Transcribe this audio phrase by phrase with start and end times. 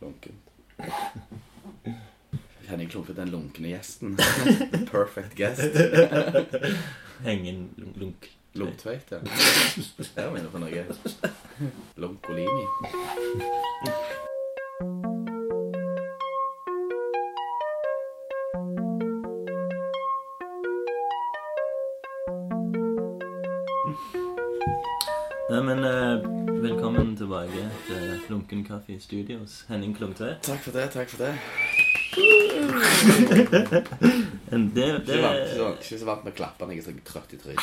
[0.00, 0.34] Lunkent.
[2.68, 4.16] Henning Klumfe, den lunkne gjesten.
[4.16, 5.60] The perfect guest.
[7.24, 8.28] Hengen lunk- lunk.
[8.54, 9.18] Lungtveit, ja.
[10.16, 10.84] Der er vi inne på noe.
[11.96, 12.64] Lunkolini.
[28.48, 29.64] Lunken Kaffe Studios.
[29.68, 30.42] Henning Klungtvedt.
[30.42, 31.34] Takk for det, takk for det.
[34.50, 36.72] En- Det, det, Ikke vant, ikke, vant, ikke så vant med klappene.
[36.72, 37.62] jeg er så trøtt i trynet.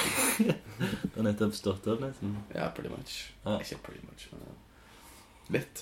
[0.77, 2.35] det har nettopp stått opp, nesten.
[2.53, 3.15] Ja, pretty much.
[3.45, 3.55] Ja.
[3.63, 4.53] Ikke pretty much, men ja.
[5.57, 5.75] litt.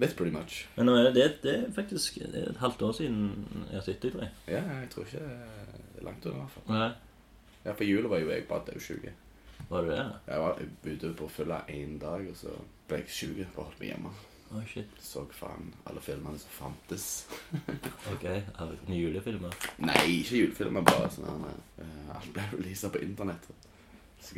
[0.00, 0.58] Litt pretty much.
[0.76, 3.18] Men nå er det, det er faktisk det er et halvt år siden
[3.70, 4.26] jeg har sittet, i tre.
[4.52, 5.32] Ja, jeg tror ikke det
[6.02, 6.68] er langt unna, i hvert fall.
[6.76, 6.90] Nei,
[7.64, 9.04] Ja, på jula var jo jeg bare dødsjuk.
[9.72, 10.04] var det det?
[10.28, 10.52] Jeg var
[10.84, 12.48] ute på fylla én dag, og så
[12.88, 14.10] ble jeg sjuk og holdt meg hjemme.
[14.50, 14.90] Å, shit.
[14.98, 17.04] Så faen alle filmene som fantes.
[18.10, 18.24] Ok,
[18.58, 19.52] av julefilmer.
[19.84, 23.44] Nei, ikke julefilmer, bare sånn uh, Alt ble releasa på internett.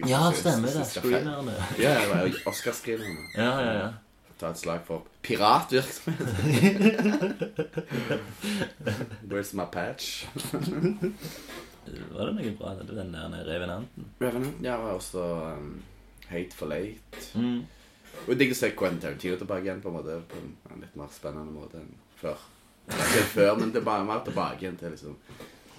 [0.07, 0.85] Ja, stemmer det.
[0.91, 1.55] Screenerne.
[1.81, 3.25] Ja, det var Oscar-screenerne.
[3.35, 3.89] Ja, ja, ja.
[4.41, 6.23] Ta et slag for piratvirksomhet.
[9.31, 10.25] Where's my patch?
[12.13, 12.75] Var det noe bra?
[12.79, 14.05] Den der Revenanten?
[14.21, 15.23] Revenant ja, var også
[15.57, 15.83] um,
[16.29, 16.99] Hate for Late.
[17.35, 17.63] Mm.
[18.27, 21.11] Og digg å se Quentin Tarantino tilbake igjen på en måte På en, litt mer
[21.15, 22.45] spennende måte enn før.
[22.93, 25.17] Ikke før, men det er bare mer tilbake igjen til liksom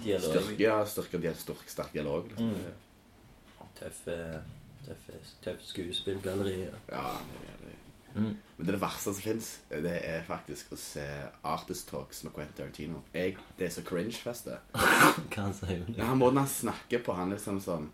[0.04, 2.28] styrke, ja, styrke de sterk, sterk dialog.
[2.28, 2.50] Liksom.
[2.50, 3.70] Mm.
[3.78, 4.18] Tøffe,
[4.84, 6.58] tøffe, tøff skuespillgalleri.
[6.90, 7.78] Ja, det er det.
[8.14, 8.36] Mm.
[8.56, 11.04] Men det, det verste som fins, det er faktisk å se
[11.50, 13.02] Artist Talks med Quentin Tarantino.
[13.14, 14.60] Jeg, det er så cringe-fest, det.
[15.34, 15.82] Hva sier?
[15.96, 17.90] Ja, måten han snakker på, han liksom sånn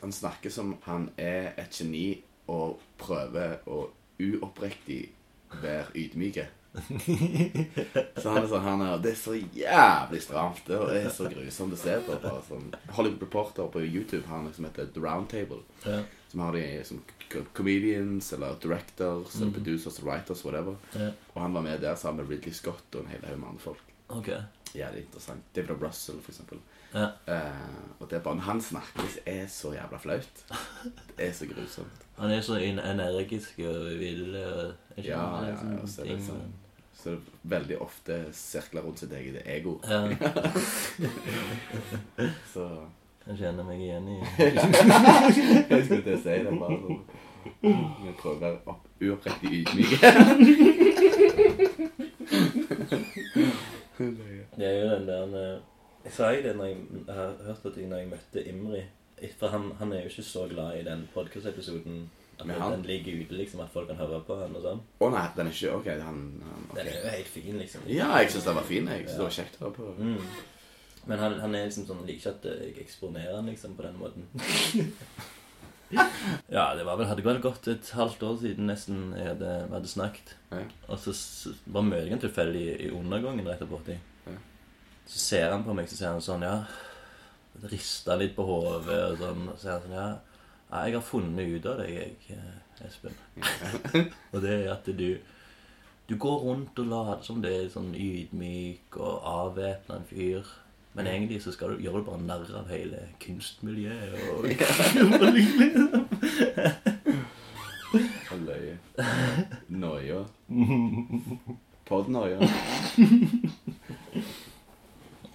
[0.00, 3.84] Han snakker som han er et geni og prøver å
[4.20, 5.02] uoppriktig
[5.62, 6.46] være ydmyke.
[8.16, 10.62] Så han er sånn han er, Det er så jævlig stramt.
[10.68, 12.18] Det er så grusomt å se på.
[12.22, 12.68] Bare sånn.
[12.94, 15.62] Hollywood Reporter på YouTube har han som heter The Round Table.
[15.86, 16.02] Ja.
[16.30, 17.02] Som har de som
[17.58, 20.76] comedians eller directors eller producers eller writers, whatever.
[20.94, 21.10] Ja.
[21.34, 23.64] Og han var med der sammen med Ridley Scott og en hel haug med andre
[23.66, 23.94] folk.
[24.10, 24.30] Ok.
[24.74, 25.50] Jævlig interessant.
[25.54, 25.82] David.
[25.82, 26.62] Russell, for eksempel.
[26.94, 27.06] Ja.
[27.26, 27.50] Eh,
[28.00, 30.44] og det er bare Når han snakker, det er så jævla flaut.
[31.16, 32.06] Det er så grusomt.
[32.18, 36.00] Han er så energisk og vill og er ikke Ja, han ja, liksom ja, så
[36.02, 36.52] er det ting, sånn.
[37.00, 37.20] Så det er
[37.54, 39.78] veldig ofte sirkler rundt sitt eget ego.
[39.88, 40.00] Ja,
[42.52, 42.66] Så
[43.26, 46.52] jeg kjenner meg igjen i jeg skulle til å si det.
[46.60, 47.00] bare sånn
[47.62, 49.92] Jeg prøver å være opp, uoppriktig ydmyk.
[54.56, 55.60] Det er jo den der
[56.00, 58.82] eh, Jeg sa det når jeg, jeg har hørt at jeg, når jeg møtte Imri
[59.38, 62.08] For han, han er jo ikke så glad i den podkast-episoden.
[62.40, 64.80] At Men han- den ligger ute, liksom, at folk kan høre på den og sånn.
[65.00, 65.88] Å nei, den er ikke OK.
[66.00, 67.82] Han, han Den er jo helt fin, liksom.
[67.86, 68.88] Ja, jeg syns den var fin.
[68.88, 69.94] Jeg synes det var kjekt å høre på.
[69.98, 70.24] Mm.
[71.06, 73.98] Men han, han er liksom sånn liker ikke at jeg eksponerer han liksom på den
[74.00, 74.24] måten.
[76.56, 79.74] ja, det var vel, hadde vel gått et halvt år siden nesten jeg hadde, vi
[79.76, 80.34] hadde snakket.
[80.52, 80.62] Ja.
[80.88, 83.96] Og så s- bare møter jeg han tilfeldig i, i undergangen rett og borti.
[85.10, 86.60] Så ser han på meg, så sier han sånn, ja
[87.70, 89.48] Rister litt på hodet og sånn.
[89.50, 90.08] Og så sier han sånn, ja,
[90.70, 93.18] ja jeg har funnet ut av deg, jeg, eh, Espen.
[94.32, 95.10] og det er at du
[96.10, 100.48] du går rundt og later som det er sånn ydmyk og avvæpna en fyr.
[100.98, 104.16] Men egentlig så skal du, gjør du bare narr av hele kunstmiljøet.
[104.34, 104.48] Og,
[108.32, 108.74] Og løye.
[109.84, 110.24] Noia.
[111.86, 112.38] Podnoia.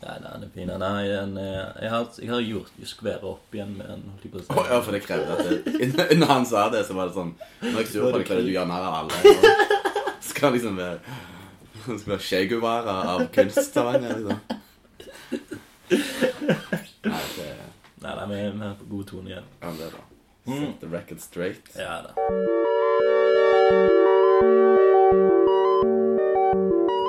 [0.06, 0.68] Nei, nei, han er fin.
[0.70, 4.04] Nei, den er- jeg, har, jeg har gjort skværet opp igjen med den.
[4.12, 4.50] holdt jeg på å si.
[4.54, 7.32] Å ja, for det krevde at det, Når han sa det, så var det sånn
[7.64, 9.26] Når jeg sur på deg fordi du gjør narr av alle og
[10.30, 11.00] Skal liksom være
[12.02, 14.40] skal være Che Guevara av kunst-Stavanger, liksom.
[17.06, 17.50] Nei, det
[18.06, 19.48] Nei, nei, vi vi er på god tone igjen.
[19.62, 20.04] Ja, det er bra.
[20.46, 21.74] Set the record straight.
[21.78, 22.14] Ja da.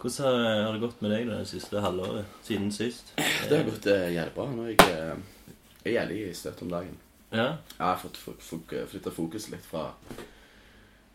[0.06, 2.34] Hvordan har, har det gått med deg det siste halvåret?
[2.46, 3.08] Siden sist?
[3.16, 4.44] Det har gått eh, jævlig bra.
[4.54, 6.92] Nå er jeg, eh, jeg er jævlig støtt om dagen.
[7.32, 7.46] Ja?
[7.72, 9.88] Jeg har fått flytta fokus litt fra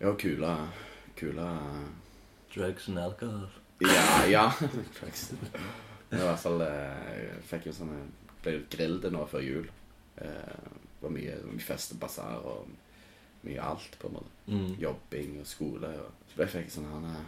[0.01, 0.57] Ja, kula
[1.15, 1.47] Kula
[2.51, 3.47] Drugs and alcohol?
[3.79, 4.43] Ja, ja.
[4.99, 5.29] Drugs.
[6.09, 8.01] Men I hvert fall eh, Jeg fikk jo sånne
[8.43, 9.71] Ble grillet nå før jul.
[10.19, 12.67] Det var mye, mye fest og basar og
[13.47, 14.37] mye alt, på en måte.
[14.51, 14.69] Mm.
[14.81, 15.95] Jobbing og skole.
[16.01, 17.19] Og så ble jeg fikk sånn her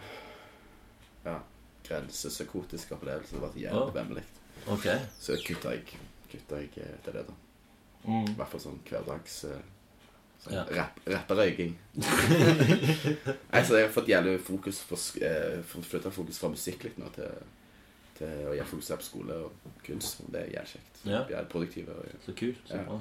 [1.88, 3.35] grensepsykotisk opplevelse.
[3.35, 4.24] Det var jævlig vemmelig.
[4.71, 4.88] Ok.
[5.19, 5.83] Så kutta jeg,
[6.31, 7.33] kutta jeg eh, til det, da.
[8.06, 8.27] Mm.
[8.27, 9.62] I hvert fall sånn hverdags eh,
[10.44, 10.63] Sånn Ja.
[10.75, 11.69] Rapp, rapperøyking.
[13.53, 17.07] Nei, så jeg har fått jævlig fokus på eh, flytta fokus fra musikk litt nå
[17.15, 17.30] til,
[18.18, 20.19] til å gjøre fokus på skole og kunst.
[20.33, 21.00] Det er jævlig kjekt.
[21.07, 21.21] Ja.
[21.39, 22.59] Er produktive og Så kult.
[22.68, 23.00] Så Ja.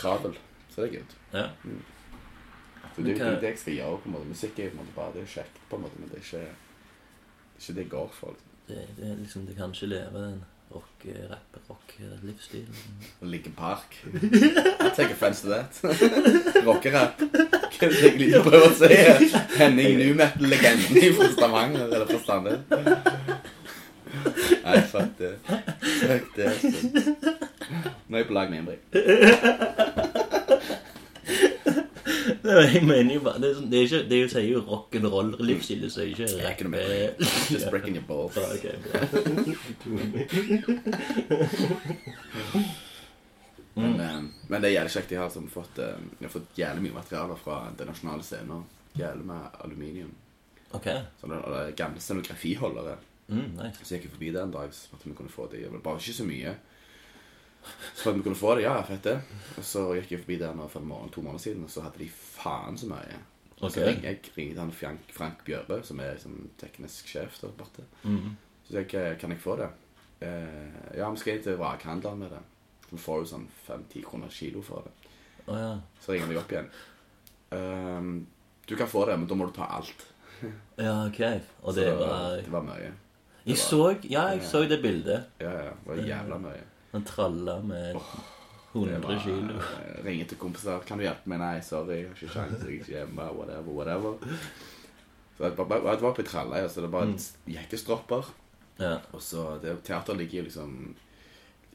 [0.00, 0.38] travel.
[0.70, 1.04] Så det er gøy.
[1.34, 1.48] Ja.
[2.94, 3.98] Så det, det jo er det jeg skal gjøre.
[4.02, 5.98] på en måte Musikk er på en måte bare det er kjekt, på en måte,
[5.98, 6.54] men det er ikke det, er
[7.62, 8.34] ikke det går for.
[8.68, 10.42] Det, det er liksom Det kan ikke leve den
[10.74, 12.74] rock, rapp, rock-livsstilen.
[13.22, 13.96] Linkin Park.
[14.96, 15.80] Take offense to that.
[16.66, 17.20] Rockerapp.
[17.20, 18.88] Hva er det jeg liker å prøve å si?
[19.58, 22.60] Henning New Metal-legenden fra Stavanger eller fra Sandnes.
[24.62, 25.32] Nei, fuck det.
[26.02, 26.48] Fuck det.
[26.52, 27.36] altså.
[28.08, 30.01] Nå er jeg på lag med Ingebrigt.
[32.52, 34.46] Nei, Jeg mener jo bare Det er, sånn, det er, ikke, det er jo, sier
[34.50, 36.88] jo rock'n'roll-livsstil, så er det ikke Jeg er ikke noe rapp.
[36.88, 38.36] med Just breaking your balls.
[38.36, 38.98] Ja, ok, bra.
[43.74, 45.12] Men, eh, men det er jævlig kjekt.
[45.14, 48.66] Jeg har, liksom fått, eh, jeg har fått jævlig mye materiale fra den nasjonale scenen.
[48.98, 50.10] Jævlig med aluminium.
[50.76, 50.88] Ok.
[51.22, 52.98] Sånne eh, gamle scenografiholdere.
[53.32, 53.80] Mm, nice.
[53.80, 55.62] Så jeg gikk forbi det en dag så vi kunne få det.
[55.64, 56.52] Det var Bare ikke så mye.
[57.94, 59.16] Så at vi kunne få det, ja, fett det.
[59.56, 61.84] Og så gikk jeg forbi der nå for en måned, to måneder siden, og så
[61.86, 62.08] hadde de
[62.42, 63.20] faen så mye.
[63.62, 63.88] Og så okay.
[63.88, 67.84] ringer jeg ringer han Frank, Frank Bjørbø, som er liksom, teknisk sjef der borte.
[68.02, 68.34] Mm.
[68.66, 69.68] Så jeg eh, kan jeg få det?
[70.22, 72.42] Eh, ja, vi skal inn til vrakhandleren med det.
[72.90, 75.12] Vi får jo sånn fem-ti kroner kilo for det.
[75.46, 75.76] Oh, ja.
[76.02, 76.68] Så ringer de opp igjen.
[77.52, 78.10] Um,
[78.68, 80.06] du kan få det, men da må du ta alt.
[80.76, 81.20] Ja, ok.
[81.62, 82.92] Og Så det var det var mye.
[83.46, 85.28] Jeg så Ja, jeg så det bildet.
[85.40, 86.64] Ja, ja, det var jævla mye.
[86.92, 88.02] Han tralla med Det
[88.74, 89.56] 100 kilo.
[89.58, 90.78] eh, Ringe til kompiser.
[90.86, 93.72] 'Kan du hjelpe meg?' 'Nei, sorry, jeg har ikke sjans, jeg er ikke hjemme.' Whatever,
[93.72, 94.14] whatever.
[95.38, 97.18] Så jeg, var, bare- jeg var på Trelløya, så det var Mm.
[97.48, 98.32] jekkestropper.
[98.80, 100.94] Ja, Og så det, Teateret ligger jo liksom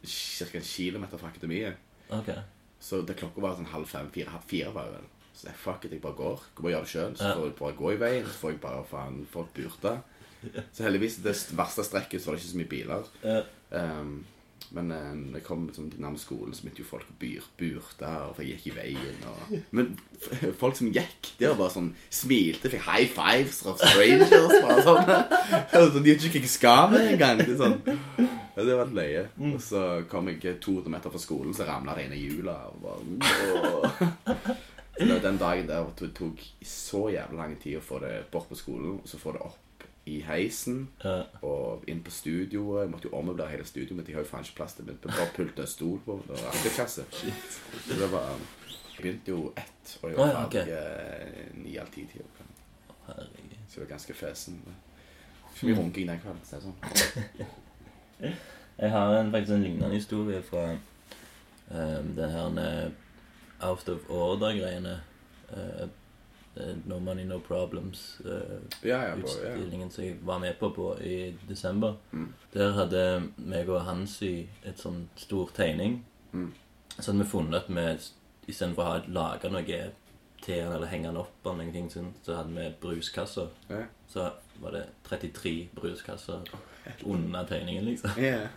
[0.06, 0.46] ca.
[0.58, 1.74] en kilometer fra akademiet.
[2.10, 2.30] ok.
[2.80, 5.04] Så det klokka var sånn halv fem, fire, fire var vel.
[5.34, 6.40] Så jeg, fuck it, jeg bare går.
[6.56, 7.16] Jeg bare gjør det sjøl.
[7.18, 8.26] Så får jeg bare gå i veien.
[8.26, 10.02] Så får jeg bare faen folk burta.
[10.74, 13.04] Så heldigvis, det verste strekket, så var det ikke så mye biler.
[13.24, 13.42] Ja.
[14.00, 14.26] Um,
[14.76, 18.34] men eh, jeg kom liksom, nærmest skolen, så begynte jo folk å byr, burte, og
[18.36, 19.22] for jeg gikk i veien.
[19.32, 19.54] Og...
[19.76, 19.94] Men
[20.60, 24.56] folk som gikk, der, bare sånn smilte, fikk high fives fra strangers.
[24.66, 25.14] Bare sånn.
[25.78, 27.42] Altså, de vet ikke hva jeg skal med engang.
[27.44, 27.78] Det, sånn.
[27.86, 29.24] ja, det var et løye.
[29.52, 32.58] Og så kom jeg 200 meter fra skolen, så ramla det inn i hjula.
[34.98, 38.58] Så den dagen der det tok så jævlig lang tid å få det bort på
[38.58, 39.67] skolen, og så få det opp
[40.08, 41.24] i heisen Ja.
[41.42, 42.82] og inn på studioet.
[42.86, 44.08] Jeg måtte jo ommøblere hele studioet mitt.
[44.10, 45.02] Jeg har jo faen ikke plass til mitt.
[45.04, 46.18] Bare pult og stol på.
[46.28, 47.06] Det var arbeidsklasse.
[47.12, 48.30] Så det var
[48.98, 50.52] Jeg begynte jo ett, og jeg var Å, ja, ok.
[50.52, 52.48] ferdig eh, ni av ti tider.
[53.06, 53.58] Herregud.
[53.70, 54.56] Så jeg var ganske fesen.
[55.54, 56.42] Ikke mye runking den kvelden.
[56.44, 58.38] Så det er sånn.
[58.78, 60.64] Jeg har en, faktisk en lignende historie fra
[61.72, 62.90] um, den her eh,
[63.70, 65.00] Out of Order-greiene.
[65.50, 65.88] Uh,
[66.86, 68.22] no Money No Problems.
[68.26, 69.54] eh, Ja, ja, på, ja.
[69.54, 71.96] utstillingen som jeg var med på, på i desember.
[72.12, 72.34] Mm.
[72.54, 73.04] Der hadde
[73.38, 76.06] meg og Hansi et sånn stor tegning.
[76.34, 76.54] Mm.
[77.00, 79.80] Så hadde vi funnet at vi istedenfor å ha laga noe
[80.44, 83.50] til han eller henge han opp, eller noen ting sånn, så hadde vi bruskasser.
[83.70, 83.84] Ja.
[84.10, 84.30] Så
[84.62, 86.44] var det 33 bruskasser
[87.04, 88.10] under tegningen, liksom.
[88.18, 88.48] Yeah.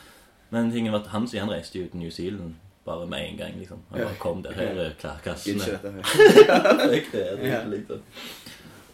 [0.50, 2.54] Men tingen var at Hansi han reiste jo til New Zealand
[2.86, 3.78] bare med en gang, liksom.
[3.90, 5.64] Han bare kom der, her er kla- Gidder kassene.
[5.64, 6.88] ikke dette her.
[6.94, 8.00] Fikk det, det, liksom.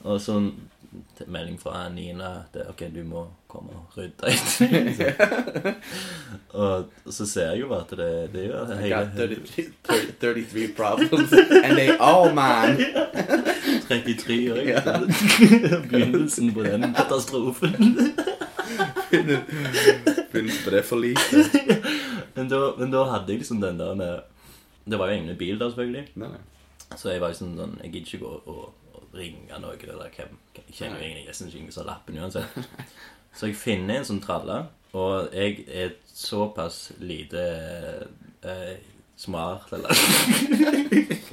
[0.07, 0.51] Og så en
[1.27, 5.75] melding fra Nina at ok, du må komme og rydde etter.
[6.61, 9.67] og så ser jeg jo bare at det, det er jo hele 33,
[10.21, 11.33] 33 problems,
[11.63, 12.87] and they all mine.
[13.89, 14.63] 33 år.
[14.67, 14.81] Ja.
[15.91, 17.77] Begynnelsen på den katastrofen.
[19.11, 21.45] begynnelsen på det for lite.
[22.37, 24.21] Men, da, men da hadde jeg liksom den der med
[24.87, 26.09] Det var jo ingen bil der, selvfølgelig.
[26.15, 26.43] Nei, nei.
[26.95, 30.37] Så jeg var liksom sånn, Jeg gidder ikke gå og, og ringe noen eller hvem.
[30.57, 32.59] Jeg kjenner jo ingen jeg nesten ikke som lappen uansett.
[33.37, 34.63] Så jeg finner en sånn tralle,
[34.97, 37.43] og jeg er såpass lite
[38.41, 38.77] eh,
[39.21, 39.93] smart, eller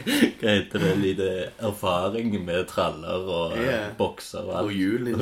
[0.04, 0.90] Hva heter det?
[1.00, 1.30] Lite
[1.64, 3.94] erfaring med traller og yeah.
[3.96, 4.68] Bokser og alt.
[4.68, 5.04] Og hjul.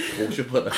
[0.00, 0.72] Tror ikke på det.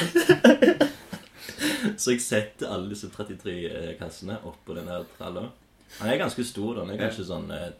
[1.96, 5.48] Så jeg setter alle disse 33 eh, kassene oppå denne tralla.
[5.98, 6.80] Han er ganske stor.
[6.80, 7.70] Den er kanskje sånn eh,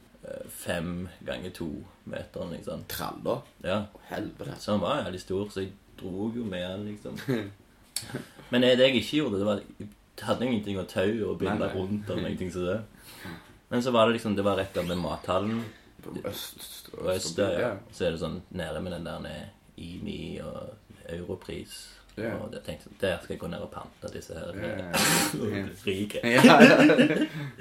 [0.49, 1.71] fem ganger to
[2.04, 2.49] meter.
[2.52, 2.85] Liksom.
[2.90, 3.42] Traller.
[3.64, 3.85] Ja.
[4.11, 4.59] Helvete.
[4.61, 7.18] Så han var jævlig stor, så jeg dro jo med han, liksom.
[8.52, 12.11] Men det jeg ikke gjorde, det var Jeg hadde ingenting å tau og binde rundt
[12.11, 12.80] eller ingenting som det.
[13.73, 15.62] Men så var det liksom Det var rett ved mathallen
[16.02, 17.71] På øst, øst, øst ja.
[17.94, 19.47] Så er det sånn nede med den der nede,
[19.80, 20.75] IMI og
[21.09, 21.78] Europris.
[22.16, 22.35] Ja.
[22.37, 24.57] Og jeg tenkte der skal jeg gå ned og pante disse her.
[24.57, 25.40] yeah.
[25.40, 26.16] og bli Rik.
[26.25, 26.78] Ja, ja.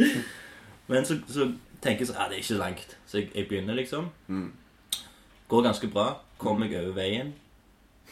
[0.91, 1.48] Men så, så
[1.81, 2.98] tenker jeg sånn Ja, det er ikke langt.
[3.08, 4.10] Så jeg, jeg begynner, liksom.
[4.27, 4.50] Mm.
[5.48, 6.10] Går ganske bra.
[6.38, 7.34] Kommer jeg over veien.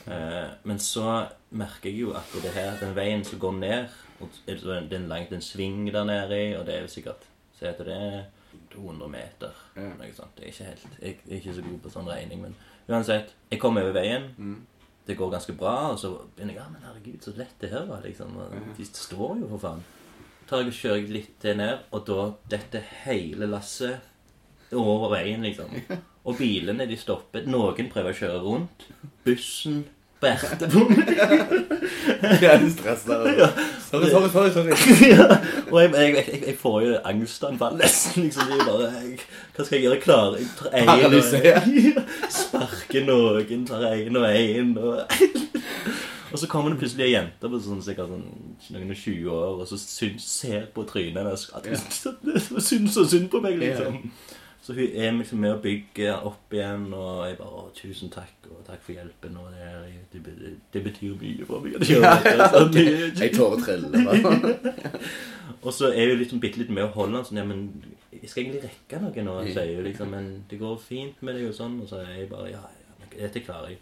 [0.07, 3.89] Uh, men så merker jeg jo at det her, den veien som går ned
[4.23, 6.75] og er det så Det er en langt en sving der nede i, og det
[6.75, 7.27] er jo sikkert
[7.59, 8.23] se at det er
[8.73, 9.51] 200 meter.
[9.77, 9.97] Yeah.
[9.99, 10.39] Noe sånt.
[10.39, 12.55] Jeg er ikke helt Jeg er ikke så god på sånn regning, men
[12.87, 13.33] uansett.
[13.51, 14.29] Jeg kommer over veien.
[14.37, 14.59] Mm.
[15.07, 17.85] Det går ganske bra, og så begynner jeg Ja, men herregud, så lett det her
[17.89, 18.35] var, liksom.
[18.37, 19.83] Og De står jo, for faen.
[20.49, 23.99] tar jeg og kjører litt til ned, og da detter hele lasset
[24.73, 25.69] over veien, liksom.
[26.29, 27.45] Og bilene, de stopper.
[27.49, 28.83] Noen prøver å kjøre rundt.
[29.25, 29.85] Bussen
[30.21, 30.83] bærte på
[33.89, 34.51] Sorry, sorry, sorry.
[34.51, 35.09] sorry.
[35.09, 35.37] ja.
[35.71, 38.23] Og jeg, jeg, jeg, jeg får jo angstanfall nesten.
[38.23, 38.51] liksom.
[38.51, 39.19] jeg bare, jeg,
[39.55, 40.01] Hva skal jeg gjøre?
[40.03, 41.63] Klarer jeg tar en Paralysere.
[42.39, 44.77] Sparker noen, tar en og en.
[44.77, 44.99] Og,
[46.31, 48.27] og så kommer det plutselig ei jente på sånn, sikkert sånn,
[48.75, 53.07] noen og 20 år og så syns, ser på trynet hennes at hun syns så
[53.09, 54.03] synd på meg, liksom.
[54.69, 58.35] Så hun er liksom med å bygge opp igjen, og jeg bare å, 'Tusen takk,
[58.51, 61.79] og takk for hjelpen.' Og det, er- det, det betyr mye for meg.
[61.79, 62.75] Det Ja, det, ja, så ok.
[62.75, 63.07] mye.
[63.17, 64.99] Jeg tårer triller.
[65.65, 67.63] Og så er hun liksom bitte litt med å holde sånn Ja, men
[68.13, 69.53] jeg skal egentlig rekke noe nå, Mm.
[69.53, 70.09] sier hun liksom.
[70.13, 71.81] Men det går fint med deg og sånn.
[71.81, 73.77] Og så er jeg bare Ja, ja, dette klarer jeg.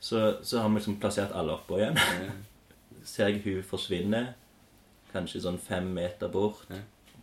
[0.00, 1.98] Så, så har vi liksom plassert alle oppå igjen.
[3.04, 4.34] Ser jeg hun forsvinner,
[5.12, 6.62] kanskje sånn fem meter bort.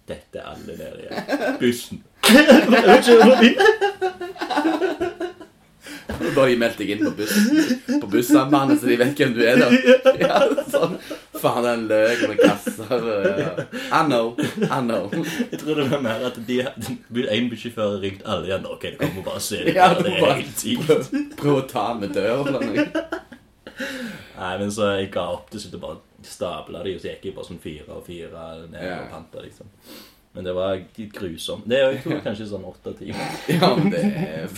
[0.08, 1.18] Dette er alle nede igjen.
[1.62, 2.04] Bussen.
[2.28, 3.42] Jeg kjører.
[6.36, 9.60] Bare de meldte deg inn på bussen På bussambandet, så de vet hvem du er.
[9.60, 10.40] da ja,
[10.72, 10.96] sånn.
[11.38, 13.08] Faen, den løk med kasser
[13.42, 13.52] ja.
[13.92, 14.32] I know.
[14.64, 15.12] I know.
[15.52, 18.68] Jeg tror det var mer at de, en bussjåfør ringte alle igjen.
[18.70, 19.62] Ok, det kommer bare å se.
[19.68, 20.88] Ja, det er bare helt sykt.
[20.88, 22.66] prøv, prøv å ta den med døra.
[24.38, 27.26] Nei, men så jeg ga opp til slutt og bare stabla de, og så gikk
[27.30, 29.02] jeg bare sånn fire og fire ned Ja.
[29.04, 29.68] og panta, liksom.
[30.34, 31.68] Men det var grusomt.
[31.70, 33.38] Det er jo- kanskje sånn åtte timer.
[33.50, 34.48] Ja, men det er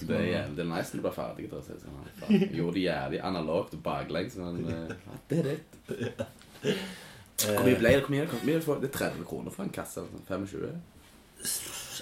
[0.00, 1.48] Det er jævlig nice når du blir ferdig.
[1.50, 4.94] Da, så sånn, gjorde det jævlig analogt og baklengs, men eh,
[5.28, 5.58] det er det.
[7.40, 8.00] Hvor mye ble det?
[8.04, 10.00] Hvor mye, hvor mye det er 30 kroner for en kasse?
[10.00, 10.80] eller sånn, 25?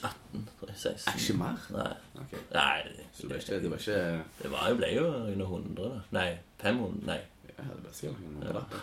[0.05, 1.09] 18, tror jeg, 16.
[1.09, 1.57] Er Ikke mer?
[1.75, 1.95] Nei.
[2.23, 2.41] Okay.
[2.55, 6.01] Nei, Så det var ikke, det var ikke det var ble jo under 100, da.
[6.19, 6.29] Nei,
[6.63, 7.21] 500, nei.
[7.59, 8.79] ja, det ble sikkert hundrelapper.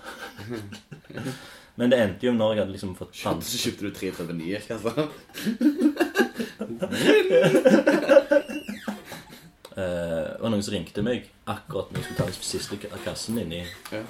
[1.75, 3.43] Men det endte jo når jeg hadde liksom fått pant.
[3.43, 4.95] så kjøpte du 339 kasser.
[9.75, 13.39] uh, det var noen som ringte meg akkurat når jeg skulle ta den siste kassen
[13.43, 13.61] inni.
[13.91, 14.03] Ja.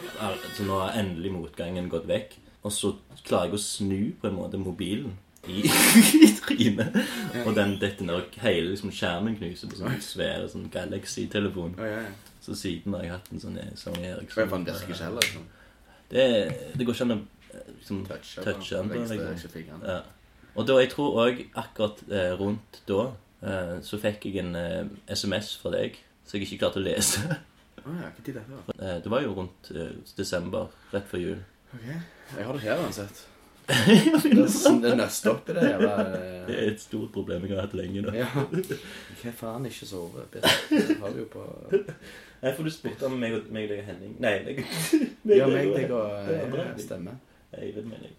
[0.53, 2.37] Så nå har endelig motgangen gått vekk.
[2.65, 2.95] Og så
[3.25, 5.13] klarer jeg å snu på en måte mobilen
[5.51, 5.63] i,
[6.25, 6.97] i trynet.
[7.45, 11.77] Og den detter ned, hele liksom, skjermen knuser på sånn svære sånn Galaxy-telefon.
[11.79, 12.33] Å, ja, ja.
[12.45, 14.43] Så siden har jeg hatt en sånn eh, Sony Eriksson.
[14.43, 15.23] jeg virker ikke heller.
[15.25, 15.47] Liksom.
[16.11, 16.25] Det,
[16.77, 18.83] det går ikke an å eh, liksom, Touche.
[18.91, 19.07] den.
[19.09, 19.81] Liksom.
[19.81, 20.01] Ja.
[20.55, 23.01] Og da, jeg tror òg akkurat eh, rundt da
[23.41, 27.25] eh, så fikk jeg en eh, SMS fra deg som jeg ikke klarte å lese.
[27.85, 28.41] Oh, ja, det?
[28.81, 31.41] Eh, det var jo rundt eh, desember, rett før jul.
[31.69, 31.83] Ok.
[31.85, 33.19] Jeg har det her uansett.
[33.65, 35.93] Det er opp i det jævla
[36.45, 38.11] Det eh, er et stort problem jeg har hatt lenge nå.
[38.13, 38.27] Ja.
[39.21, 40.25] Hva faen ikke sove?
[40.33, 43.87] Det har du jo på Nei, for du spurte om meg og, meg, deg og
[43.89, 44.59] Henning Nei, meg,
[45.39, 47.15] Ja, meg, deg og eh, Stemme.
[47.55, 48.17] Eivind, mener jeg.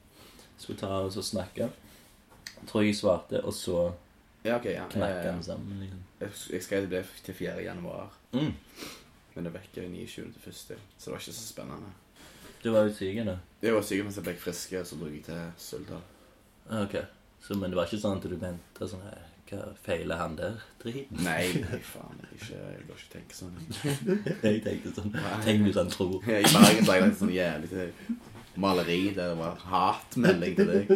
[0.59, 1.69] Skulle ta og så snakke.
[2.67, 3.93] Tror jeg svarte, og så
[4.47, 4.67] Ja, ok.
[4.73, 4.87] ja.
[4.91, 5.83] knakk Eh, den sammen.
[5.85, 6.03] liksom.
[6.55, 7.61] Jeg skrev det til 4.
[7.63, 8.53] januar, Mm.
[9.35, 10.33] men det vekker 29.
[10.33, 10.55] til 1.
[10.99, 11.93] Så det var ikke så spennende.
[12.65, 13.21] Du var jo syk.
[13.67, 16.03] Jeg var sikkert mens jeg ble frisk, så dro jeg til Suldal.
[16.71, 16.97] Ah, Ok.
[17.47, 20.57] Så, men det var ikke sånn at du venta sånn her, Hva feiler han der?
[20.83, 21.11] Drit.
[21.23, 22.17] Nei, nei, faen.
[22.25, 23.59] Jeg, ikke, jeg bør ikke tenke sånn.
[24.47, 25.13] Jeg tenkte sånn
[25.45, 26.17] Tenk hvis han tror.
[26.27, 27.93] I Bergen så jeg sånn jævlig til
[28.59, 30.91] maleri der det var hatmelding til deg.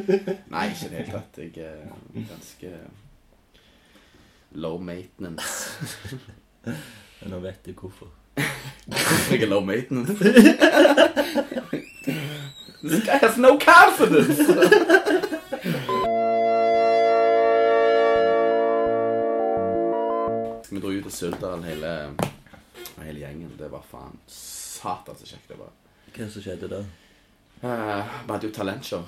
[0.51, 1.39] Nei, ikke i det hele tatt.
[1.39, 2.73] Jeg er ganske
[4.65, 5.77] low maintenance.
[7.31, 8.11] Nå vet du hvorfor.
[9.31, 10.17] Jeg er low maintenance.
[12.83, 14.39] This guy has no confidence!
[20.71, 21.93] Vi dro ut til Suldal, hele,
[23.03, 23.51] hele gjengen.
[23.59, 25.73] Det var faen satan så kjekt det var.
[26.15, 26.79] Hva som skjedde da?
[27.61, 29.03] Eh, Vi hadde jo talentshow.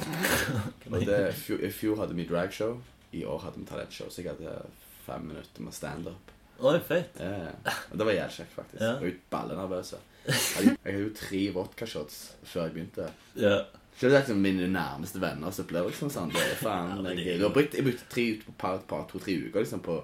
[0.92, 1.20] Og det,
[1.64, 2.76] i fjor, hadde vi dragshow.
[3.16, 4.10] I år hadde vi talentshow.
[4.12, 4.58] Så jeg hadde
[5.06, 6.36] fem minutter med standup.
[6.60, 7.16] Oi, fett.
[7.16, 8.82] Ja, det var jævlig kjekt, faktisk.
[8.84, 8.92] Ja.
[9.00, 9.96] Og var ballenervøse.
[9.96, 10.06] ballenervøs.
[10.26, 13.06] Jeg hadde- jo tre vodkashots før jeg begynte.
[13.36, 13.64] Ja.
[14.00, 17.10] Selv liksom mine nærmeste venner så ble det liksom sånn Det er faen Ja, det
[17.12, 20.02] er jeg, jeg, brukte, jeg brukte tre, ut på par, par to-tre uker liksom på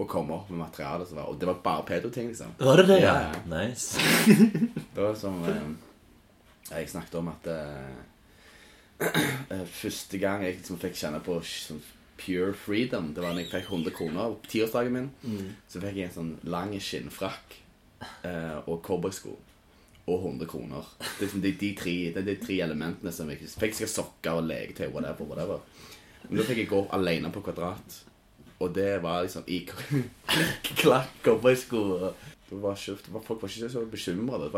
[0.00, 1.04] å komme opp med materiale.
[1.12, 2.54] var- Og det var bare pedo-ting, liksom.
[2.58, 3.00] Var det det?
[3.02, 3.40] Ja, ja.
[3.46, 3.98] Nice.
[4.94, 7.94] Det var som eh, Jeg snakket om at eh,
[9.50, 11.82] eh, første gang jeg liksom fikk kjenne på sånn
[12.18, 15.10] pure freedom, det var når jeg fikk 100 kroner på tiårsdagen min.
[15.70, 17.54] Så fikk jeg en sånn lang skinnfrakk
[18.00, 19.36] eh, og cowboysko.
[20.08, 20.86] Og 100 kroner.
[20.98, 23.92] Det er liksom de, de, tre, det er de tre elementene som jeg fikk sikkert
[23.92, 25.60] sokker og leketøy, whatever, whatever.
[26.28, 27.98] Men da fikk jeg gå alene på Kvadrat.
[28.58, 29.60] Og det var liksom i
[30.80, 31.82] klakk, cowboysko
[32.48, 34.48] det var ikke, det Folk var ikke så bekymra.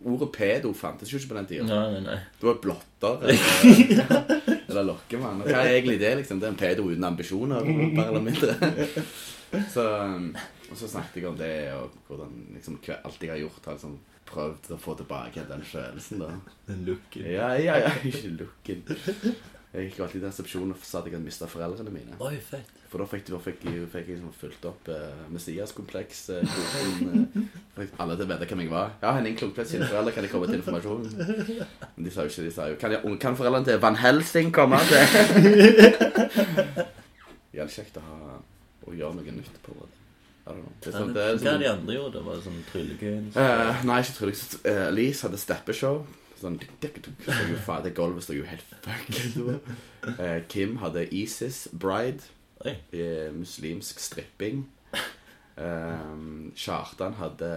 [0.00, 1.64] Ordet pedo fantes jo ikke på den tida.
[1.68, 2.18] Nei, nei, nei.
[2.40, 4.30] Du var blotter eller,
[4.68, 5.42] eller lokkemann.
[5.42, 6.14] Og Hva er egentlig det?
[6.20, 6.40] liksom?
[6.40, 8.54] Det er en pedo uten ambisjoner, mer eller mindre.
[9.74, 10.30] Så, um,
[10.70, 13.98] og så snakket jeg om det, og hvordan liksom, alt jeg har gjort, har liksom
[14.30, 16.22] prøvd å få tilbake den følelsen.
[16.22, 16.34] da.
[16.68, 17.26] Den looken.
[17.26, 18.84] Ja, ja, ja, ikke looken.
[19.70, 22.16] Jeg gikk alltid i resepsjonen og sa at jeg hadde mista foreldrene mine.
[22.26, 22.70] Oi, fett.
[22.90, 26.24] For da fikk, fikk, jeg, fikk jeg liksom fulgt opp eh, Messias-kompleks.
[26.34, 27.44] Eh, eh,
[27.76, 28.96] fikk alle til å vite hvem jeg var.
[29.04, 31.06] Ja, Henning Klungtvedt sine foreldre, kan de komme til informasjon?
[31.14, 34.50] Men de sa jo ikke de sa jo Kan, jeg, kan foreldrene til Van Helsing
[34.54, 35.06] komme til?
[37.60, 39.99] Jævlig kjekt å ha Å gjøre noe nytt på det.
[40.44, 42.22] Det er sånn, det er Hva sånn, de andre gjorde?
[42.26, 43.36] Var det sånn tryllekunst?
[43.38, 44.56] Eh, nei, ikke tryllekunst.
[44.64, 46.02] Uh, Elise hadde steppeshow.
[46.40, 49.74] Sånn dik, dik, dik, jo, faen, Det gulvet står jo helt fucked.
[50.08, 52.24] Uh, Kim hadde Isis Bride.
[52.64, 54.66] Eh, muslimsk stripping.
[55.56, 57.50] Um, Kjartan hadde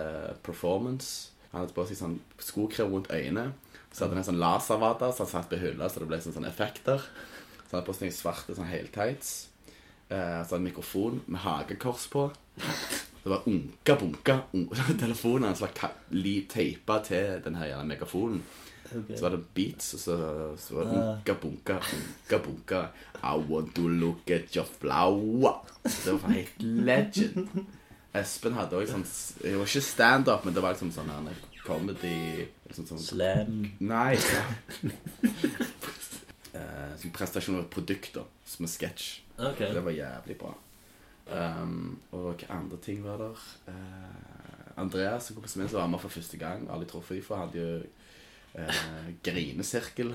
[0.43, 1.31] performance.
[1.51, 3.51] Han hadde på seg sånn skokrem rundt øynene.
[3.93, 6.37] Så hadde han en sånn laservater så han satt på hylla, så det ble sånne,
[6.39, 7.03] sånn effekter.
[7.03, 9.33] Så han hadde på seg svarte sånn heltights.
[10.13, 12.27] Uh, så en mikrofon med hagekors på.
[13.23, 14.67] Det var unka bunka un
[14.99, 15.71] telefonen hans var
[16.49, 18.43] teipa til den her jævla megafonen.
[18.93, 19.17] Okay.
[19.17, 20.17] Så var det beats, og så,
[20.57, 22.81] så var det unka bunka, unka bunka
[23.23, 25.65] I want to look at your flower.
[25.83, 27.65] Det var helt legend.
[28.13, 29.07] Espen hadde også sånn
[29.41, 33.63] Det var ikke standup, men det var liksom sånn her comedy liksom sånn, Slam.
[33.79, 34.17] Nei.
[36.53, 39.07] Eh, sånn prestasjon av produkter, som en sketsj.
[39.33, 39.71] Okay.
[39.73, 40.53] Det var jævlig bra.
[41.23, 43.45] Um, og hva andre ting var der?
[43.65, 47.79] Uh, Andreas, kompisen min, som var med for første gang, dem før, hadde jo
[48.59, 50.13] uh, grinesirkel.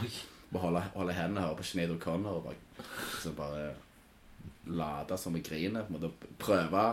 [0.00, 0.10] Oi.
[0.50, 3.68] Bare holde, holde hendene og høre på Sinead O'Connor og bare, liksom bare
[4.66, 5.86] lade som vi griner.
[6.38, 6.86] Prøve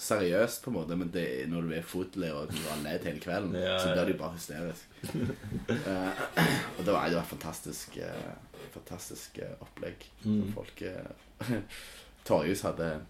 [0.00, 3.20] seriøst, på en måte, men det, når du er fotlig og du har ledd hele
[3.20, 4.82] kvelden, Ja, så blir jo bare hysterisk.
[5.04, 6.10] uh,
[6.78, 8.32] og det var, det var fantastisk uh,
[8.70, 9.96] Fantastisk uh, opplegg.
[10.22, 10.52] Mm.
[10.54, 11.10] Folk uh,
[12.28, 13.00] Torjus hadde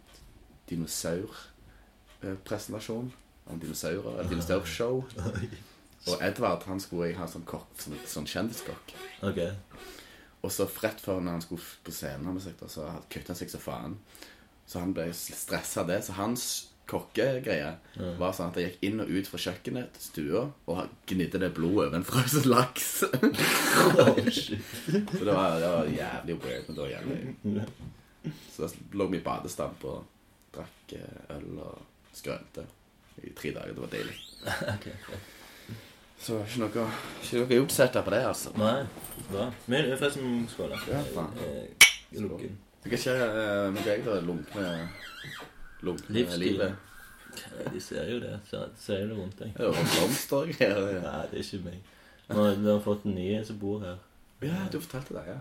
[0.71, 3.13] dinosaurpresentasjon
[3.47, 4.19] om dinosaurer.
[4.19, 5.05] Eller dinosaurshow.
[6.09, 8.95] Og Edvard han skulle jeg ha som kokk, sånn, sånn kjendiskokk.
[9.27, 9.41] Ok.
[10.41, 13.99] Og så rett før når han skulle på scenen, så kutta han seg så faen.
[14.65, 16.01] Så han ble stressa av det.
[16.07, 17.71] Så hans kokkegreie
[18.21, 21.53] var sånn at jeg gikk inn og ut fra kjøkkenet til stua og gnidde det
[21.57, 22.89] blodet over en frossen laks.
[23.07, 24.59] Oh, så
[24.91, 27.67] det var, det var jævlig weird, men det var jævlig
[28.53, 30.03] Så lå vi i badestamp og
[30.55, 32.67] drakk eh, øl og skrønte
[33.23, 33.77] i tre dager.
[33.77, 34.17] Det var deilig.
[36.21, 36.89] Så ikke noe,
[37.23, 38.53] ikke noe utsetta på det, altså.
[38.61, 38.83] Nei,
[39.31, 39.47] bra.
[39.73, 40.75] Men forresten, skål.
[40.91, 41.39] Ja, faen.
[42.13, 42.27] Lunken.
[42.27, 42.59] Lukken.
[42.81, 44.19] Jeg er ikke uh, med deg, da.
[44.25, 44.67] Lunkne
[45.83, 46.41] Lunkne Livsstil.
[46.47, 46.73] livet.
[47.61, 48.35] Eh, De ser jo det.
[48.51, 49.53] Ser, ser jo det rundt deg.
[49.57, 50.89] Det jo blomster og greier.
[50.97, 51.01] Ja.
[51.07, 51.81] Nei, det er ikke meg.
[52.31, 53.97] Nå, vi har fått en ny som bor her.
[54.43, 55.39] ja, du fortalte det, ja.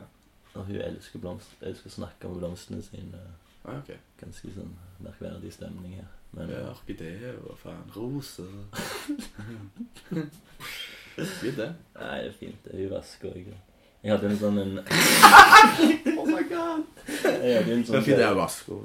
[0.55, 1.55] Og hun elsker blomster.
[1.69, 3.19] Elsker å snakke om blomstene sine.
[3.65, 3.99] Ah, okay.
[4.21, 4.71] Ganske sånn
[5.03, 6.07] merkverdig stemning her.
[6.31, 7.83] Men Ja, orkideer og faen.
[7.95, 8.49] Roser.
[11.19, 11.73] Fint, det.
[11.99, 12.67] Nei, det er fint.
[12.71, 13.49] Hun vasker òg.
[14.03, 14.77] Jeg hadde en sånn en
[16.19, 16.83] Oh my god.
[17.07, 18.81] Jeg Det sånn er fint vasko.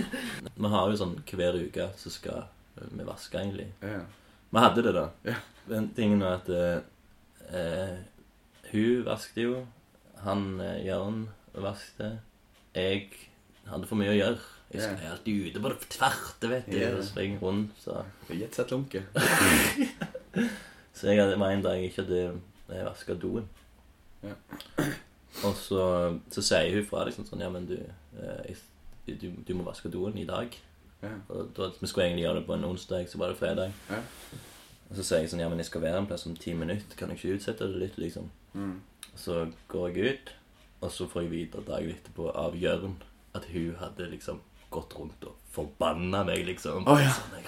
[0.60, 2.44] Vi har jo sånn hver uke så skal
[2.74, 3.68] vi vaske, egentlig.
[3.82, 4.00] Ja.
[4.50, 5.04] Vi hadde det, da.
[5.26, 5.36] Ja.
[5.70, 6.80] Men tingen er at eh,
[7.54, 7.94] eh,
[8.72, 9.62] Hun vasket jo.
[10.24, 12.18] Han eh, Jørn vasket.
[12.74, 13.08] Jeg
[13.70, 14.50] hadde for mye å gjøre.
[14.74, 14.90] Jeg Ja.
[14.90, 15.12] yeah.
[15.12, 16.76] alltid ute på det tverte, vet du.
[16.76, 16.96] Yeah.
[17.02, 17.76] Springe springer rundt.
[17.78, 19.04] Så, Jetset-lunke.
[20.96, 22.24] så jeg hadde var en dag jeg ikke hadde
[22.68, 23.48] vaska vasket doen.
[24.24, 24.34] Ja.
[25.42, 25.84] Og så,
[26.30, 27.74] så sier hun fra liksom sånn Ja, men du,
[28.20, 28.60] eh,
[29.06, 30.54] du, du må vaske doen i dag.
[31.02, 31.10] Ja.
[31.28, 33.74] Og da, vi skulle egentlig gjøre det på en onsdag, så var det fredag.
[33.90, 34.00] Ja.
[34.90, 36.96] Og så sier jeg sånn Ja, men jeg skal være en plass om ti minutter.
[36.98, 38.26] Kan jeg ikke utsette det litt, liksom?
[38.54, 38.76] Mm.
[39.18, 39.32] Så
[39.68, 40.26] går jeg ut,
[40.80, 42.96] og så får jeg vite dagen etterpå av Jørn
[43.34, 44.38] at hun hadde liksom
[44.74, 46.86] gått rundt og forbanna meg, liksom.
[46.86, 47.12] Å, ja.
[47.14, 47.46] Sånn, jeg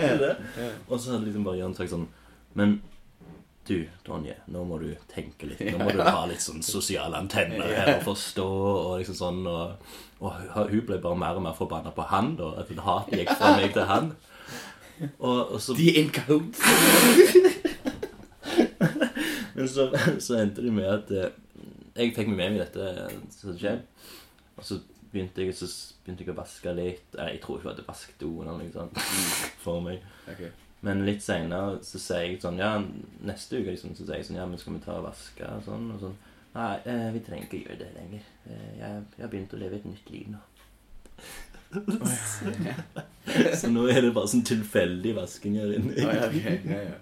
[0.00, 0.34] hater det.
[0.88, 2.08] Og så hadde liksom bare Jørn sagt sånn
[2.54, 2.70] Men
[3.68, 5.60] du, Tonje, nå må du tenke litt.
[5.72, 9.40] Nå må du ha litt sånn sosiale antenner her og forstå og liksom sånn.
[9.48, 12.50] Og, og hun- hun ble bare mer og mer forbanna på han, da.
[12.62, 14.12] At hatet gikk fra meg til han.
[15.18, 16.60] Og, og så De incodes.
[19.54, 21.30] Men så, så endte det med at eh,
[21.94, 23.84] jeg fikk meg med meg dette som skjedde.
[24.58, 24.80] Og så
[25.12, 25.68] begynte jeg, så
[26.04, 27.14] begynte jeg å vaske litt.
[27.14, 28.98] Jeg tror ikke jeg hadde vasket doen eller noe sånt
[29.64, 30.02] for meg.
[30.30, 30.42] Ok.
[30.84, 32.76] Men litt seinere så sier jeg sånn Ja,
[33.24, 35.64] neste uke liksom, så sier jeg sånn Ja, men skal vi ta og vaske og
[35.66, 35.90] sånn?
[35.94, 36.16] Og sånn
[36.54, 38.26] Nei, eh, vi trenger ikke gjøre det lenger.
[38.46, 40.42] Eh, jeg, jeg har begynt å leve et nytt liv nå.
[43.58, 45.96] Så nå er det bare sånn tilfeldig vasking her inne.
[46.04, 46.94] Ah, ja, okay, ja, ja.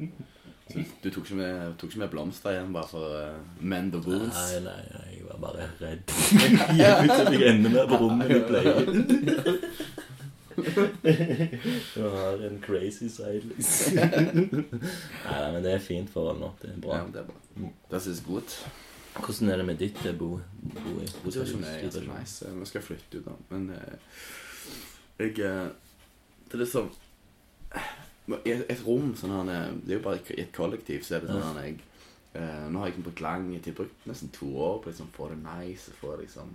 [0.73, 4.01] Så du tok ikke med, tok ikke med blomster igjen bare for uh, mend the
[4.01, 4.39] wounds?
[4.39, 6.17] Nei, nei, nei, jeg var bare redd.
[6.81, 8.81] Jeg fikk enda mer på rommet mitt pleier.
[11.95, 13.97] Du har en crazy side, liksom.
[13.97, 16.53] Nei, nei, men det er fint forhold nå.
[16.63, 17.03] Det er bra.
[17.03, 17.71] Ja, det er bra.
[17.91, 18.59] Das ist gut.
[19.15, 20.41] Hvordan er det med ditt eh, bo?
[20.63, 22.53] bo i Situasjonen er ganske nice.
[22.61, 23.37] Vi skal flytte ut, da.
[23.51, 23.97] Men eh,
[25.19, 25.67] jeg eh,
[26.49, 26.91] Det er liksom
[28.45, 31.33] et, et rom sånn her Det er jo bare i et kollektiv, så er det
[31.33, 31.79] sånn her jeg
[32.39, 33.75] eh, Nå har jeg brukt lang tid.
[33.77, 35.93] Brukt nesten to år på å liksom, få det nice.
[36.01, 36.55] Få liksom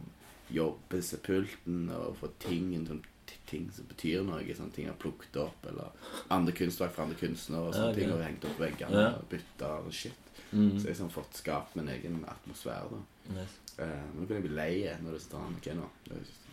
[0.53, 3.03] jobbe seg pulten og få ting sånn,
[3.47, 4.43] ting som betyr noe.
[4.55, 5.91] Sånne ting jeg har plukket opp, eller
[6.35, 7.67] andre kunstverk fra andre kunstnere.
[7.69, 9.09] Og sånne Ja, ting Og hengt opp veggene Ja.
[9.17, 10.13] og bytta og shit.
[10.51, 10.71] Mm.
[10.71, 12.89] Så jeg har liksom fått skapt min egen atmosfære.
[12.91, 13.45] da.
[13.79, 15.89] Eh, nå begynner jeg å bli lei når det er sånn Ok, nå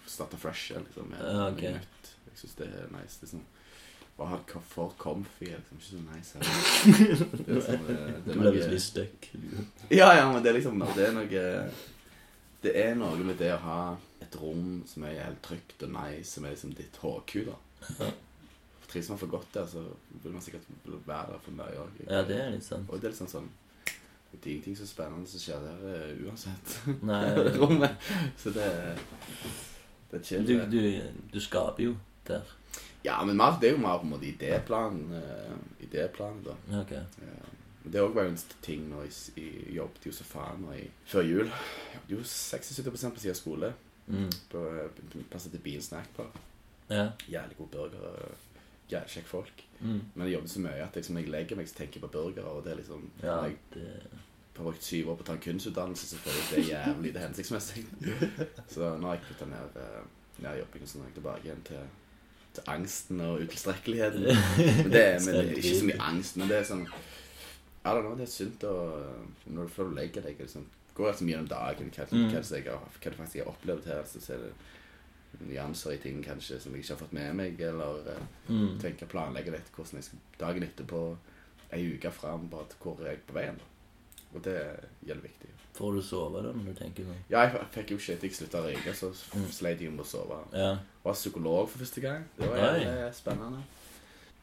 [0.06, 0.72] Starte fresh.
[0.76, 1.62] Liksom, med Ja, ok.
[1.62, 2.08] nytt.
[2.26, 3.18] Jeg syns det er nice.
[3.22, 3.40] liksom
[4.16, 6.38] det for comfy liksom ikke så nice.
[6.38, 6.44] Her.
[7.46, 9.28] Det er sånn, eh, det Du ble noe litt stuck.
[9.90, 11.70] Ja, ja, men det er liksom Det er noe
[12.64, 13.80] Det er noe med det å ha
[14.24, 16.96] et rom som er helt trygt og nice, som er liksom ditt
[17.50, 17.56] da.
[17.98, 18.08] Ja.
[18.88, 19.82] Trives man for godt der, så
[20.22, 20.66] vil man sikkert
[21.06, 22.00] være der for mye òg.
[22.08, 22.88] Ja, det er litt sant.
[22.88, 23.50] Og det er litt sånn
[24.34, 26.72] Det er ingenting så spennende som skjer der uh, uansett.
[27.06, 27.22] Nei,
[27.60, 28.08] rommet.
[28.40, 28.66] Så det
[30.10, 30.46] Det er chill.
[30.46, 30.80] du, du,
[31.32, 31.96] du skaper jo
[32.26, 32.42] der.
[33.04, 35.12] Ja, men det er jo mer på en måte idéplanen.
[35.12, 36.56] Uh, idéplanen da.
[36.72, 36.96] Ja, Ok.
[36.96, 37.53] Ja.
[37.84, 41.26] Det òg var jo en ting når jeg, jeg jobbet jo så faen i, før
[41.28, 41.50] jul.
[41.50, 43.72] Jeg jobbet jo 76 på siden av skole.
[44.06, 44.30] Mm.
[44.52, 46.32] På uh, til Bil Snack Bar.
[46.90, 47.08] Ja.
[47.28, 48.34] Jævlig god burger.
[48.90, 49.64] Jævlig kjekke folk.
[49.80, 50.00] Mm.
[50.14, 52.12] Men jeg jobber så mye at liksom, når jeg legger meg, så tenker jeg på
[52.16, 52.52] burgere.
[52.52, 53.56] Og det er liksom Ja, Jeg
[54.54, 56.68] det har brukt syv år på å ta en kunstutdannelse, så føler jeg det er
[56.68, 57.80] jævlig det er hensiktsmessig.
[58.74, 60.04] Så nå har jeg putta ned, uh,
[60.44, 61.88] ned jobbingen, så nå er jeg tilbake igjen til,
[62.54, 64.28] til angsten og utilstrekkeligheten.
[64.84, 66.84] Men det men, det er ikke så mye angst, men det er sånn
[67.84, 68.74] I don't know, det er sunt å
[69.46, 72.30] Når du føler du legger deg liksom, Går mye gjennom dagen, hva, Mm.
[72.30, 74.52] hva, jeg har- hva det faktisk jeg har opplevd her, så ser det
[75.48, 78.78] nyanser i ting kanskje som jeg ikke har fått med meg, eller uh, mm.
[78.80, 81.16] tenker planlegge litt hvordan jeg skal dagen etterpå,
[81.72, 83.58] ei uke fram, bare hvor er jeg på veien.
[84.34, 84.54] Og det
[85.06, 85.50] gjelder viktig.
[85.74, 87.20] Får du sove da når du tenker sånn?
[87.30, 88.22] Ja, jeg fikk jo shit.
[88.22, 89.50] Jeg slutta å røyke, så Mm.
[89.50, 90.38] sleit jeg med å sove.
[90.52, 90.78] Ja.
[91.04, 92.24] Var psykolog for første gang.
[92.38, 93.10] Det var Oi.
[93.12, 93.62] spennende.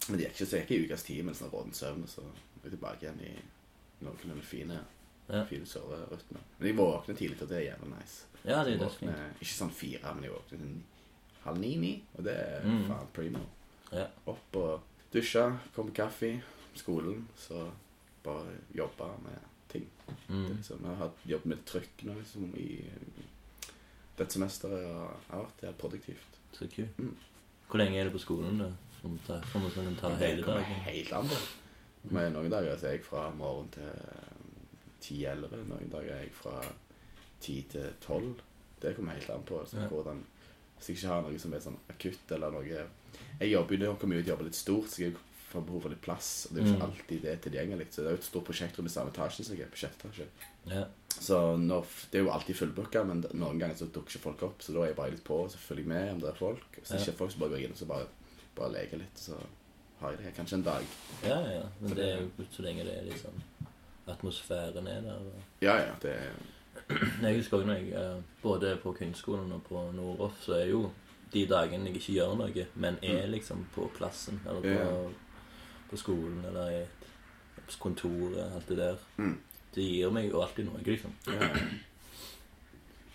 [0.10, 2.22] Men det gikk ikke så jeg gikk i ukas tid med sånn råden søvn, så
[2.70, 3.42] tilbake igjen i
[4.06, 4.80] noenlunde fine,
[5.30, 5.44] Ja.
[5.46, 6.40] fine soverytme.
[6.60, 8.26] Men jeg våkner tidlig, og det er jævlig nice.
[8.46, 9.12] ja, det er dødsfint.
[9.12, 10.82] våkner, ikke sånn fire, men jeg våkner sånn
[11.44, 12.88] halv ni-ni, og det er Mm.
[12.88, 13.40] faen primo.
[13.92, 14.08] Ja.
[14.28, 14.82] Opp og
[15.14, 16.42] dusje, komme kaffe,
[16.76, 17.72] skolen, så
[18.24, 19.88] bare jobbe med ting.
[20.08, 20.58] Det Mm.
[20.58, 22.84] liksom, jeg har hatt jobb med trykk nå liksom, i
[24.18, 26.38] dette semesteret, har vært helt produktivt.
[26.54, 26.98] Så kult.
[27.00, 27.16] Mm.
[27.70, 28.72] Hvor lenge er du på skolen, da?
[29.02, 29.62] Som tar, som
[29.96, 30.42] tar hele dagen?
[30.42, 31.36] Det kommer helt an på.
[32.10, 33.92] Men noen dager så er jeg fra morgen til
[35.02, 35.66] 10-11.
[35.70, 36.62] Noen dager er jeg fra
[37.42, 38.36] 10 til 12.
[38.82, 39.88] Det kommer helt an på så Ja.
[39.88, 40.24] hvordan
[40.80, 42.64] Hvis jeg ikke har noe som er sånn akutt eller noe
[43.40, 45.14] Jeg jobber jo mye, jeg ut og jobber litt stort, så jeg
[45.52, 46.48] får behov for litt plass.
[46.50, 46.90] Og det er jo ikke Mm.
[46.92, 47.88] alltid det er tilgjengelig.
[47.92, 50.32] Så det er jo et stort prosjektrom i samme etasje som jeg er på sjette.
[50.66, 50.86] Ja.
[51.10, 54.60] Så når, Det er jo alltid fullbooka, men noen ganger så dukker ikke folk opp.
[54.62, 56.64] Så da er jeg bare litt på, så følger jeg med om det er folk.
[56.80, 58.08] Hvis det ikke er folk, så bare går jeg inn og så bare,
[58.56, 59.16] bare leker litt.
[59.16, 59.38] Så
[60.02, 60.88] her kanskje en dag.
[61.24, 61.64] ja, ja.
[61.80, 63.42] Men det er jo så lenge det er liksom
[64.08, 65.14] Atmosfæren er der.
[65.14, 65.34] Og...
[65.62, 66.32] Ja, ja, det er
[67.28, 70.90] Jeg husker også når jeg eh, både på kunstskolen og på Noroff, så er jo
[71.34, 75.10] de dagene jeg ikke gjør noe, men er liksom på plassen, eller på, Ja.
[75.90, 78.98] på skolen, eller i et, kontor alt det der.
[79.18, 79.38] Mm.
[79.76, 81.14] Det gir meg jo alltid noe, liksom.
[81.28, 81.48] ja.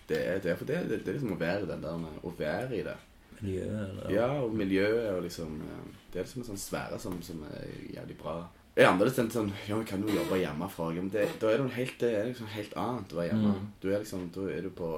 [0.09, 2.05] Det er, det er for det, det, det er liksom å være i den der
[2.23, 2.95] Å være i det.
[3.41, 5.81] Miljø, eller Ja, og miljøet og liksom eh,
[6.13, 8.37] Det er liksom en sånn sfære som, som er jævlig bra.
[8.77, 10.91] Jeg er annerledes enn sånn Ja, vi kan jo jobbe hjemmefra.
[10.97, 13.55] Men det, da er det, helt, det er liksom helt annet å være hjemme.
[13.57, 13.67] Mm.
[13.81, 14.91] Du er liksom, Da er du på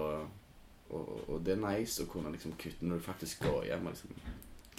[0.89, 3.89] og, og det er nice å kunne liksom kutte når du faktisk går hjem.
[3.91, 4.15] liksom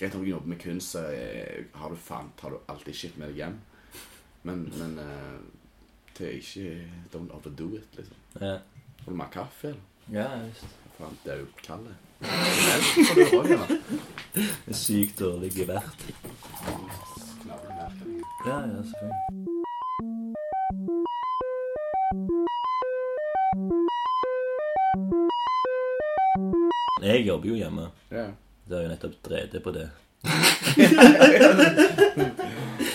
[0.00, 3.18] Greit om du jobber med kunst, så er, har du faen tar du alltid shit
[3.20, 3.58] med deg hjem.
[4.48, 5.36] Men, men eh,
[6.18, 6.70] det er ikke
[7.12, 8.16] Don't overdo it, liksom.
[8.40, 8.56] Ja,
[9.04, 9.86] Vil du mer kaffe, eller?
[10.10, 10.66] ja visst.
[10.96, 12.09] Faen, det er jo kaldt.
[14.66, 16.04] En sykt dårlig gevert.
[18.46, 19.46] Ja, ja, selvfølgelig.
[27.02, 27.88] Jeg jobber jo hjemme.
[28.10, 28.26] Ja.
[28.68, 29.88] Det har jo nettopp drevet på det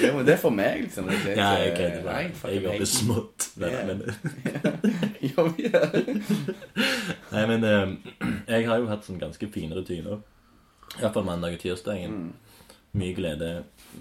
[0.01, 1.07] ja, men det er for meg, liksom.
[1.09, 2.51] Det, det, Ja, jeg kødder bare.
[2.51, 3.49] Jeg jobber smått.
[7.31, 7.87] Nei, men eh,
[8.47, 10.21] jeg har jo hatt sånn ganske fine rutiner.
[10.99, 12.11] Iallfall mandag og tirsdagen.
[12.11, 12.33] Mm.
[12.95, 13.49] Mye glede,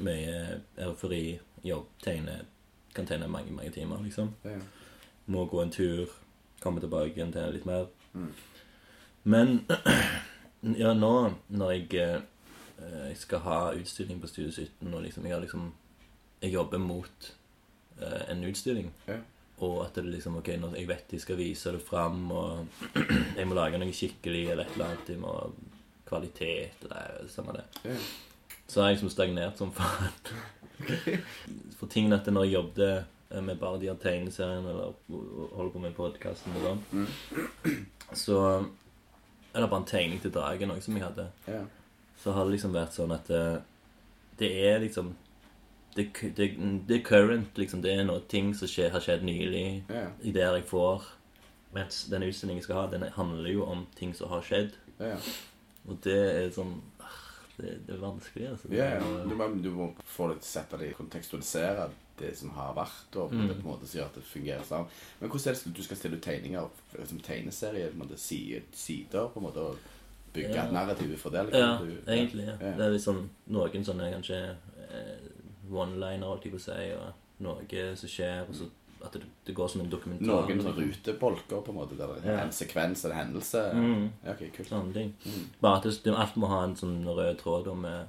[0.05, 2.41] mye eufori, jobb, tegne.
[2.95, 4.35] Kan tegne mange, mange timer, liksom.
[4.45, 4.61] Ja.
[5.27, 6.13] Må gå en tur,
[6.63, 7.89] komme tilbake igjen til litt mer.
[8.13, 8.31] Mm.
[9.25, 9.67] Men
[10.83, 11.15] ja, nå
[11.49, 12.21] når jeg, eh,
[12.79, 15.73] jeg skal ha utstilling på Studio 17, og liksom jeg har liksom
[16.43, 17.29] Jeg jobber mot
[18.01, 18.91] eh, en utstilling.
[19.09, 19.19] Ja.
[19.65, 22.67] Og at det liksom Ok, når jeg vet de skal vise det fram, og
[23.39, 25.09] jeg må lage noe skikkelig eller et eller annet.
[25.15, 25.53] Jeg må
[26.09, 27.65] kvalitet og det er samme det.
[27.85, 27.97] Ja.
[28.69, 30.13] Så har jeg liksom stagnert som faen.
[31.79, 34.93] For tingen at når jeg jobbet eh, med bare de her tegneseriene eller
[35.55, 37.87] holder på med podkasten og sånn, Mm.
[38.15, 38.39] så
[39.55, 41.29] Eller bare en tegning til dragen òg som jeg hadde.
[41.47, 41.61] Ja.
[42.25, 43.43] Så har det liksom vært sånn at det,
[44.41, 45.11] det er liksom
[45.95, 46.47] det, det,
[46.89, 47.83] det er current, liksom.
[47.85, 49.85] Det er noe ting som skje, har skjedd nylig.
[49.93, 50.09] Ja.
[50.27, 51.05] Ideer jeg får.
[51.77, 54.73] Mens den utstillingen jeg skal ha, den handler jo om ting som har skjedd.
[54.99, 55.15] Ja.
[55.87, 57.15] Og det er sånn ah,
[57.59, 58.71] Det, det er vanskelig, altså.
[58.75, 59.03] Ja, ja.
[59.29, 63.31] Du, må, du må få det sette det i kontekstualisere det som har vært, og
[63.31, 63.51] på Mm.
[63.51, 64.91] en måte så gjør at det fungerer sammen.
[65.21, 66.69] Men hvordan er det du skal stille ut tegninger
[67.11, 67.89] som tegneserie?
[67.91, 69.79] På en måte, sider, på en måte, og
[70.35, 71.44] bygge et narrativ ut fra det?
[71.55, 72.47] Ja, du- egentlig.
[72.51, 72.57] Ja.
[72.77, 74.40] Det er liksom noen sånne kanskje
[74.90, 75.29] eh,
[75.70, 78.70] one-liner, holdt jeg på å si, og noe som skjer, og så
[79.05, 80.47] at det, det går som en dokumentar.
[80.49, 83.64] Noen sånne rutebolker, på en måte, der det er en sekvens eller en hendelse.
[83.77, 84.07] Mm.
[84.25, 84.70] Ja, ok, kult.
[84.70, 85.11] Sånne ting.
[85.27, 85.42] Mm.
[85.61, 88.05] Bare at det, alt må ha en sånn rød tråd om eh,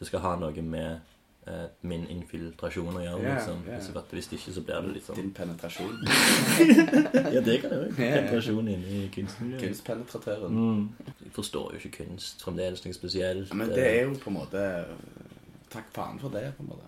[0.00, 1.00] Det skal ha noe med
[1.82, 3.22] min infiltrasjon å gjøre.
[3.24, 3.62] Ja, liksom.
[3.66, 5.96] Yeah, Så at hvis ikke, så blir det litt sånn Din penetrasjon.
[7.34, 7.94] Ja, det kan det òg.
[7.96, 9.64] Penetrasjon inne i kunstmiljøet.
[9.64, 10.60] Kunstpenetratøren.
[10.60, 11.10] Mm.
[11.24, 13.54] Jeg forstår jo ikke kunst fremdeles noe spesielt.
[13.56, 14.66] Men det er jo på en måte
[15.70, 16.86] Takk faen for det, på en måte.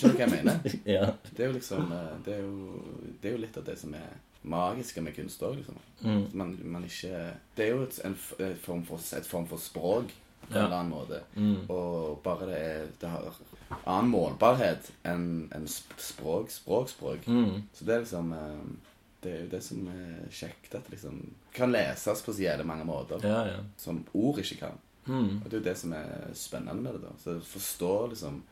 [0.00, 0.76] Skjønner du hva jeg mener?
[0.96, 1.10] Ja.
[1.28, 2.84] Det er jo liksom eh, Det er jo,
[3.20, 4.14] det er jo litt av det som er
[4.46, 5.76] magiske med kunst òg, liksom.
[6.06, 6.22] Mm.
[6.38, 7.18] Man, man ikke
[7.56, 10.14] Det er jo et, en, et, form for, et form for språk
[10.48, 11.20] på en eller annen måte.
[11.36, 11.70] Mm.
[11.70, 13.30] Og bare det er Det har
[13.84, 17.26] annen målbarhet enn en språk, språk, språk.
[17.26, 17.62] Mm.
[17.74, 18.66] Så det er liksom eh,
[19.22, 21.22] Det er jo det som er kjekt, at det liksom
[21.56, 23.62] kan leses på så jævlig mange måter Ja, ja.
[23.76, 24.76] som ord ikke kan.
[25.06, 25.40] Mm.
[25.40, 27.02] Og det er jo det som er spennende med det.
[27.02, 28.42] da Så jeg forstår liksom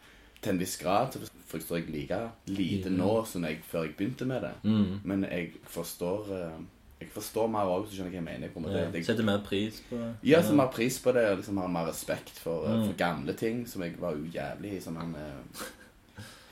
[0.42, 4.26] til en viss grad så forstår jeg like lite nå som jeg, før jeg begynte
[4.28, 4.52] med det.
[4.64, 5.00] Mm.
[5.04, 6.59] Men jeg forstår eh,
[7.04, 8.48] Jeg forstår mer òg, du skjønner hva jeg mener.
[8.54, 8.82] På en måte.
[8.96, 9.02] Ja.
[9.06, 10.10] Setter mer pris på det?
[10.30, 12.86] ja, som mer pris på det, og liksom har mer respekt for, eh, Mm.
[12.86, 14.80] for gamle ting, som jeg var ujævlig i.
[14.80, 15.64] Som han eh,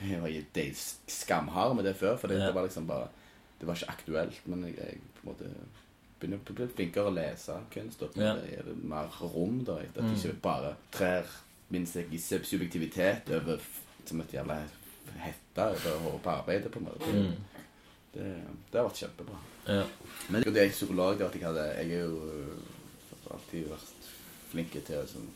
[0.09, 0.29] Jeg var
[1.07, 2.45] skamhard med det før, for det, Ja.
[2.47, 3.07] det var liksom bare
[3.59, 4.41] Det var ikke aktuelt.
[4.47, 5.49] Men jeg, jeg på en måte
[6.19, 8.01] begynner å bli flinkere å lese kunst.
[8.03, 8.33] Og Ja.
[8.35, 9.77] det er mer rom, da.
[9.77, 10.09] At Mm.
[10.09, 11.23] det ikke bare trer
[11.69, 13.59] min subjektivitet over
[14.05, 14.57] som et jævla
[15.17, 17.13] hette over hodet på arbeidet, på en måte.
[17.13, 17.33] Mm.
[18.13, 19.37] Det, det har vært kjempebra.
[19.67, 19.83] Ja.
[20.29, 22.57] Men det er psykolog, det at jeg hadde Jeg er jo øh,
[23.31, 24.09] alltid vært
[24.51, 25.29] flink til å sånn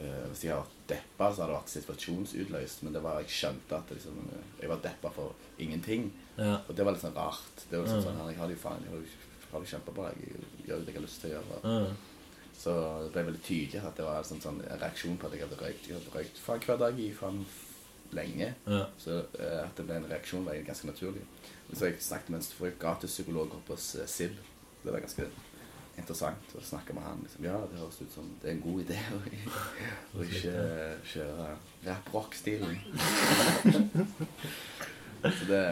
[0.00, 2.82] uh, Hvis jeg har vært deppa, så har det vært situasjonsutløst.
[2.84, 6.10] Men det var, jeg skjønte at liksom, øh, jeg var deppa for ingenting.
[6.36, 6.58] ja.
[6.68, 7.64] Og det var litt sånn rart.
[7.70, 10.12] Det var liksom sånn, Jeg har det jo faen Jeg har det jo- kjempebra.
[10.14, 11.60] Jeg gjør det jeg har lyst til å gjøre.
[11.64, 11.94] Ja.
[12.60, 12.72] Så
[13.04, 15.56] det ble veldig tydelig at det var en sånn, sånn reaksjon på at jeg hadde
[15.62, 15.88] røykt.
[15.88, 17.44] Jeg hadde røykt faen hver dag i faen
[18.16, 18.54] lenge.
[18.66, 18.84] Ja.
[18.98, 21.22] Så eh, at det ble en reaksjon, var ganske naturlig.
[21.68, 24.36] Og så har jeg snakket med en for jeg gratis psykolog oppe hos eh, SIL.
[24.82, 25.28] Det var ganske
[26.00, 27.20] interessant å snakke med han.
[27.24, 29.20] Liksom, ja, det høres ut som det er en god idé å,
[30.16, 31.50] å ikke eh, kjøre
[31.88, 32.80] rap-rock-stilen.
[35.40, 35.64] så det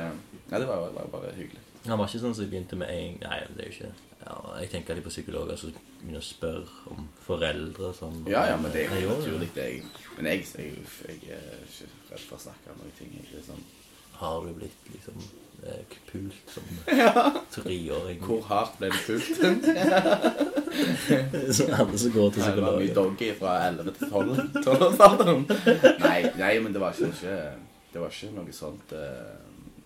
[0.49, 1.61] Ja, det var, var bare hyggelig.
[1.87, 3.93] Han var ikke sånn som jeg begynte med en Nei, det er jo ikke
[4.25, 8.57] ja, Jeg tenker litt på psykologer som begynner å spørre om foreldre som Ja, ja,
[8.61, 9.67] men det er jo naturlig, det.
[9.71, 10.73] Jeg, men jeg, jeg,
[11.07, 13.15] jeg er ikke redd for å snakke om noen ting.
[13.19, 13.63] Jeg, sånn,
[14.19, 15.23] Har du blitt liksom
[15.63, 16.67] eh, pult som
[17.57, 18.21] treåring?
[18.27, 19.33] hvor hardt ble det pult?
[21.57, 24.43] Så alle som går til var mye doggy fra 11 til 12.
[24.67, 25.47] 12-årsalderen.
[26.03, 27.39] Nei, nei, men det var ikke,
[27.93, 28.93] Det var ikke noe sånt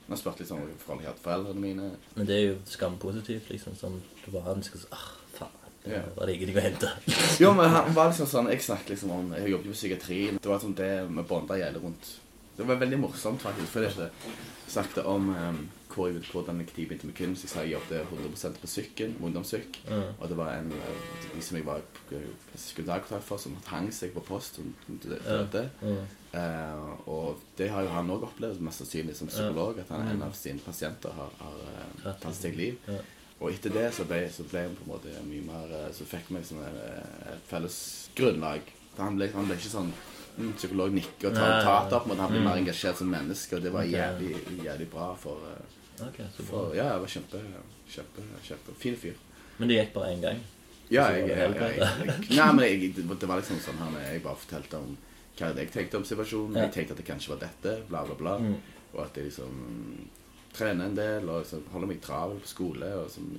[0.06, 1.90] eh, har spurt litt sånn forhold jeg har til foreldrene mine.
[2.16, 3.76] Men det er jo skampositivt, liksom.
[3.78, 5.58] Sånn, du bare ønsker si ah, faen.
[5.84, 6.02] Det Ja.
[6.16, 6.90] var det ingenting å hente.
[7.42, 10.38] Jo, men han var liksom sånn Jeg snakket liksom om Jeg jobbet jo i psykiatrien.
[10.42, 12.12] Det var sånn det med bånda gjelder rundt
[12.56, 13.66] Det var veldig morsomt, faktisk.
[13.72, 14.36] For det er ikke
[14.72, 15.62] snakket om um,
[15.94, 17.44] hvor jeg, hvordan jeg begynte med kunst.
[17.44, 19.78] Jeg sa jeg jobbet 100 på sykken, ungdomssyk.
[19.88, 20.18] Mm.
[20.18, 21.84] Og det var en eh, de som jeg var
[22.56, 24.60] skulle dagkontakt for, som hang seg på post.
[24.60, 25.68] Som døde.
[25.82, 26.02] Ja.
[26.32, 30.22] Eh, og det har jo han òg opplevd, mest sannsynlig som psykolog, at han, en
[30.24, 32.78] av sine pasienter har, har eh, Tatt sitt liv.
[32.88, 33.02] Ja.
[33.42, 36.06] Og etter det så ble, så ble vi på en måte mye mer eh, Så
[36.06, 37.76] fikk vi liksom et, felles
[38.16, 38.72] grunnlag.
[39.00, 39.90] Han ble, han ble ikke sånn
[40.38, 41.98] mm, psykolog nikker og tar Nei, tater.
[41.98, 42.48] på en måte Han ble mm.
[42.48, 45.52] mer engasjert som menneske, og det var jævlig, jævlig bra for,
[46.02, 46.48] eh, Ok, så bra.
[46.50, 47.44] for Ja, jeg var kjempe,
[47.94, 49.16] kjempe, kjempe fin fyr.
[49.58, 50.42] Men det gikk bare én gang?
[50.92, 54.96] Ja, jeg, jeg, jeg, Nei, men det, var liksom sånn her Jeg bare fortalte om
[55.38, 56.58] hva jeg tenkte om situasjonen.
[56.60, 58.34] Jeg tenkte at det kanskje var dette, bla, bla, bla.
[58.42, 58.58] Mm.
[58.92, 59.54] Og at jeg liksom
[60.52, 62.90] trener en del og liksom holder meg travel på skole.
[63.00, 63.30] Og som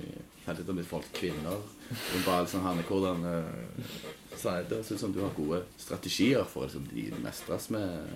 [0.46, 1.56] Helt litt om litt folk kvinner.
[1.56, 3.94] Og bare liksom Hanne, hvordan uh,
[4.34, 8.08] jeg, Det ut som du har gode strategier for liksom, de mestres med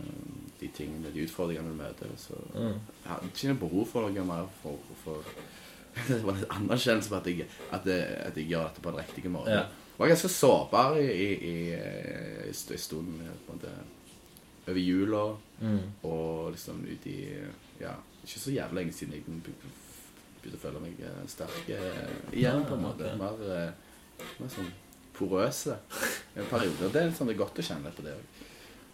[0.60, 2.10] de tingene, de utfordringene du møter.
[2.18, 2.74] Så Mm.
[3.04, 5.22] jeg har ikke noe behov for noe mer for, for
[6.08, 9.00] Det var en anerkjennelse på at jeg, at, jeg, at jeg gjør dette på den
[9.00, 9.52] riktige måten.
[9.52, 9.64] Ja.
[9.98, 11.54] Jeg var ganske sårbar i, i, i,
[12.50, 13.72] i stunden på en måte,
[14.68, 15.24] over jula.
[15.60, 15.80] Mm.
[16.06, 17.18] Og liksom ut i
[17.80, 19.24] Ja, ikke så jævlig lenge siden jeg
[20.42, 23.14] begynte å føle meg eh, sterk eh, igjen, på en måte.
[23.20, 24.70] Mer, eh, mer sånn
[25.18, 25.78] porøse.
[26.34, 26.90] En periode.
[26.94, 28.44] Det er sånn det er godt å kjenne på det òg.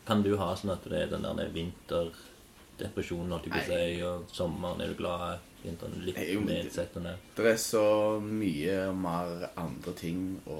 [0.05, 4.03] Kan du ha sånn at det er den der vinterdepresjonen, holdt jeg på å si,
[4.05, 7.15] og sommeren er du glad, vinteren litt nedsettende?
[7.37, 7.87] Det er så
[8.21, 10.59] mye mer andre ting å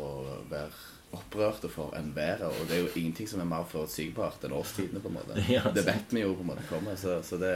[0.49, 0.73] være
[1.15, 2.47] opprørte for enn været.
[2.49, 5.37] Og det er jo ingenting som er mer forutsigbart enn årstidene, på en måte.
[5.57, 6.97] Ja, det vet vi jo på en måte kommer.
[7.01, 7.55] Så, så det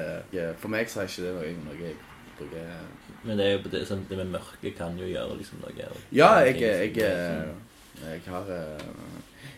[0.60, 1.98] For meg så er ikke det noe, noe jeg
[2.38, 5.88] bruker Men det er jo det, sånn, det med mørket kan jo gjøre liksom noe.
[6.14, 7.54] Ja, jeg, jeg, jeg,
[8.04, 8.88] jeg har eh,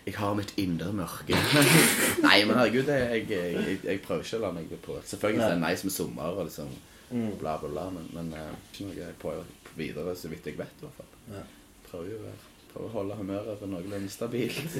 [0.05, 1.37] Jeg har mitt indre mørke.
[2.25, 5.53] Nei, men herregud, jeg, jeg, jeg, jeg prøver ikke å la meg på Selvfølgelig er
[5.55, 6.71] det nice med sommer og liksom
[7.11, 7.33] Mm.
[7.41, 9.43] bla, bla, bla, men, men eh, ikke noe jeg prøver
[9.75, 11.41] videre, så vidt jeg vet, i hvert fall.
[11.89, 12.37] Prøver jo å-
[12.71, 14.77] prøver å holde humøret på noenlunde stabilt.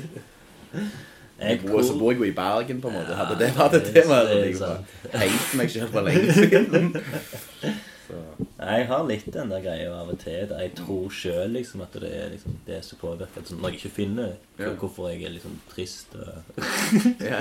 [1.41, 3.15] Jeg bor, så bor jeg jo i Bergen, på en måte.
[3.17, 6.91] Hadde det vært et det- tema, hadde jeg hengt meg selv for lenge siden.
[8.11, 10.51] Så, Jeg har litt den der greia av og til.
[10.51, 13.47] Jeg tror sjøl liksom, at det er, liksom, det er så påvirket.
[13.49, 14.73] Sånn, når jeg ikke finner Ja.
[14.77, 16.59] hvorfor jeg er liksom trist og
[17.31, 17.39] ja.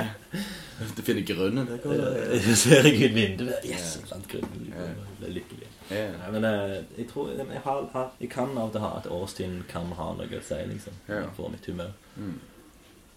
[0.96, 1.66] Du finner grunnen.
[1.70, 3.98] Det går Så ser jeg ut vinduet Yes!
[4.00, 4.70] jeg fant grunnen.
[4.70, 4.86] Ja.
[4.86, 5.68] Jeg ble lykkelig.
[5.90, 6.06] Ja.
[6.22, 9.64] Nei, men eh, jeg tror jeg, har, jeg kan av og til ha at årstiden
[9.68, 10.96] kan ha noe å si, liksom.
[11.10, 11.24] Ja.
[11.36, 11.92] For mitt humør.
[12.16, 12.38] Mm.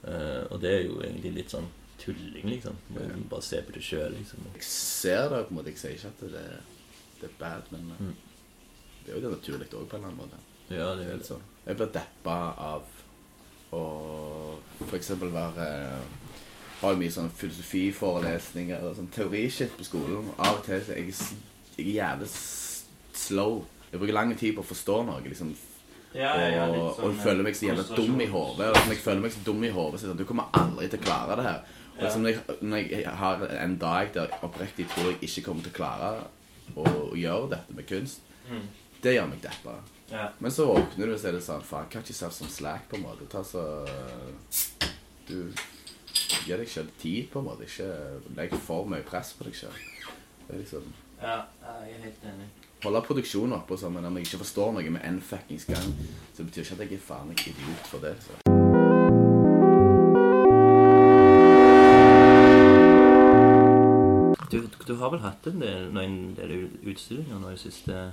[0.04, 1.70] Uh, og det er jo egentlig litt sånn
[2.02, 2.76] tulling, liksom.
[2.92, 3.16] Må Ja.
[3.32, 4.44] Bare se på det sjøl, liksom.
[4.58, 5.72] Jeg ser det på en måte.
[5.72, 6.42] Jeg sier ikke at det,
[7.24, 8.14] det er bad, men eh, Mm.
[9.06, 10.44] det er jo det naturlig òg, på en eller annen måte.
[10.74, 11.42] Ja, det er jo sånn.
[11.66, 12.84] Jeg blir deppa av
[13.74, 13.84] å
[14.94, 15.66] eksempel være
[16.84, 20.26] Har jo mye sånn filosofiforelesninger eller sånn teorishit på skolen.
[20.38, 21.14] Av og til så er jeg,
[21.78, 22.28] jeg er jævlig
[23.16, 23.62] slow.
[23.92, 25.22] Jeg bruker lang tid på å forstå noe.
[25.24, 25.54] liksom
[26.14, 28.68] og, og jeg føler meg så jævla dum i hodet.
[28.70, 31.06] Og jeg føler meg så dum i hodet, så sånn Du kommer aldri til å
[31.08, 31.64] klare det her.
[31.94, 35.46] Og liksom, når, jeg, når jeg har en dag der jeg oppriktig tror jeg ikke
[35.48, 36.12] kommer til å klare
[36.76, 38.66] å, å gjøre dette med kunst, Mm.
[39.02, 39.78] det gjør meg deppa.
[40.12, 40.26] Ja.
[40.40, 42.98] Men så våkner du og så er det sånn Faen, cut yourself som slack, på
[43.00, 43.26] en måte.
[43.32, 43.64] Ta så
[45.28, 45.54] Du
[46.46, 47.64] gir deg selv tid, på en måte.
[47.64, 47.88] Ikke
[48.36, 49.80] legg for mye press på deg selv.
[50.48, 50.92] Det er liksom
[51.24, 51.38] ja,
[51.88, 52.48] jeg er helt enig.
[52.84, 55.94] Holde produksjonen oppe sånn, men om jeg ikke forstår noe med en fuckings gang,
[56.36, 58.18] så betyr ikke at jeg er faen meg idiot for det.
[58.26, 58.53] Så.
[64.88, 68.10] Du, har vel hatt en del, noen del utstillinger nå i siste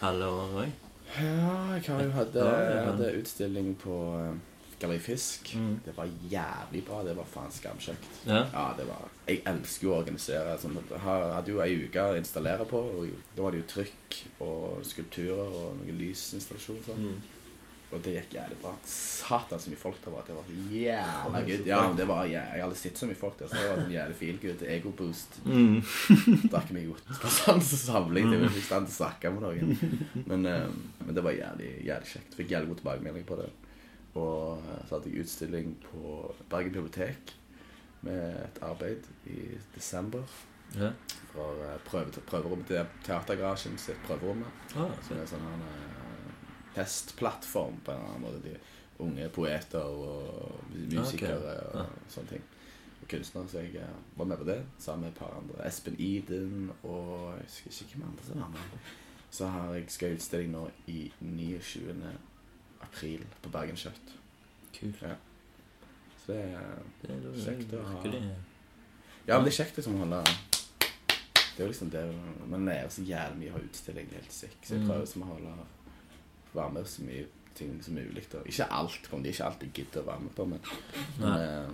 [0.00, 0.80] halve året òg?
[1.14, 4.34] Ja, jeg har jo hatt hadde utstilling på eh,
[4.80, 5.52] Galleri Fisk.
[5.54, 5.80] Mm.
[5.84, 7.02] Det var jævlig bra.
[7.06, 8.08] Det var faen skamkjekt.
[8.26, 8.44] Ja.
[8.52, 10.56] Ja, det var Jeg elsker jo å organisere.
[10.60, 12.80] Sånn, jeg hadde jo ei uke å installere på.
[12.80, 16.82] Og da var det jo trykk og skulpturer og noe lysinstallasjon.
[16.88, 17.06] Sånn.
[17.06, 17.33] Mm.
[17.94, 18.72] Og det gikk jævlig bra.
[18.90, 20.24] Satan så mye folk det var.
[20.26, 21.66] Det var jævla good.
[21.68, 23.50] Ja, det var, jævlig, jeg har aldri sett så mye folk der.
[23.52, 24.64] Så det var en jævlig feel good.
[24.74, 25.38] Ego-boost.
[25.46, 25.76] Mm.
[26.52, 28.32] Drakk meg godt på sånn samling.
[28.32, 30.24] Det vi ikke stand til å snakke med noen.
[30.24, 30.66] Men, eh,
[31.04, 32.34] men det var jævlig, jævlig kjekt.
[32.40, 33.48] Fikk jævlig god tilbakemelding på det.
[34.18, 36.16] Og eh, så hadde jeg utstilling på
[36.50, 37.36] Bergen bibliotek
[38.04, 39.38] med et arbeid i
[39.76, 40.26] desember.
[40.74, 40.90] Ja.
[41.30, 44.62] Fra eh, prøve, prøverommet til Teatergarasjen sitt prøverommet.
[44.74, 45.62] Ah, Som er sånn her,
[46.76, 48.42] eh, testplattform på en eller annen måte.
[48.42, 48.56] De
[49.04, 51.44] unge poeter og musikere Ok,
[51.74, 51.80] ja.
[51.80, 52.42] og sånne ting.
[53.02, 53.48] Og kunstnere.
[53.48, 55.66] Så jeg eh, var med på det sammen med et par andre.
[55.66, 58.78] Espen Iden og jeg husker ikke hvem andre som var med.
[59.34, 61.94] Så har jeg skal utstilling nå i 29.
[62.86, 64.12] april på Bergen Kjøtt.
[64.78, 65.02] kult.
[65.02, 65.14] Ja.
[66.24, 68.02] Så det er Det er Kjekt å ha.
[69.26, 72.02] Ja, men det er kjekt liksom å holde Det er jo liksom det
[72.48, 74.06] Man lærer så jævlig mye å ha utstilling.
[74.10, 74.64] Er helt sikkert.
[74.66, 74.88] Så jeg Mm.
[74.88, 75.52] prøver som å holde
[76.54, 77.24] være med så mye
[77.54, 78.24] ting som mulig.
[78.32, 78.38] Da.
[78.50, 80.60] Ikke alt, om de ikke alltid gidder å være med på, men,
[81.20, 81.70] men eh,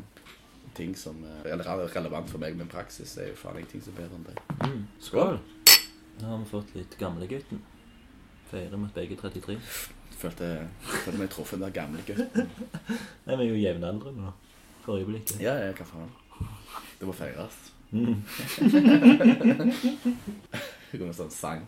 [0.76, 3.92] ting som eh, eller er relevant for meg med praksis, er jo faen ingenting som
[3.94, 4.36] er bedre enn det.
[4.66, 4.82] mm.
[5.08, 5.36] Skål!
[6.20, 7.58] Nå har vi fått litt gamlegutten.
[8.50, 9.56] Feirer med begge er 33.
[10.20, 10.46] Følte,
[10.84, 12.44] følte meg truffet den der gamle gutten.
[13.26, 14.32] Nei, Vi er jo jevnaldrende nå.
[14.84, 15.40] For øyeblikket.
[15.40, 16.12] Ja, ja, hva faen.
[17.00, 17.56] Det må feires.
[17.90, 18.20] Mm.
[20.92, 21.66] Det kommer sånn sang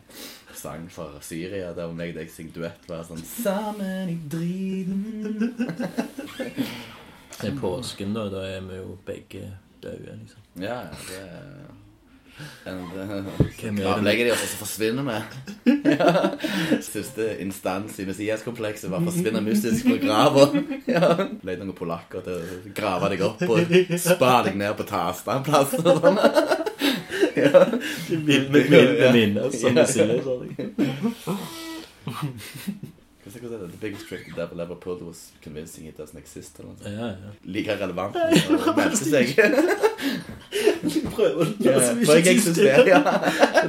[0.58, 5.02] Sang fra Syria Der meg og deg synger duett Bare sånn Sammen i driten
[7.42, 8.28] Det er påsken, da.
[8.30, 9.48] Da er vi jo begge
[9.82, 10.42] døde, liksom.
[10.62, 11.72] Ja, det er
[12.64, 13.80] er?
[13.82, 15.72] Gravlegger de oss, og så forsvinner vi.
[15.90, 16.08] Ja.
[16.92, 20.48] Siste instans i Messias-komplekset var forsvinner forsvinne mystisk fra grava.
[20.88, 21.12] Ja.
[21.42, 26.02] Leide noen polakker til å grave deg opp og spa deg ned på Tastanplass og
[26.02, 26.22] sånn.
[27.36, 27.66] Ja.
[28.10, 30.18] Med milde minner, som du sier.
[33.22, 33.70] Hva er det?
[33.70, 36.58] The biggest trick the devil ever pulled was convincing it doesn't exist.
[36.58, 36.90] Eller noe.
[36.90, 37.30] Ja, ja.
[37.44, 38.16] Like relevant
[38.72, 39.30] å melde seg.
[41.14, 42.90] Prøver Ja, som ikke eksisterer,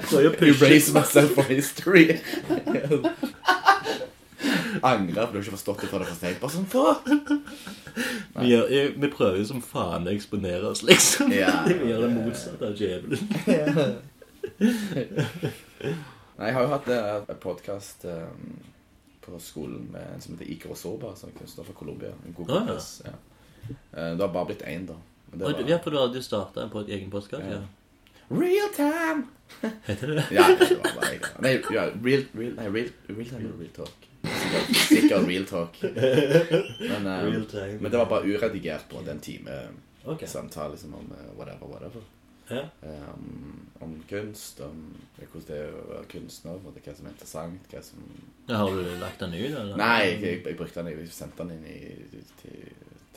[0.01, 2.19] å Erase myself from history.
[4.83, 6.39] Angrer for du har ikke forstått det før det er for sent.
[6.41, 7.43] Bare sånn!
[8.41, 8.65] Vi, gjør,
[8.97, 11.29] vi prøver jo som faen å eksponere oss, liksom.
[11.31, 11.51] Ja.
[11.69, 13.21] Vi gjør det motsatte av djevelen.
[16.33, 18.05] Nei, jeg har jo hatt eh, en podkast
[19.23, 22.09] på skolen med en som heter Iker Osoba, som er kunstner fra Colombia.
[22.25, 22.79] En god Ah, ja.
[23.05, 23.13] Ja.
[23.69, 24.97] Eh, Det har bare blitt én, da.
[25.29, 27.43] Men det var- Ja, for du hadde jo starta en pod- egen podkast?
[27.45, 27.61] Ja.
[27.61, 27.63] Ja.
[28.33, 29.27] Real time!
[29.85, 30.25] Heter det det?
[30.31, 31.21] Ja, det var bare jeg.
[31.39, 34.09] Nei, ja, real, real, nei, real, real time eller real talk?
[34.23, 35.79] Sikkert, sikkert real talk.
[35.83, 37.77] Men, um, Real time.
[37.81, 39.57] men det var bare uredigert på den time
[40.05, 40.27] okay.
[40.27, 42.01] samtale liksom, om eh, whatever, whatever.
[42.49, 42.63] Ja.
[42.81, 44.81] Um, om, kunst, om
[45.17, 48.03] hvordan det er å være kunstner, og hva som er interessant, hva som
[48.47, 49.77] Ja, Har du lagt den ut, eller?
[49.79, 52.65] Nei, jeg, jeg, jeg brukte den, jeg sendte den inn i, til,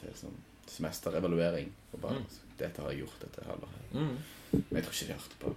[0.00, 0.36] til sånn
[0.70, 1.70] semesterevaluering.
[1.92, 2.26] Og bare, Mm.
[2.58, 3.92] dette har jeg gjort, dette halvåret.
[3.92, 4.16] Mm.
[4.56, 5.48] Men jeg tror ikke de hørte på.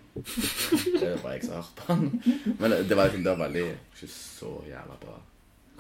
[1.00, 2.56] Det er bare jeg som har hørt på den.
[2.60, 5.16] Men det var, liksom- det var veldig ikke så jævla bra.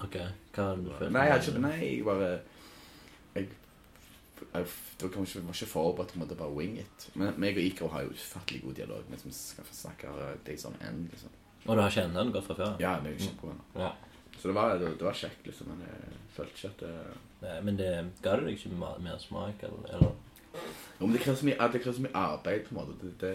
[0.05, 0.19] Ok,
[0.55, 1.11] hva har du følt?
[1.15, 2.29] Nei, jeg, har ikke, nei, jeg bare
[3.35, 3.49] Jeg,
[4.53, 4.67] jeg
[4.99, 7.09] det var kanskje var ikke forberedt på å bare wing it.
[7.19, 9.03] Men meg og Ikro har jo ufattelig god dialog.
[9.11, 10.11] Vi som skal snakke
[10.47, 11.35] days on end, liksom.
[11.65, 12.77] Og du har kjent den godt fra før?
[12.81, 13.65] Ja, vi er jo kjempevenner.
[13.75, 13.91] Ja.
[14.39, 15.71] Så det var, det, det var kjekt, liksom.
[15.71, 16.93] Men jeg følte ikke at det
[17.39, 17.89] Nei, Men det
[18.23, 19.91] ga det deg ikke mer smak, eller?
[19.95, 20.15] eller?
[20.99, 22.95] Jo, men det krever så mye, det krever så mye arbeid, på en måte.
[23.01, 23.33] Det, det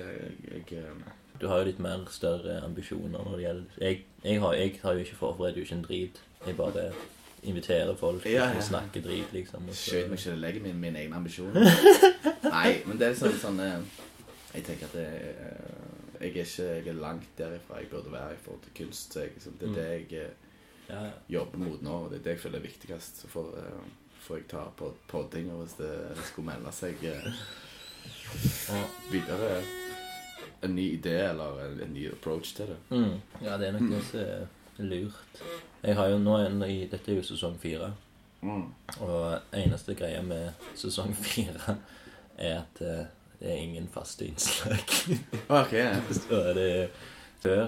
[0.51, 4.53] jeg, jeg Du har jo litt mer større ambisjoner når det gjelder Jeg, jeg, har,
[4.55, 6.21] jeg har jo ikke forberedt jo ikke en drit.
[6.47, 6.93] Jeg bare
[7.45, 8.57] inviterer folk Ja, ja.
[8.57, 9.69] og snakker drit, liksom.
[9.73, 11.57] skjøt meg ikke å legge min, min egen ambisjon.
[12.57, 14.01] Nei, men det er sånn, sånn eh,
[14.55, 15.75] Jeg tenker at det, eh,
[16.21, 19.13] jeg, er ikke, jeg er langt derifra jeg burde være i forhold til kunst.
[19.13, 20.41] Så jeg, liksom, det er det jeg eh,
[20.89, 21.03] Ja,
[21.39, 23.23] jobber mot nå, og det er det jeg føler er viktigst.
[23.25, 23.53] Så får,
[24.27, 25.95] får jeg ta på poddinger, hvis det
[26.29, 27.01] skulle melde seg
[29.13, 29.63] videre
[30.65, 32.77] en ny idé eller en, en ny approach til det.
[32.91, 33.17] Mm.
[33.45, 35.41] ja, det er nok som er lurt.
[35.85, 37.93] Jeg har jo nå en i Dette er jo sesong fire.
[38.45, 41.79] Og eneste greia med sesong fire
[42.37, 43.05] er at eh,
[43.41, 44.85] det er ingen faste innslag.
[45.49, 45.75] Ok,
[46.21, 46.91] Så er det
[47.45, 47.67] før,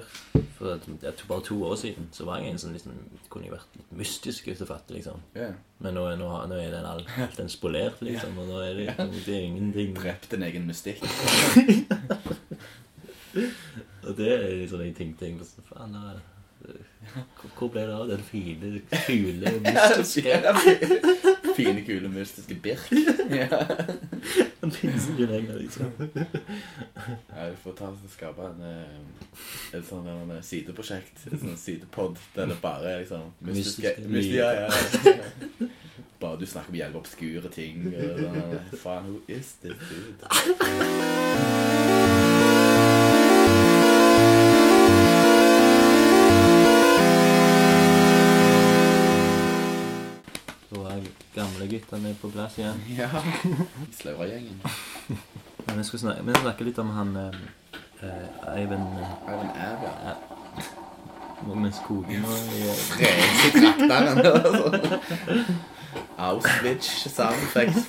[0.56, 2.94] for det er bare to år siden, så var jeg en som liksom
[3.28, 5.20] kunne vært litt mystisk ut og fatte, liksom.
[5.36, 5.52] Yeah.
[5.84, 7.04] Men nå, nå, nå er den all,
[7.36, 8.86] den spolert, liksom, og nå er det,
[9.26, 9.92] det er ingenting.
[9.98, 11.04] Drept en egen mystikk.
[14.06, 16.35] Og det er liksom en ting, ting Faen, faen, er hvor,
[17.56, 20.40] hvor ble det av den fine, kule, mystiske
[21.56, 22.92] Fine, kule, mystiske Birk.
[23.40, 23.48] Ja.
[24.60, 25.92] Den finnes ikke lenger, liksom.
[26.16, 31.26] Ja, vi får ta og skape en, eh, et sånn en, sideprosjekt.
[31.30, 35.70] en sånn sidepod der det bare er liksom mystiske, Mystiske mystiske ja, ja.
[36.20, 37.86] Bare du snakker om jævlig obskure ting.
[37.92, 38.58] Og sånn.
[38.82, 40.22] Faen, who is this dude?
[51.66, 52.82] gamleguttene på plass igjen.
[52.98, 53.08] Ja.
[53.92, 54.60] Slauragjengen.
[55.66, 57.38] Men vi skal snakke, vi snakke litt om han eh,
[58.02, 60.14] eh, Eivind eh, Eivind Æv, ja.
[61.54, 62.60] Mens koden og i
[63.52, 64.18] trakteren.
[66.16, 67.86] Auschwitz soundfacts.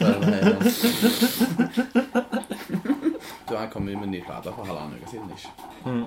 [3.47, 5.31] Du, han kom jo med ny plate for halvannen uke siden.
[5.31, 5.49] ikke?
[5.85, 6.05] Mm.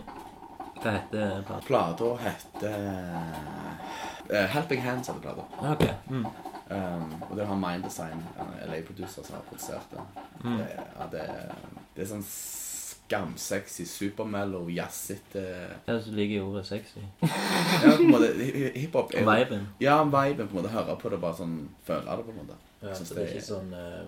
[0.81, 1.65] Hva heter plata?
[1.67, 2.79] Plata heter
[4.29, 5.49] uh, Helping Hands heter plata.
[5.73, 5.89] Ok.
[6.11, 6.27] Mm.
[6.71, 8.21] Um, og det har Mind Design,
[8.71, 10.05] LA-producer, som har produsert det.
[10.45, 10.57] Mm.
[10.61, 11.25] Det, ja, det,
[11.97, 15.43] det er sånn skamsexy, supermellow, jazzete
[15.89, 17.03] Ja, så ligger jo ordet sexy.
[17.83, 19.67] Ja, på en måte hi- Hiphop er viben.
[19.83, 20.47] Ja, viben.
[20.49, 21.57] på en måte Høre på det, bare sånn
[21.87, 22.59] Føle det, på en måte.
[22.85, 24.05] Ja, så det er ikke sånn uh,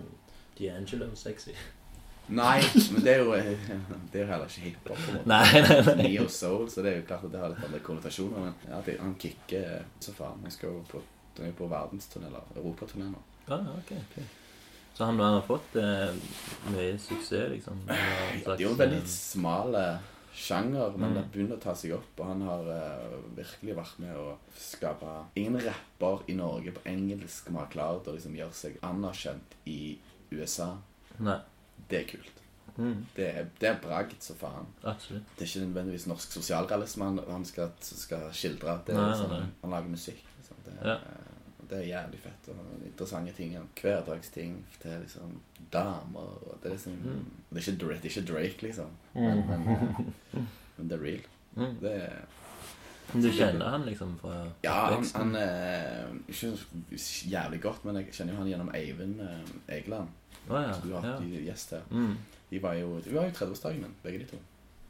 [0.57, 1.55] D'Angelo sexy.
[2.31, 2.61] Nei,
[2.93, 3.49] men det er jo, eh,
[4.13, 4.85] det er jo heller ikke hiphop.
[4.87, 5.27] på en måte.
[5.27, 6.05] Nei, nei, nei.
[6.13, 8.45] Neo soul, så det er jo klart at det har litt andre konnotasjoner.
[8.45, 10.39] Men ja, det, han kicker så faen.
[10.45, 11.01] Han skal jo på,
[11.39, 13.21] han er jo på verdensturné, eller europaturné nå.
[13.47, 14.23] Ja, ja, ok, ok.
[14.93, 16.11] Så han, han har fått eh,
[16.71, 17.79] mye suksess, liksom?
[17.87, 21.15] Slags, ja, Det er jo en veldig eh, smal eh, sjanger, men Mm.
[21.17, 22.19] det begynner å ta seg opp.
[22.19, 27.45] Og han har eh, virkelig vært med å skape Ingen rapper i Norge på engelsk
[27.49, 29.97] som har klart å liksom gjøre seg anerkjent i
[30.31, 30.69] USA.
[31.19, 31.39] Nei.
[31.89, 32.39] Det er kult.
[32.77, 34.65] Mm, Det er, det er bragd så faen.
[34.83, 35.25] absolutt.
[35.37, 38.79] Det er ikke nødvendigvis norsk sosialrealisme han, han skal, skal skildre.
[38.85, 39.43] Det Nei, liksom, nei.
[39.61, 40.23] Han lager musikk.
[40.39, 40.63] Liksom.
[40.69, 40.97] Det, Ja.
[41.73, 42.49] Det er jævlig fett.
[42.53, 43.55] Og interessante ting.
[43.81, 45.39] Hverdagsting til liksom
[45.73, 46.19] damer.
[46.19, 47.25] Og det, er liksom, Mm.
[47.49, 48.95] det, er ikke Drake, det er ikke Drake, liksom.
[49.13, 49.99] Men, men, eh,
[50.77, 51.27] men det er real.
[51.55, 51.75] Mm.
[51.81, 52.15] Det er,
[53.13, 56.53] Du kjenner han liksom fra ja, han, han er ikke
[57.29, 60.07] jævlig godt, men jeg kjenner jo han gjennom Eivind eh, Egeland.
[60.49, 60.73] Oh, ja.
[60.73, 61.11] som du har ja.
[61.11, 61.83] hatt i gjest her.
[61.91, 62.15] Mm.
[62.49, 64.39] De var jo, de var jo 30-årsdagen min, begge de to.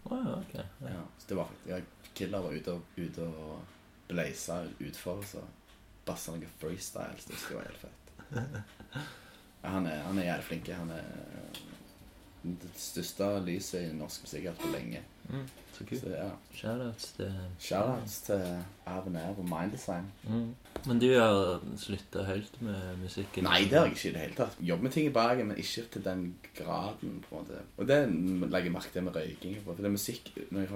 [0.06, 0.64] Oh, ja, okay.
[0.82, 0.94] Ja.
[0.94, 1.80] Ja, så det var ja,
[2.14, 3.60] Killer var ute og, ute og
[4.08, 5.44] blaza utfor, så
[6.06, 7.26] bassa noen freestyles.
[7.30, 8.00] Det skulle være helt fett.
[9.64, 10.70] Han, er, han er jævlig flink.
[10.76, 11.04] Han er
[12.44, 15.00] det største lyset i norsk musikk på lenge.
[15.30, 15.46] Mm.
[15.74, 16.04] Så kult.
[16.12, 18.42] Ja, Shoutouts til Shoutouts til
[18.86, 20.10] Avenair og Minddesign.
[20.28, 20.50] mm.
[20.86, 23.48] Men du har slutta helt med musikken?
[23.48, 24.58] Nei, det har jeg ikke i det hele tatt.
[24.60, 26.26] Jobber med ting i bagen, men ikke til den
[26.58, 27.24] graden.
[27.30, 27.62] på en måte.
[27.78, 29.56] Og det legger jeg merke til med røyking.
[29.64, 30.70] For det er musikk Når jeg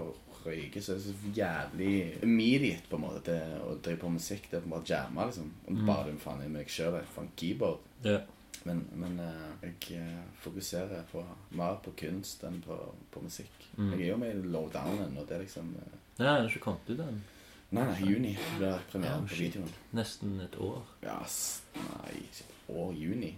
[0.47, 1.91] røyker, så er det så jævlig
[2.23, 4.49] immediate på en måte det å drive på musikk.
[4.49, 5.51] Det er på en måte jamme, liksom.
[5.67, 5.85] Og Mm.
[5.85, 7.79] bare du faen i meg sjøl for en keyboard.
[8.05, 8.21] Yeah.
[8.65, 11.21] Men, men uh, jeg eh, fokuserer på,
[11.55, 12.75] mer på kunst enn på,
[13.13, 13.67] på musikk.
[13.77, 13.91] Mm.
[13.93, 16.63] Jeg er jo med i Lowdownen, og det er liksom uh, Nei, det har ikke
[16.65, 17.21] kommet ut ennå.
[17.69, 19.71] Nei, nei, juni blir premieren ja, på videoen.
[19.93, 20.81] Nesten et år.
[21.03, 21.19] Ja,
[21.75, 22.21] nei,
[22.73, 23.33] år juni.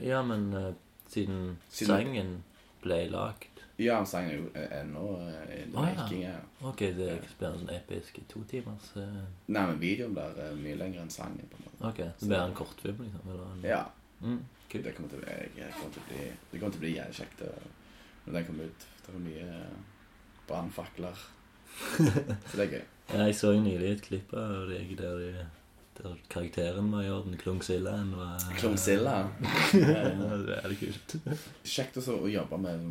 [0.00, 0.72] Ja, men uh,
[1.08, 2.32] siden, Siden- sangen
[2.82, 5.84] ble lagd Ja, han sang jo eh, ennå eh, i Å,
[6.20, 6.34] ja.
[6.62, 7.08] Ok, det
[7.38, 9.02] blir en sånn episk totimers uh,
[9.48, 11.48] Nei, men videoen blir uh, mye lenger enn sangen.
[11.50, 11.80] på en måte.
[11.90, 13.30] Ok, så blir det en kortfilm, liksom?
[13.30, 13.82] Eller en, Ja,
[14.24, 14.38] Mm,
[14.72, 14.82] cool.
[14.82, 17.16] det kommer til å bli, kommer til å bli, det kommer til å bli jævlig
[17.18, 17.42] kjekt
[18.24, 18.86] når den kommer ut.
[19.04, 19.74] Det er mye eh,
[20.48, 21.24] brannfakler.
[21.98, 22.84] Så det er gøy.
[23.10, 25.46] Ja, jeg så jo nylig et klipp av deg der, de-
[25.98, 27.36] der karakteren var i orden.
[27.38, 29.16] Klungsillaen var Klungsilla.
[29.72, 31.16] Det er litt kult.
[31.62, 32.86] Kjekt også å jobbe med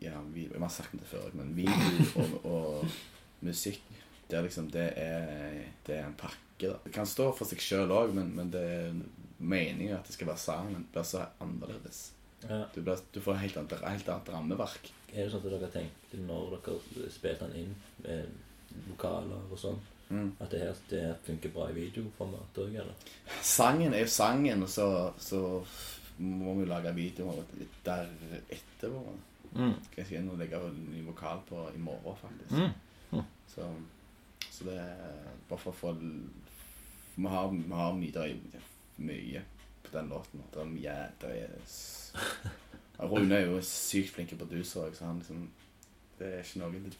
[0.00, 0.54] ja, video.
[0.56, 3.82] Jeg har sagt det før, men video og, og musikk
[4.30, 6.68] det er liksom Det er, det er en pakke.
[6.68, 6.76] da.
[6.84, 8.98] Det kan stå for seg sjøl òg, men, men det er
[9.40, 10.84] meningen at det skal være sammen.
[10.84, 12.02] Det blir så annerledes.
[12.44, 12.62] Ja.
[12.74, 14.92] Du, blir, du får helt annet, helt annet rammeverk.
[15.10, 17.74] Er det sånn at dere tenkte når dere spilte den inn
[18.04, 19.80] med vokaler og sånn,
[20.10, 20.32] Mm.
[20.42, 23.10] at det her det funker bra i videoformat òg, eller?
[23.46, 24.86] Sangen er jo sangen, og så,
[25.22, 25.40] så
[26.18, 27.32] må vi lage video
[27.86, 28.96] deretter.
[29.52, 29.76] Mm.
[29.86, 32.58] Skal jeg si nå legge en ny vokal på i morgen, faktisk.
[33.14, 33.24] Mm.
[33.54, 33.66] Så,
[34.50, 38.60] så det er bare for å få Vi har, vi har mye,
[38.96, 39.42] mye
[39.82, 40.44] på den låten.
[40.52, 41.56] Det er mye det er
[43.10, 45.46] Rune er jo sykt flink produser òg, så han liksom
[46.18, 46.90] Det er ikke noen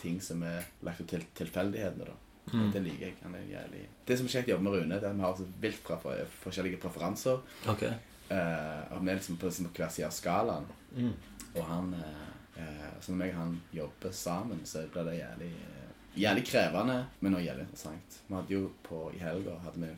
[0.00, 2.29] ting som er lagt opp til tilfeldighetene, da.
[2.52, 2.70] Mm.
[2.72, 3.16] Det liker jeg.
[3.22, 5.26] Han er jævlig Det som er kjekt å jobbe med Rune, det er at vi
[5.26, 5.98] har så vilt fra
[6.44, 7.42] forskjellige preferanser.
[7.70, 7.84] Ok.
[8.30, 10.66] Uh, og vi er liksom på liksom hver side av skalaen.
[10.94, 11.12] Mm.
[11.50, 15.50] Og han uh, uh, Så når jeg og han jobber sammen, så blir det jævlig
[15.50, 15.76] eh,
[16.20, 18.16] Jævlig krevende, men også jævlig interessant.
[18.28, 19.90] Vi hadde jo på i helga hadde vi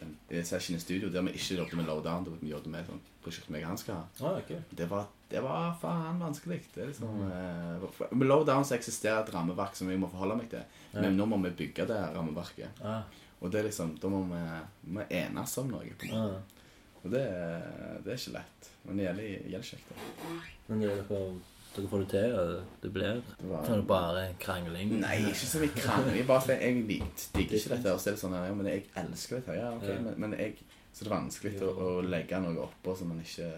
[0.00, 2.28] en, session i studio der vi ikke jobbet med lowdown.
[2.40, 4.06] Vi jobbet med et prosjekt meg og han skal ha.
[4.24, 4.54] Ah, ok.
[4.78, 6.62] Det var, det var faen vanskelig.
[6.74, 7.88] Det er liksom, mm.
[8.16, 10.62] med lowdown så eksisterer et rammeverk som jeg må forholde meg til.
[10.94, 11.02] Ja.
[11.02, 12.80] Men nå må vi bygge det rammeverket.
[12.80, 13.02] Ja.
[13.38, 14.40] Og det er liksom, da må vi,
[14.96, 15.92] må enes om noe.
[16.12, 16.38] ah.
[17.04, 17.22] Og det,
[18.04, 18.70] det er ikke lett.
[18.84, 19.92] Men det gjelder, gjelder kjekt.
[19.92, 20.32] da.
[20.68, 21.20] Men det er dere,
[21.76, 24.96] dere får det til, og det blir Det var- det bare krangling?
[25.00, 26.26] Nei, ikke så mye krangling.
[26.26, 27.92] Bare for jeg digger ikke dette.
[27.92, 29.60] Og så er det sånn ja, men jeg elsker dette.
[29.60, 30.00] Ja, ok, Ja.
[30.00, 30.56] Men, men jeg,
[30.92, 33.48] så det er vanskelig å, å legge noe oppå som man ikke,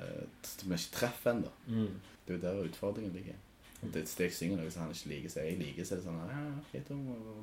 [0.44, 1.52] som man ikke treffer ennå.
[1.66, 1.94] Mm.
[2.26, 3.38] Det er jo der utfordringen ligger.
[3.80, 6.04] Det, det jeg synger noe som han ikke liker, så jeg liker, så er det
[6.04, 6.90] sånn ja, greit,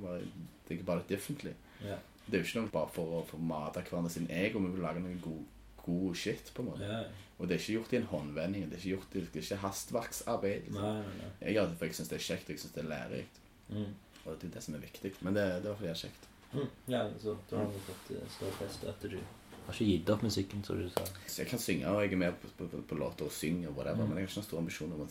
[0.04, 0.20] bare,
[0.68, 1.56] Det er bare litt offentlig.
[1.82, 1.98] Ja.
[2.28, 4.86] Det er jo ikke noe bare for å få mate hverandre sin ego, vi vil
[4.86, 5.48] lage noe god,
[5.86, 6.92] god shit, på en måte.
[6.92, 7.08] ja.
[7.38, 8.64] Og det er ikke gjort i en håndvending.
[8.66, 10.64] Det er ikke gjort det er ikke hastverksarbeid.
[10.66, 10.82] Liksom.
[10.82, 11.52] Nei, nei, nei.
[11.54, 13.38] Jeg for jeg syns det er kjekt, og jeg syns det er lærerikt.
[13.68, 13.92] Mm.
[14.24, 15.12] Og det er det som er viktig.
[15.22, 16.26] Men det, det var fordi det er kjekt.
[16.48, 16.72] Mm.
[16.90, 19.20] Ja, så da har vi fått stå fest at du
[19.68, 21.04] har ikke gitt opp musikken, som du sa.
[21.28, 23.70] Så jeg kan synge, og jeg er med på, på, på, på låter og synger,
[23.76, 24.10] whatever, Mm.
[24.10, 25.10] men jeg har ikke noen stor ambisjon om å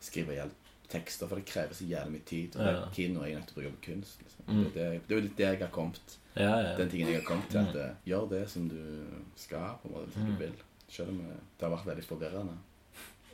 [0.00, 0.46] skrive i
[0.88, 2.56] tekster, for det krever så jævlig mye tid.
[2.56, 2.72] Og Ja.
[2.80, 4.20] den tiden jeg nødt til å bruke på kunst.
[4.22, 4.44] Liksom.
[4.46, 4.64] Mm.
[4.74, 6.76] Det, er det, er jo litt det jeg har kommet Ja, ja.
[6.76, 7.68] Den tingen jeg har kommet til, Mm.
[7.68, 7.96] at mm.
[8.06, 10.26] gjør det som du skal, på en måte, Mm.
[10.26, 10.52] du vil.
[10.88, 12.56] Selv om eh, det har vært veldig forvirrende.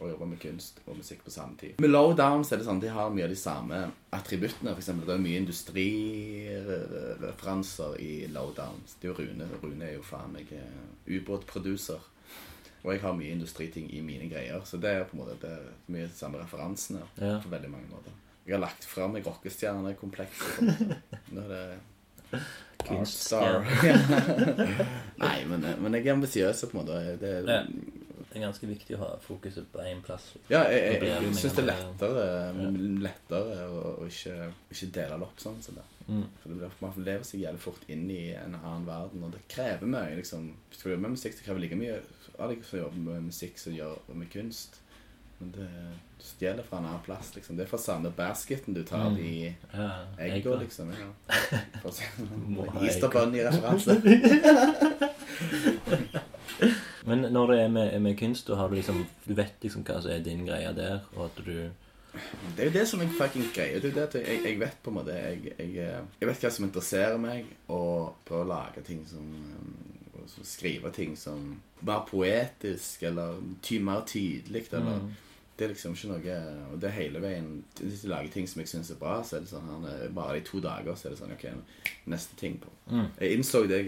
[0.04, 1.72] Å jobbe med kunst og musikk på samme tid.
[1.80, 3.78] Med Lowdown så er det sånn, de har mye av de samme
[4.12, 4.72] attributtene.
[4.74, 8.78] For eksempel, det er mye industrireferanser i Lowdown.
[9.00, 9.46] Det er jo Rune.
[9.62, 10.82] Rune er jo faen meg eh,
[11.18, 12.00] ubåtproducer.
[12.82, 15.52] Og jeg har mye industriting i mine greier, så det er på en måte det
[15.54, 17.36] er mye de samme referansene Ja.
[17.44, 18.10] på veldig mange måter.
[18.42, 20.58] Jeg har lagt fra meg rockestjernekomplekset.
[21.30, 21.78] Nå er det.
[22.90, 23.62] Artstar.
[25.22, 26.94] Nei, men, men jeg er ambisiøs på en måte.
[27.20, 27.60] Det, Ja.
[28.32, 30.30] Det er ganske viktig å ha fokuset på én plass.
[30.48, 32.22] Ja, jeg, jeg, jeg, jeg, syns det er lettere,
[32.56, 32.68] ja.
[33.04, 34.36] lettere, å, å ikke,
[34.72, 35.58] ikke dele det opp sånn.
[35.62, 35.84] som det.
[36.08, 36.22] Mm.
[36.40, 39.42] For det blir, Man lever seg jævlig fort inn i en annen verden, og det
[39.52, 40.14] krever mye.
[40.22, 40.48] liksom.
[40.72, 41.98] Skal du jobbe med musikk, det krever like mye
[42.38, 44.80] av deg som jobber med musikk som gjør med kunst.
[45.42, 45.68] Men det
[46.22, 47.34] stjeler fra en annen plass.
[47.36, 47.56] liksom.
[47.60, 49.18] Det er fra samme basketen du tar Mm.
[49.20, 50.88] i Ja, egga, egg, liksom.
[50.96, 51.10] Ja.
[51.82, 51.90] For
[57.02, 57.08] det.
[57.08, 60.00] Men når det er med, med kunst, da har du liksom Du vet liksom hva
[60.02, 63.46] som er din greie der, og at du Det er jo det som er fucking
[63.54, 63.78] greia.
[63.80, 65.74] Det er jo det at jeg, jeg vet på en måte jeg, jeg,
[66.20, 69.74] jeg vet hva som interesserer meg, og prøver å lage ting som um,
[70.22, 75.12] og Skrive ting som Være poetisk, eller ty, mer tydelig, eller Mm.
[75.62, 76.36] Det er liksom ikke noe
[76.72, 79.36] Og det er hele veien Hvis du lager ting som jeg syns er bra, så
[79.36, 81.44] er det sånn han er- Bare i to dager så er det sånn Ok,
[82.10, 82.70] neste ting på.
[82.90, 83.06] Mm.
[83.20, 83.80] Jeg innså det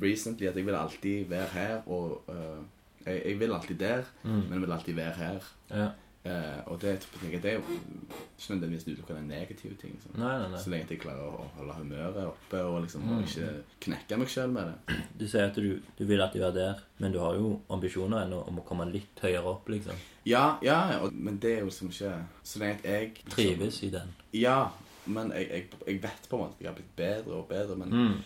[0.00, 2.62] recently at jeg vil alltid være her, og uh,
[3.06, 4.30] jeg, jeg vil alltid der, Mm.
[4.44, 5.40] men jeg vil alltid være her.
[5.70, 5.88] Ja.
[6.28, 6.90] Eh, og det,
[7.22, 9.92] jeg, det er jo ikke nødvendigvis utelukkende negative negativ ting.
[9.94, 10.16] Liksom.
[10.20, 10.58] Nei, nei, nei.
[10.60, 13.12] Så lenge at jeg klarer å holde humøret oppe og liksom Mm.
[13.16, 13.50] og ikke
[13.86, 14.96] knekke meg sjøl med det.
[15.20, 18.42] Du sier at du, du vil du er der, men du har jo ambisjoner ennå
[18.48, 19.96] om å komme litt høyere opp, liksom.
[20.26, 22.12] Ja, ja, og, men det er jo liksom ikke
[22.44, 24.14] Så lenge at jeg liksom- Trives i den.
[24.32, 24.68] Ja,
[25.06, 27.76] men jeg, jeg, jeg vet på en måte at jeg har blitt bedre og bedre.
[27.76, 28.18] Men Mm.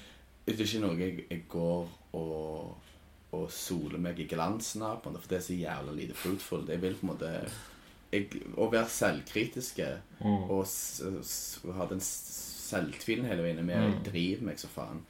[0.46, 2.74] det er ikke noe jeg, går og,
[3.32, 6.66] og soler meg i glansen av, for det er så jævla lite fruitful.
[6.68, 7.30] Jeg vil på en måte
[8.12, 9.86] jeg, Å være selvkritiske
[10.20, 10.50] Mm.
[10.50, 10.66] og
[11.76, 14.02] ha den selvtvilen hele veien med Mm.
[14.04, 15.00] drive driver meg så faen.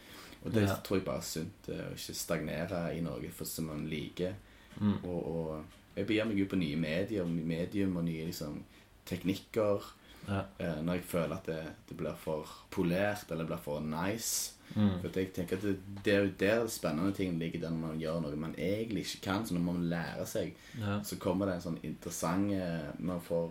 [0.44, 0.74] Og det Ja.
[0.82, 1.68] tror jeg bare er sunt.
[1.68, 4.34] eh, Å ikke stagnere i noe for som man liker.
[4.80, 5.04] Mm.
[5.04, 5.64] Og, og
[5.96, 8.62] jeg begir meg ut på nye medier, medium og nye liksom,
[9.06, 9.82] teknikker.
[10.28, 10.44] Ja.
[10.58, 14.52] Eh, når jeg føler at det, det blir for polert eller blir for nice.
[14.76, 15.00] Mm.
[15.02, 18.20] For jeg tenker at det, det er jo der spennende ting ligger, der man gjør
[18.22, 19.46] noe man egentlig ikke kan.
[19.46, 21.00] Så når man lærer seg, Ja.
[21.02, 23.50] så kommer det en sånn interessant eh, Man får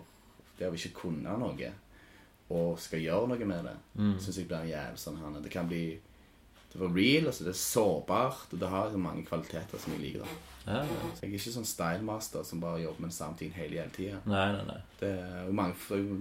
[0.58, 1.72] det å ikke kunne noe
[2.52, 4.18] og skal gjøre noe med det, Mm.
[4.18, 5.98] syns jeg blir jævlig sånn Det kan bli
[6.72, 10.20] Det var real, altså det er sårbart, og det har mange kvaliteter som jeg liker.
[10.24, 10.86] da Ja, ja.
[10.86, 14.20] så jeg er ikke sånn stylemaster som bare jobber med samme ting hele, hele tida.
[14.30, 14.76] Nei, nei, nei.
[15.00, 15.74] Det er jo mange,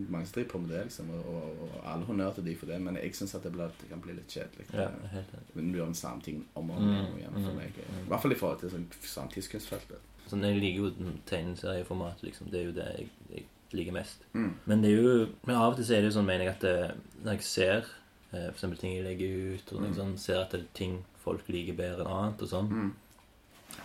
[0.09, 2.71] mange som driver på med det, liksom, og, og, og all honnør til de for
[2.73, 4.65] det, men jeg syns det, det kan bli litt kjedelig.
[4.73, 5.45] Ja, helt enig.
[5.53, 7.77] Men du gjør den samme ting om og om Mm, igjen for mm, meg.
[7.77, 10.09] I hvert fall i forhold til sånn samtidskunstfeltet.
[10.27, 12.49] Sånn, jeg liker jo tegneserieformat, liksom.
[12.51, 13.45] Det er jo det jeg, jeg
[13.77, 14.25] liker mest.
[14.33, 14.51] Mm.
[14.65, 15.15] Men det er jo
[15.47, 16.75] Men av og til så er det jo sånn, mener jeg, at det,
[17.23, 17.91] når jeg ser
[18.33, 19.87] eh, eksempel ting jeg legger ut, og Mm.
[19.87, 22.91] liksom, ser at det er ting folk liker bedre enn annet, og sånn, Mm.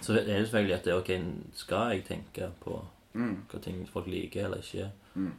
[0.01, 1.11] så er jo selvfølgelig at det er ok,
[1.55, 2.85] skal jeg tenke på
[3.15, 3.37] Mm.
[3.49, 4.91] hva ting folk liker eller ikke?
[5.17, 5.33] Mm.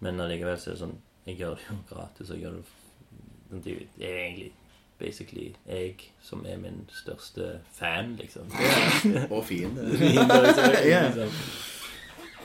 [0.00, 0.96] Men allikevel så er det sånn
[1.26, 2.64] Jeg gjør det jo gratis, og gjør det
[3.50, 4.52] sånn, Det det er egentlig
[4.98, 8.42] basically jeg som er min største fan, liksom.
[9.30, 9.82] Og fiende.
[9.98, 10.64] liksom.
[10.72, 11.30] Liksom.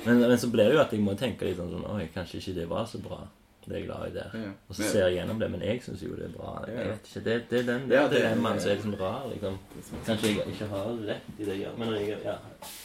[0.06, 2.38] men, men så blir det jo at jeg må tenke litt sånn sånn Oi, kanskje
[2.42, 3.28] ikke det var så bra,
[3.70, 4.30] det er glad i der.
[4.34, 4.50] Ja.
[4.70, 6.54] Og så ser jeg gjennom det, men jeg syns jo det er bra.
[6.68, 9.28] Jeg vet ikke, Det, det er den det Ja, det- dilemmaen som er liksom rar.
[9.34, 9.58] liksom.
[10.06, 12.36] Kanskje jeg ikke har rett i det jeg gjør, men jeg, ja,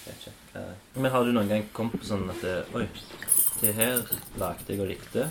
[0.07, 0.33] vet ikke.
[0.55, 2.89] Eh, Men har du noen gang kommet på sånn at det, Oi,
[3.61, 4.03] det her
[4.39, 5.31] lagde jeg og likte,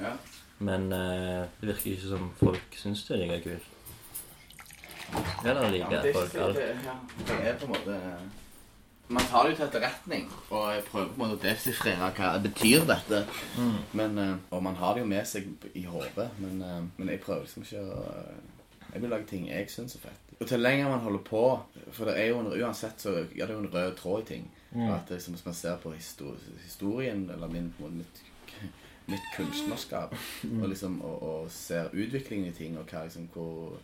[0.00, 0.12] Ja.
[0.58, 3.62] men uh, det virker ikke som folk syns det er like kult.
[5.44, 6.56] Eller Ja, liker det er folk alt.
[6.56, 6.94] det, ja,
[7.26, 7.96] det er på en måte
[9.10, 12.28] Man tar det jo til etterretning, og jeg prøver på en måte å desifrere hva
[12.44, 13.24] betyr dette.
[13.58, 13.78] Mm.
[13.98, 17.22] Men, eh, og man har det jo med seg i hodet, men, eh, men jeg
[17.24, 18.04] prøver liksom ikke å
[18.90, 20.30] Jeg vil lage ting jeg syns er fett.
[20.40, 21.42] Og til lenger man holder på
[21.92, 24.26] For det er jo en, uansett så ja, det er jo en rød tråd i
[24.26, 24.50] ting.
[24.72, 24.88] Mm.
[24.94, 28.22] At liksom, Hvis man ser på historien, eller min, på måte mitt,
[29.06, 30.14] mitt kunstnerskap,
[30.62, 33.78] og liksom og, og ser utviklingen i ting, og hva liksom hvor,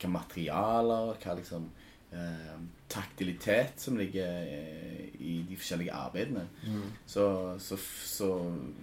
[0.00, 1.70] hva materialer, hva liksom
[2.14, 2.60] eh,
[2.94, 6.82] taktilitet som ligger eh, i de forskjellige arbeidene, Mm.
[7.06, 7.24] så,
[7.58, 8.28] så, så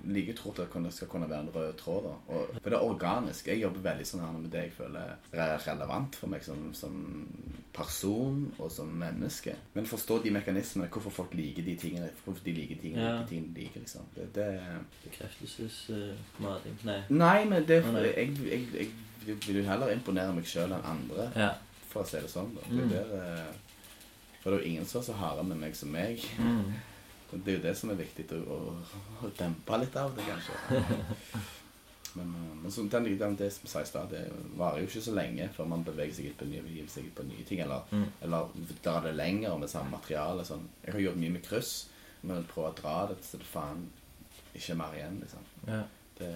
[0.06, 2.04] like jeg tror at det skal kunne være en rød tråd.
[2.04, 2.14] Da.
[2.36, 3.48] Og, for det er organisk.
[3.48, 6.98] Jeg jobber veldig sånn her med det jeg føler er relevant for meg som, som
[7.74, 9.54] person og som menneske.
[9.74, 13.18] Men forstå de mekanismene, hvorfor folk liker de tingene, hvorfor de liker tingene, Ja.
[13.22, 13.80] de tingene de liker.
[13.86, 14.02] liksom.
[14.16, 14.50] Det, det,
[15.06, 17.00] Bekreftelsesmating Nei.
[17.10, 18.02] nei, men det, nei.
[18.16, 18.88] jeg, jeg,
[19.28, 21.52] jeg vil jo heller imponere meg sjøl enn andre, Ja.
[21.92, 22.54] For å si det sånn.
[22.56, 22.62] da.
[22.70, 22.90] Det Mm.
[22.90, 23.54] der, eh,
[24.42, 26.20] for det er jo ingen som er så harde med meg som meg.
[26.40, 26.74] Mm.
[27.32, 28.56] Det er jo det som er viktig å,
[29.24, 30.84] å, dempe litt av det, kanskje.
[32.16, 34.26] Men, eh, men så, den, den, det som sies da, det
[34.60, 37.46] varer jo ikke så lenge før man beveger seg ut på nye, seg på nye
[37.48, 37.62] ting.
[37.64, 38.06] Eller, Mm.
[38.22, 38.50] eller
[38.84, 40.44] drar det lenger med samme materiale.
[40.44, 40.68] Sånn.
[40.84, 41.88] Jeg har gjort mye med kryss,
[42.24, 43.86] men prøver å dra det så det faen
[44.56, 45.20] ikke er mer igjen.
[45.22, 45.40] liksom.
[45.68, 45.84] Ja.
[46.20, 46.34] Det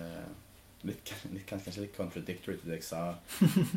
[0.86, 3.04] litt, litt, kanskje litt contradictory til det jeg sa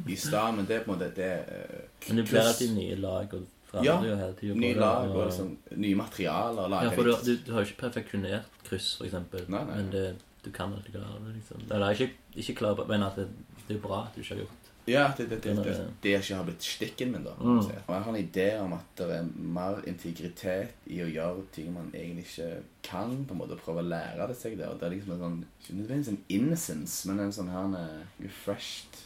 [0.08, 1.78] i stad, men det er på en måte det uh,
[2.08, 3.54] Men det blir alltid nye lag, og
[3.84, 3.98] Ja.
[4.00, 6.72] Nye lag og liksom, nye materialer.
[6.86, 9.44] Ja, for du, du, du har jo ikke perfeksjonert kryss, for eksempel.
[9.52, 9.82] Nei, nei.
[9.82, 10.06] Men det,
[10.44, 11.66] du kan alltid klare det, liksom.
[11.70, 12.08] Eller ikke,
[12.40, 13.28] ikke klare men at det,
[13.66, 14.57] det er bra at du ikke har gjort
[14.88, 17.34] Ja, det, det, det, det, det ikke har blitt stikken min, da.
[17.36, 17.58] Mm.
[17.68, 19.26] Jeg har en idé om at det er
[19.58, 23.84] mer integritet i å gjøre ting man egentlig ikke kan, på en måte, og prøve
[23.84, 24.70] å lære det seg det.
[24.70, 28.24] Og det er liksom en sånn, ikke nødvendigvis en innocence, men en sånn her eh,
[28.24, 29.04] refreshed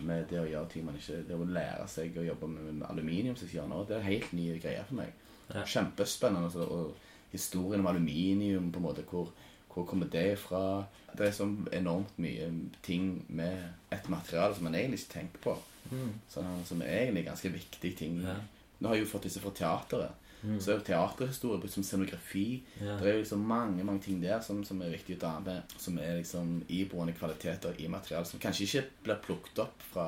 [0.00, 2.88] med det å gjøre ting man ikke Det å lære seg å jobbe med, med
[2.88, 5.12] aluminium, som jeg sier nå, det er helt nye greier for meg.
[5.50, 5.66] Ja.
[5.66, 6.48] Kjempespennende.
[6.48, 9.30] altså, og historien om aluminium, på en måte, hvor,
[9.70, 10.86] hvor kommer det fra?
[11.16, 12.48] Det er så enormt mye
[12.86, 15.56] ting med et materiale som man egentlig ikke tenker på.
[15.90, 16.14] Mm.
[16.30, 18.20] Sånn, som er egentlig ganske viktige ting.
[18.24, 18.36] Ja.
[18.80, 20.26] Nå har jeg jo fått disse fra teateret.
[20.40, 20.56] Mm.
[20.56, 22.62] Så er jo teaterhistorie brukt som scenografi.
[22.80, 22.96] Ja.
[23.00, 25.74] Det er jo liksom mange mange ting der som, som er viktig å ta med.
[25.80, 30.06] Som er liksom iboende kvaliteter i materialet som kanskje ikke blir plukket opp fra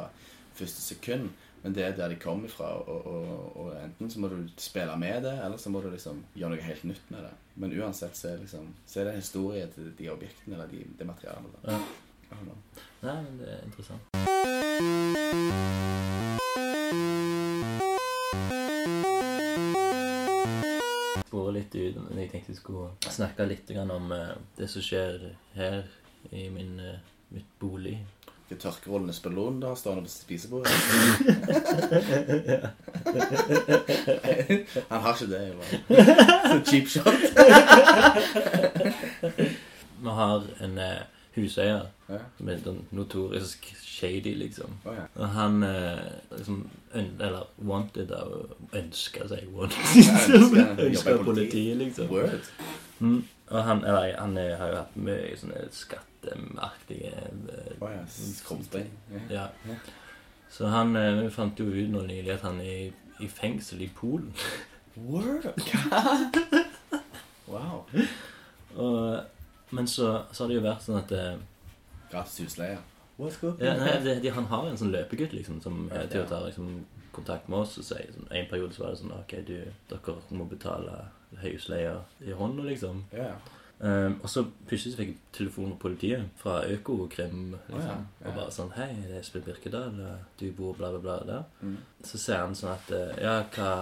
[0.57, 1.33] første sekund.
[1.63, 2.73] Men det er der de kommer fra.
[2.83, 6.25] Og, og, og enten så må du spille med det, eller så må du liksom
[6.35, 7.33] gjøre noe helt nytt med det.
[7.55, 10.83] Men uansett så er, liksom, så er det en historie til de objektene eller de,
[10.99, 11.59] det materialet.
[11.63, 11.77] Da.
[11.77, 11.81] Ja.
[13.03, 14.03] Nei, men det er interessant.
[21.29, 25.29] Spore litt ut, men jeg tenkte jeg skulle snakke litt om eh, det som skjer
[25.55, 25.85] her
[26.33, 26.99] i min, eh,
[27.37, 28.01] mitt bolig.
[28.49, 30.73] Det er tørkerullende spillon der stående på spisebordet.
[34.89, 35.55] Han har ikke det.
[35.57, 36.05] bare.
[36.49, 37.23] Så cheap shot.
[40.03, 41.03] Vi har en eh,
[41.37, 41.87] huseier
[42.37, 44.75] som er en notorisk shady, liksom.
[44.85, 45.07] Oh, ja.
[45.15, 45.99] Og han eh,
[46.37, 49.79] liksom Eller wanted av Ønska seg wanted.
[50.93, 51.77] jobber politiet.
[51.77, 52.09] liksom.
[52.11, 52.51] Word.
[52.99, 53.25] Mm.
[53.49, 57.91] Og han, eller, han er, har jo hatt mye sånne skatteaktige eh, Å
[59.31, 59.47] ja.
[60.53, 62.93] Så han eh, Vi fant jo ut nå nylig at han er i,
[63.25, 64.33] i fengsel i Polen.
[64.97, 65.51] Word.
[67.53, 67.85] Wow.
[68.77, 69.21] Og,
[69.71, 71.35] men så, så har det jo vært sånn at eh,
[72.13, 72.79] Gratis husleie.
[73.61, 76.29] Ja, nei, det, de, Han har en sånn løpegutt liksom som Ja, eh, til å
[76.31, 76.71] ta liksom,
[77.13, 79.59] kontakt med oss og sier sånn, En periode så var det sånn Ok, du,
[79.91, 80.97] dere må betale
[81.43, 81.93] husleie
[82.25, 83.05] i hånda, liksom.
[83.17, 83.35] Ja.
[83.83, 87.75] Um, og så plutselig fikk jeg telefon fra politiet, fra Økokrim, liksom.
[87.75, 88.29] oh, ja, ja.
[88.29, 89.99] Og bare sånn Hei, det er Espen Birkedal.
[90.39, 91.49] Du bor bla, bla, bla der.
[91.67, 91.81] Mm.
[92.07, 93.73] Så ser han sånn at eh, Ja, hva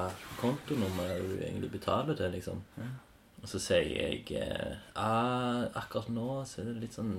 [0.40, 2.64] kontonummer er du egentlig betaler til, liksom?
[2.80, 2.88] Ja.
[3.42, 7.14] Og så sier jeg eh, ah, Akkurat nå så er det litt sånn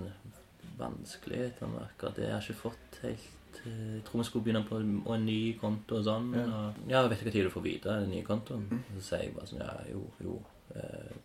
[0.81, 2.27] vanskeligheter med akkurat det.
[2.27, 6.01] Jeg har ikke fått helt eh, Jeg tror vi skulle begynne på en ny konto
[6.01, 6.31] og sånn.
[6.37, 6.45] Ja.
[6.49, 8.65] Og, ja, vet du hva tid du får vite den nye kontoen?
[8.71, 8.87] Mm.
[8.95, 10.39] Så sier jeg bare sånn Ja, jo, jo.
[10.73, 11.19] Eh,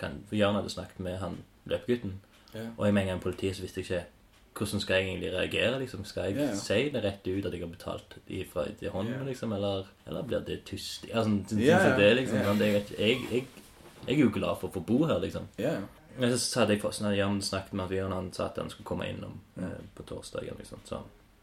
[0.00, 1.38] kan, for Jørn hadde snakket med han
[1.70, 2.18] løpegutten.
[2.54, 2.68] Ja.
[2.76, 4.04] Og jeg med en gang politiet så visste jeg ikke
[4.54, 5.78] hvordan skal jeg egentlig reagere.
[5.80, 6.54] liksom Skal jeg yeah.
[6.56, 9.26] si det rett ut at jeg har betalt ifra til hånden, yeah.
[9.26, 9.52] liksom?
[9.52, 11.08] Eller, eller blir det tyst?
[11.10, 13.64] Altså, sånn, sånn, Ja, sånn, det, liksom, sånn, det, jeg, jeg, jeg,
[14.06, 15.48] jeg er jo glad for å få bo her, liksom.
[15.58, 15.74] Ja.
[16.18, 18.86] Men så hadde jeg fått sånn, Jan snakket med Bjørn, han sa at han skulle
[18.86, 20.46] komme innom eh, på torsdag.
[20.60, 20.84] Liksom.
[20.86, 21.00] Så,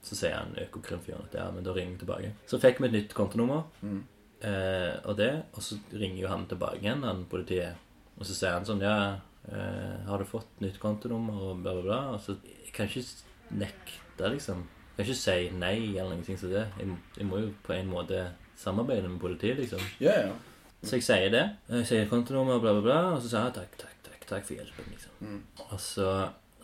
[0.07, 2.33] så sier han Økokrim-fyren at ja, men da ringer vi tilbake.
[2.47, 4.03] Så fikk vi et nytt kontonummer, Mm.
[4.47, 7.75] eh, og det, og så ringer jo han tilbake igjen, han politiet.
[8.21, 9.17] Og så sier han sånn Ja,
[9.49, 12.01] eh, har du fått nytt kontonummer, og bla, bla, bla.
[12.13, 14.61] Og så jeg kan ikke nekte, liksom.
[14.91, 16.67] Jeg kan ikke si nei eller noe som det.
[16.77, 18.21] Jeg, jeg må jo på en måte
[18.61, 19.81] samarbeide med politiet, liksom.
[20.03, 20.35] Ja, ja.
[20.83, 21.43] Så jeg sier det.
[21.69, 22.99] Jeg sier kontonummer, bla, bla, bla.
[23.15, 25.17] Og så sier jeg takk, takk, takk, takk for hjelpen, liksom.
[25.25, 25.41] Mm.
[25.67, 26.13] Og så,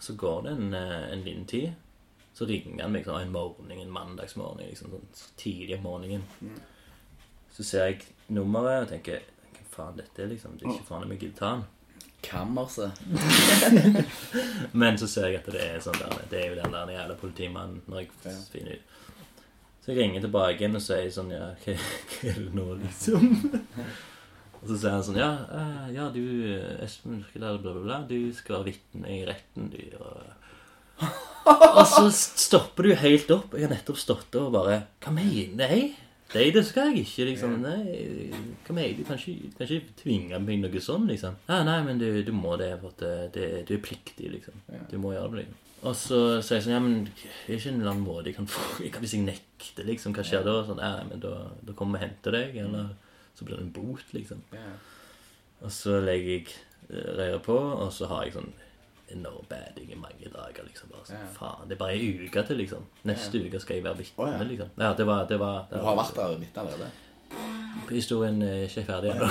[0.01, 1.74] så går det en, eh, en liten tid.
[2.38, 6.28] Så ringer han meg sånn en morgen, en mandagsmorgen, liksom, sånn tidlig om morgenen.
[6.38, 6.62] Mm.
[7.58, 9.26] Så ser jeg nummeret og tenker
[9.78, 10.57] faen dette er, liksom?
[10.57, 11.65] Det er ikke faen meg gitaren.
[12.25, 12.91] Kammerset.
[14.82, 17.17] Men så ser jeg at det er sånn der Det er jo den der jævla
[17.21, 18.95] politimannen når jeg finner ut.
[19.84, 23.30] Så jeg ringer tilbake igjen og sier sånn Ja, hva, hva er det nå, liksom?
[24.57, 26.23] og så sier han sånn Ja, eh, ja du
[26.84, 28.01] Espen bla, bla, bla.
[28.09, 29.80] Du skal være vitne i retten, du.
[30.01, 31.05] Og,
[31.78, 33.53] og så stopper du helt opp.
[33.53, 35.93] Jeg har nettopp stått og bare Hva mener jeg?
[36.34, 37.53] Nei, det skal jeg ikke, liksom.
[37.63, 38.32] Nei,
[38.67, 39.03] hva med du?
[39.07, 41.38] Kan ikke, kan ikke tvinge meg noe sånn, liksom.
[41.47, 44.59] Ja, nei, men du, du må det, for at det, det, du er pliktig, liksom.
[44.91, 45.45] Du må gjøre det.
[45.45, 45.63] liksom.
[45.88, 48.38] Og så sier jeg sånn Ja, men det er ikke en eller annen måte jeg
[48.39, 50.55] kan få jeg kan, Hvis jeg nekter, liksom, hva skjer da?
[50.65, 51.34] Sånn, ja, nei, men da,
[51.67, 52.88] da kommer vi og henter deg, eller
[53.38, 54.41] så blir det en bot, liksom.
[55.61, 56.47] Og så legger jeg
[56.89, 58.51] eh, røret på, og så har jeg sånn
[59.14, 60.64] enorm bading i mange dager.
[60.68, 61.26] liksom bare så, Ja.
[61.34, 62.86] Faen, Det er bare ei uke til, liksom.
[63.03, 64.70] Neste uke skal jeg være vitne, Oh, liksom.
[64.80, 66.91] Ja, det var, det var, det Du har vært der og vitnet allerede?
[67.89, 69.28] Historien er ikke ferdig ennå.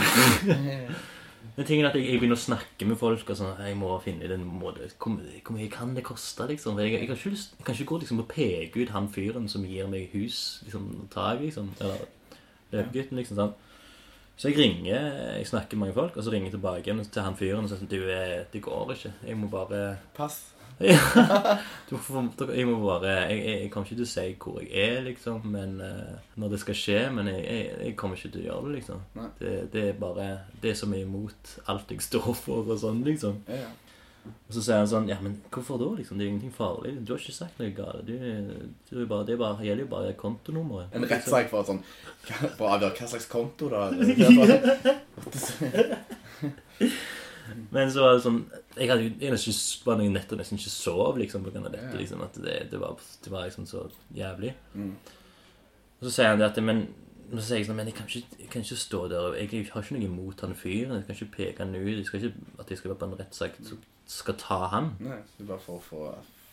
[1.56, 3.98] Men tingen er at jeg, jeg begynner å snakke med folk og sånn Jeg må
[4.04, 6.74] finne den måten Hvor mye kan det koste, liksom?
[6.76, 9.48] For Jeg, jeg, ikke lyst, jeg kan ikke gå liksom og peke ut han fyren
[9.48, 11.72] som gir meg hus, liksom, tak, liksom.
[11.80, 12.04] Eller
[12.72, 13.36] løpegutten, liksom.
[13.36, 13.54] sånn
[14.36, 15.06] Så jeg ringer,
[15.38, 17.80] jeg snakker med mange folk, og så ringer jeg tilbake til han fyren og sier
[17.80, 19.12] sånn Du, eh, det går ikke.
[19.24, 20.42] Jeg må bare Pass.
[20.80, 20.98] ja.
[21.88, 25.78] Jeg må bare jeg, jeg, kommer ikke til å si hvor jeg er, liksom, men
[25.80, 26.98] eh, når det skal skje.
[27.16, 29.06] Men jeg, jeg, jeg kommer ikke til å gjøre det, liksom.
[29.40, 30.28] Det, det er bare
[30.62, 33.40] det som er imot alt jeg står for, og sånn, liksom.
[33.48, 33.72] Ja, ja.
[34.46, 36.14] Og så sier han sånn Ja, men hvorfor da, liksom?
[36.18, 36.92] Det er jo ingenting farlig.
[37.02, 38.02] Du har ikke sagt noe galt.
[38.06, 38.12] Du,
[38.90, 40.86] du er bare, det bare, gjelder jo bare kontonummeret.
[40.96, 41.82] En rettssak for sånn
[42.26, 43.80] For å avgjøre hva slags konto, da?
[47.70, 48.38] Men så var det sånn
[48.76, 49.56] Jeg hadde jo jeg ikke,
[49.86, 51.94] var noen netter nesten ikke sov liksom på grunn av dette.
[51.98, 54.54] Liksom, At det, det, var, det var liksom så jævlig.
[54.74, 54.94] Mm.
[56.00, 56.86] Og så sier han det at Men,
[57.30, 59.40] men så sier jeg sånn Men jeg kan ikke, jeg kan ikke stå der og
[59.40, 60.96] Jeg har ikke noe imot han fyren.
[60.98, 61.92] Jeg kan ikke peke han ut.
[61.94, 63.60] Jeg skal ikke, at jeg skal være på en rettssak
[64.06, 64.92] skal ta han.
[65.02, 66.02] Nei, det er bare for å få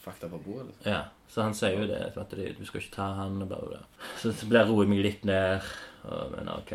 [0.03, 0.67] fakta på bordet.
[0.71, 0.91] Liksom.
[0.91, 1.99] Ja, Så han sier jo det.
[2.17, 3.79] At du skal ikke ta han og bla.
[4.21, 5.61] Så det blir roet meg litt ned.
[6.03, 6.73] Og, men ok.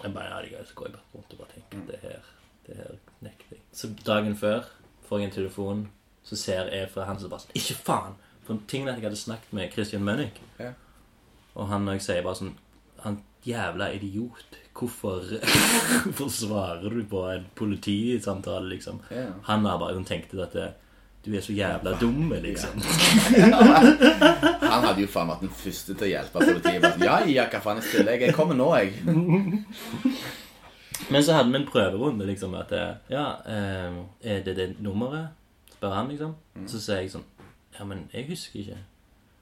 [0.00, 2.28] Jeg bare, ja, det greit, så går jeg bare rundt og bare tenker det her,
[2.66, 2.92] det her
[3.26, 3.62] nekter jeg.
[3.76, 4.64] Så dagen før
[5.08, 5.82] får jeg en telefon,
[6.24, 8.14] så ser jeg fra han som bare sånn Ikke faen!
[8.46, 10.70] For en ting at jeg hadde snakket med Christian Mønnik, Ja.
[11.54, 12.54] og han og jeg sier bare sånn
[13.04, 14.56] Han jævla idiot.
[14.80, 15.20] Hvorfor,
[16.06, 19.00] hvorfor svarer du på en politisamtale, liksom?
[19.12, 19.26] Ja.
[19.50, 20.68] Han bare tenkt tenkte at det,
[21.26, 22.80] du er så jævla dum, liksom.
[24.70, 27.02] Han hadde jo faen vært den første til å hjelpe politiet.
[27.04, 28.22] Ja, ja, hva faen, jeg stiller.
[28.24, 28.94] Jeg kommer nå, jeg.
[31.12, 32.72] Men så hadde vi en prøverunde, liksom, at
[33.10, 35.28] Ja, eh, er det det nummeret?
[35.74, 36.34] Spør han, liksom.
[36.68, 37.24] Så sier jeg sånn
[37.78, 38.76] Ja, men jeg husker ikke.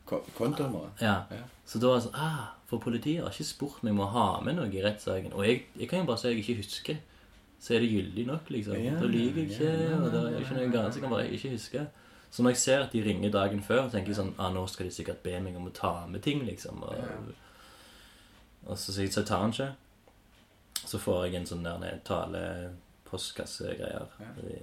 [0.06, 1.00] Ko- Kontonummeret.
[1.02, 1.16] Ja.
[1.34, 1.42] Ja.
[1.66, 4.26] Så da var det sånn Ah, for politiet har ikke spurt meg om å ha
[4.44, 5.32] med noe i rettssaken.
[5.32, 6.98] Og jeg, jeg kan jo bare si at jeg ikke husker.
[7.58, 8.76] Så er det gyldig nok, liksom.
[8.84, 10.82] Ja, da lyver jeg ikke, ja, og det er ikke noe.
[10.92, 11.86] Så jeg kan bare ikke huske.
[12.30, 14.86] Så når jeg ser at de ringer dagen før, tenker jeg sånn Ah, nå skal
[14.86, 16.84] de sikkert be meg om å ta med ting, liksom.
[16.84, 17.32] Og,
[18.68, 19.70] og så, så tar han ikke.
[20.84, 22.42] Så får jeg en sånn der tale
[23.08, 24.12] postkassegreier.
[24.44, 24.60] i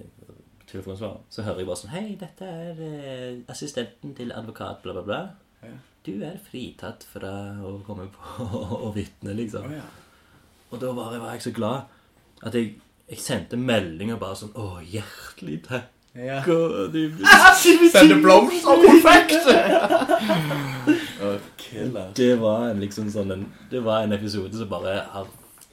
[0.70, 1.20] Telefonsvar.
[1.30, 5.20] Så hører jeg bare sånn Hei, dette er eh, assistenten til advokat, bla, bla, bla.
[5.62, 5.74] Ja.
[6.06, 7.32] Du er fritatt fra
[7.66, 8.44] å komme på
[8.84, 9.66] og vitne, liksom.
[9.66, 9.86] Oh, ja.
[10.70, 12.76] Og da bare var jeg så glad at jeg,
[13.10, 15.90] jeg sendte meldinger bare sånn Å, hjertelig takk.
[16.14, 16.38] ja.
[17.92, 19.34] Sende blomster og konfekt!
[21.26, 21.32] Å,
[22.16, 25.26] det var en liksom sånn en, Det var en episode som bare har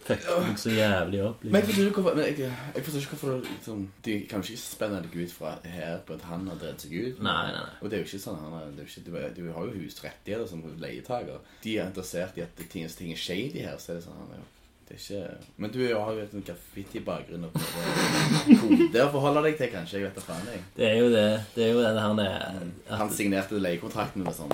[0.07, 1.43] fucket meg så jævlig opp.
[1.43, 1.73] Men jeg Liksom.
[1.73, 2.37] forstår ikke hvorfor jeg,
[2.75, 6.25] jeg forstår ikke hvorfor liksom, De kan ikke spenne deg ut fra her på at
[6.29, 7.21] han har drevet seg ut.
[7.23, 7.77] Nei, nei, nei.
[7.81, 10.49] Og det er jo ikke sånn han er, det ikke, du, du har jo husrettigheter
[10.49, 11.39] som leietaker.
[11.63, 14.35] De er interessert i at ting, ting er shady her, så er det sånn han
[14.35, 14.49] er jo
[14.83, 19.55] det er ikke Men du har jo en graffiti-bakgrunn og prøver kode å forholde deg
[19.61, 20.01] til, kanskje.
[20.01, 20.63] Jeg vet da faen, jeg.
[20.75, 21.23] Det er jo det.
[21.55, 22.97] Det er jo det han er at...
[22.99, 24.51] Han signerte leiekontrakten med sånn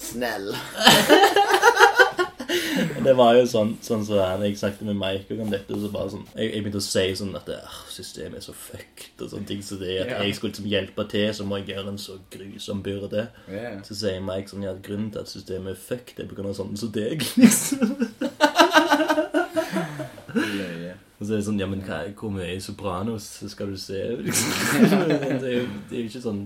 [0.00, 0.50] Snell.
[3.06, 6.26] Det var jo sånn sånn så jeg snakket med Mike om dette, så bare sånn
[6.34, 7.50] Jeg, jeg begynte å si sånn at
[7.92, 9.62] systemet er så fucked og sånne ting.
[9.64, 12.82] Så det at jeg skulle liksom hjelpe til, så må jeg gjøre en så grusom
[12.86, 13.26] byrde.
[13.50, 13.80] Yeah.
[13.86, 16.58] Så sier Mike sånn ja, grunnen til at systemet er fucked, er på grunn av
[16.58, 17.24] sånne som deg.
[17.40, 17.96] liksom.
[21.20, 24.00] Og så er det sånn Ja, men hva, hvor mye Sopranos skal du se?
[24.24, 24.50] Liksom.
[25.42, 26.44] Det, er jo, det er jo ikke sånn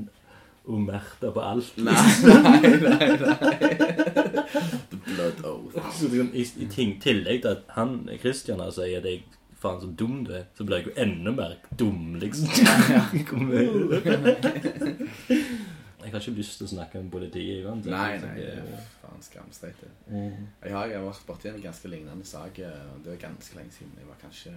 [0.67, 1.77] omerta på alt.
[1.77, 1.95] Nei,
[2.25, 3.09] nei, nei.
[3.21, 3.55] nei.
[4.91, 5.91] The blood oath.
[5.99, 9.25] Så det, i, I ting, tillegg til at han Christian altså, sier at jeg
[9.65, 12.49] faen så dum du er, så blir jeg jo enda mer dum, liksom.
[16.05, 17.65] Jeg har ikke lyst til å snakke med politiet.
[17.65, 18.35] uansett, Nei, nei.
[18.37, 19.81] Det er er Faen skamstreit.
[20.07, 20.51] Mm.
[20.61, 22.59] Jeg har, vært borti en ganske lignende sak.
[22.61, 23.97] eh, og Det var ganske lenge siden.
[23.99, 24.53] Jeg var kanskje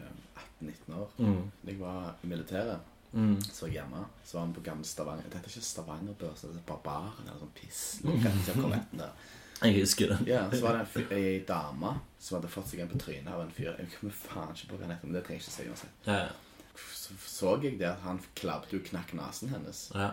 [0.60, 1.10] 18-19 år.
[1.18, 1.52] Mm.
[1.70, 2.80] Jeg var i militæret.
[3.14, 3.38] Mm.
[3.42, 4.04] Så jeg hjemme.
[4.24, 5.28] Så var han på gamle Stavanger.
[5.32, 7.84] Dette er ikke Stavanger-børs, det er Barbaren eller sånn piss.
[8.04, 9.28] Korvetten der.
[9.58, 10.18] Jeg husker det.
[10.30, 13.54] Ja, så var det ei dame som hadde fått seg en på trynet av en
[13.54, 13.72] fyr.
[13.80, 16.06] Jeg kommer faen ikke på hva han heter, men det trenger jeg ikke si uansett.
[16.06, 16.78] Ja, ja.
[16.94, 19.88] Så så jeg det at han klabbet jo knakk nesen hennes.
[19.96, 20.12] ja.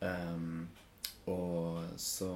[0.00, 0.68] Um,
[1.28, 2.30] og så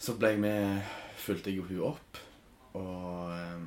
[0.00, 0.80] Så ble jeg med
[1.20, 2.20] Fulgte jeg jo hun opp.
[2.78, 3.66] Og ehm,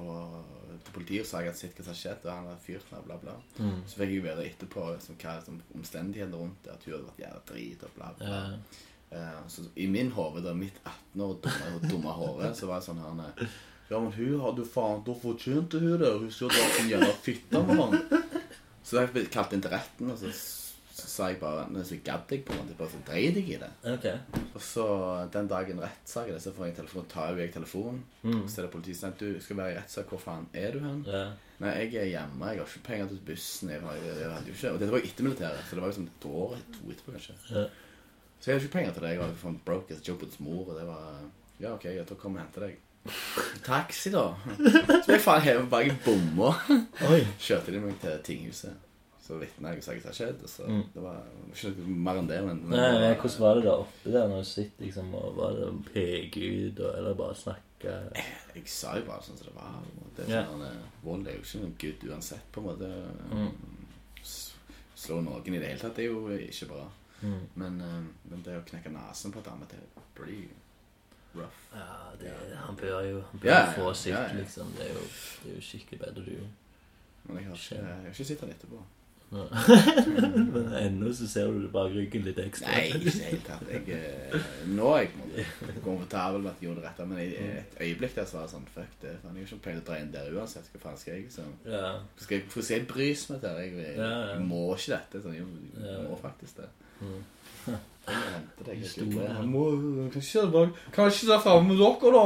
[0.00, 3.04] Og til politiet sa jeg at sitt hva som skjedd, og han hadde fyrt henne,
[3.06, 3.36] bla, bla.
[3.58, 3.84] Mm.
[3.86, 7.06] Så fikk jeg jo vite etterpå liksom, hva som omstendighetene rundt det, at hun hadde
[7.10, 8.40] vært jævla drit og bla, bla.
[8.40, 8.82] Ja.
[9.14, 13.02] Eh, så i min hode, mitt 18 år dumme, dumme hode, så var det sånn
[13.04, 13.56] her eh,
[13.90, 16.10] Ja, men hun hadde faen Da fortjente hun det.
[16.18, 17.98] Hun skulle det som jævla fitte med han.
[18.84, 20.32] Så jeg kalt inn til retten, og så,
[20.94, 22.76] så sa jeg bare Men så gadd jeg på en måte.
[22.78, 23.70] Bare så dreit jeg i det.
[23.90, 24.04] Ok.
[24.54, 24.84] Og så
[25.34, 28.04] den dagen rettssak er det, så får jeg telefon, tar jeg telefonen.
[28.22, 28.44] Mm.
[28.46, 30.12] så er det politiet som sier Du skal være i rettssak.
[30.12, 31.02] Hvor faen er du hen?
[31.10, 31.24] Ja.
[31.64, 32.52] Nei, jeg er hjemme.
[32.52, 33.72] Jeg har ikke penger til bussen.
[33.74, 35.98] Jeg, har, jeg, hadde jo ikke, og dette var jo etter militæret, så det var
[35.98, 37.36] sånn et år to etterpå, kanskje.
[37.50, 37.68] Yeah.
[38.38, 39.12] Så jeg hadde ikke penger til det.
[39.16, 41.20] Jeg var sånn broke as jobbens mor, og det var
[41.58, 42.78] Ja, OK, jeg tar kom og henter deg.
[43.66, 44.28] Taxi, da.
[45.02, 46.54] Så jeg faen hevet bak i bomma.
[47.42, 48.83] Kjørte de meg til tinghuset.
[49.24, 50.42] Så vitna jeg og sa hva som hadde skjedd.
[50.44, 51.20] Og så, Det var
[51.54, 54.42] ikke mer enn det, men, men Nei, men Hvordan var det da oppe der når
[54.42, 57.94] du sitter liksom og var det peke ut, og, eller bare snakke?
[58.54, 59.78] Jeg sa jo bare sånn som det var.
[60.16, 60.82] Det er sånn, yeah.
[61.04, 62.90] Vold er jo ikke noe good uansett, på en måte.
[63.32, 63.80] Mm.
[65.04, 66.84] Slå noen i det hele tatt det er jo ikke bra.
[67.24, 67.40] Mm.
[67.60, 67.96] Men, eh,
[68.30, 69.80] men det å knekke nesen på et dame, det
[70.16, 70.52] blir
[71.34, 71.62] rough.
[71.74, 74.36] Ja, det, han bør jo han bør Ja, få sitt, ja, ja.
[74.38, 74.72] liksom.
[74.76, 75.06] Det er jo,
[75.42, 76.36] det er jo skikkelig bedre, du.
[77.24, 78.82] Men jeg har ikke, jeg har ikke sett han etterpå.
[80.54, 82.70] Men ennå så ser du bare ryggen litt ekstra.
[82.70, 83.72] Nei, ikke helt det tatt.
[83.72, 85.46] Jeg, eh, nå er jeg
[85.84, 87.28] komfortabel med at jeg gjorde det rette, men i
[87.60, 89.14] et øyeblikk der så var det sånn Fuck det.
[89.22, 90.70] Faen, jeg har ikke til å dra inn der uansett.
[90.72, 91.84] Hva faen skal jeg liksom Ja.
[92.16, 93.60] Skal jeg, få skal jeg brys meg til?
[93.64, 94.32] Jeg, jeg, Ja, ja.
[94.34, 95.24] jeg må ikke dette.
[95.24, 95.48] Sånn, jeg,
[95.80, 96.70] jeg må faktisk det.
[97.00, 97.22] Mm.
[97.66, 97.76] Jeg,
[98.66, 99.08] jeg kan
[100.04, 101.24] ikke kjøre bak Kan ikke
[101.64, 102.24] med dere, da?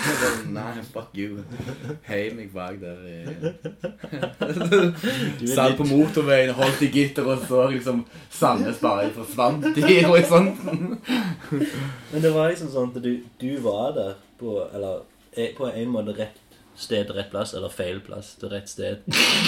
[0.56, 1.38] Nei, fuck you.
[2.08, 3.26] Hei meg bak der i er
[5.54, 10.98] Satt på motorveien, holdt i gitter og så liksom Sandnes bare forsvant i horisonten.
[12.12, 15.02] men det var liksom sånn at du, du var der på Eller
[15.36, 16.38] eh, på en måte rett
[16.82, 18.96] sted til rett plass, eller feil plass til rett sted.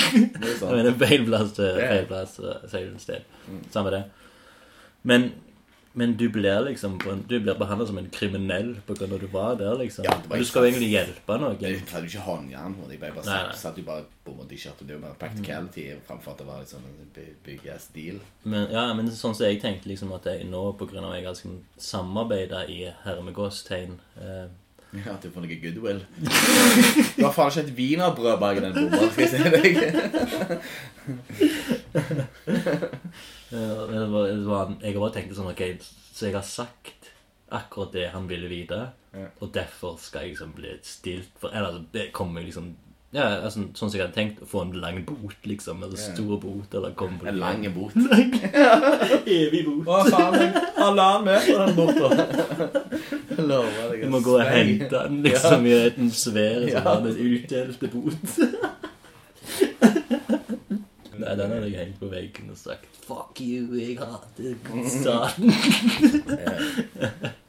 [0.13, 0.29] Jeg
[0.61, 3.21] mener feil plass til feil plass feil sted.
[3.49, 3.63] Mm.
[3.73, 4.03] Samme det.
[5.05, 5.27] Men,
[5.93, 6.95] men du blir liksom
[7.29, 10.07] Du blir behandla som en kriminell av at du var der, liksom.
[10.09, 11.59] Ja, var du skal jo egentlig hjelpe noen.
[11.61, 12.97] Jeg jo ikke håndjern på det.
[12.97, 13.59] Jeg bare Nei, satt, nei.
[13.61, 14.07] satt jo bare
[14.41, 14.89] måte i kjøttet.
[14.89, 18.19] Det var bare practicality framfor at det var liksom en big- big ass deal.
[18.43, 20.65] Men, ja, men sånn som jeg tenkte liksom at jeg nå,
[21.05, 24.47] av at jeg har liksom samarbeida i hermegåstegn eh,
[24.95, 26.01] Ja, At du får noe goodwill.
[27.17, 29.75] Du har faen ikke et wienerbrød bak den bomba, skal jeg si deg.
[31.95, 35.63] Ja, det var, det var, jeg bare tenkte sånn Ok,
[36.15, 37.11] så jeg har sagt
[37.55, 38.81] akkurat det han ville vite,
[39.15, 39.29] Ja.
[39.41, 42.73] og derfor skal jeg liksom bli stilt for Eller det kommer jeg liksom
[43.15, 45.85] Ja, altså, sånn som jeg hadde tenkt, å få en lang bot, liksom.
[45.87, 46.15] Eller Ja.
[46.17, 47.95] stor bot, eller komme på En lang bot.
[49.37, 49.87] Evig bot.
[49.87, 50.57] Å, faen.
[50.75, 52.09] Halvannen meter den borte.
[53.39, 54.03] Lover deg.
[54.03, 57.15] Du må gå og hente den liksom i en svær sånn ja.
[57.29, 58.27] utdelte bot.
[61.19, 64.55] Nei, den hadde jeg hengt på veggen og sagt Fuck you, jeg hater
[64.91, 65.51] staten.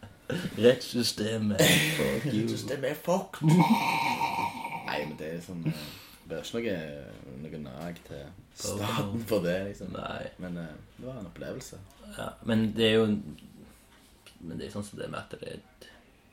[0.65, 1.61] Rettssystemet.
[1.97, 2.47] Fuck you.
[2.49, 3.45] Systemet er fucked.
[3.45, 5.85] Nei, men det er sånn eh,
[6.25, 6.75] Det er ikke
[7.41, 8.23] noe, noe nag til
[8.57, 9.93] staten for det, liksom.
[9.95, 10.25] Nei.
[10.41, 11.81] Men eh, det var en opplevelse.
[12.17, 13.05] Ja, men det er jo
[14.39, 15.61] Men det er sånn som det med at det er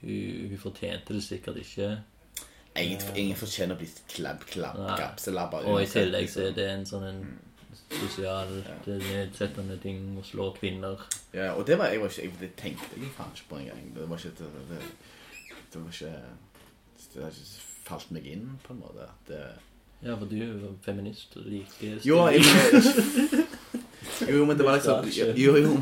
[0.03, 1.93] hun, hun fortjente det sikkert ikke.
[2.81, 5.61] Ingen, ingen fortjener å bli klabb, klabb, kapselabba.
[5.69, 6.57] Og i tillegg så er liksom.
[6.57, 7.25] det en sånn en
[7.93, 8.53] sosial
[8.87, 11.03] det er nedsettende ting å slå kvinner.
[11.35, 13.83] Ja, og det var jeg, var ikke, jeg, det tenkte jeg faen ikke på engang.
[13.97, 14.81] Det var ikke det, det,
[15.75, 16.15] det var ikke
[17.13, 19.11] Det har ikke falt meg inn, på en måte.
[19.29, 19.43] Det,
[20.03, 22.43] Ja, for du er feminist og liker jo, jeg,
[24.29, 25.77] jo, men det var liksom Jo, jo.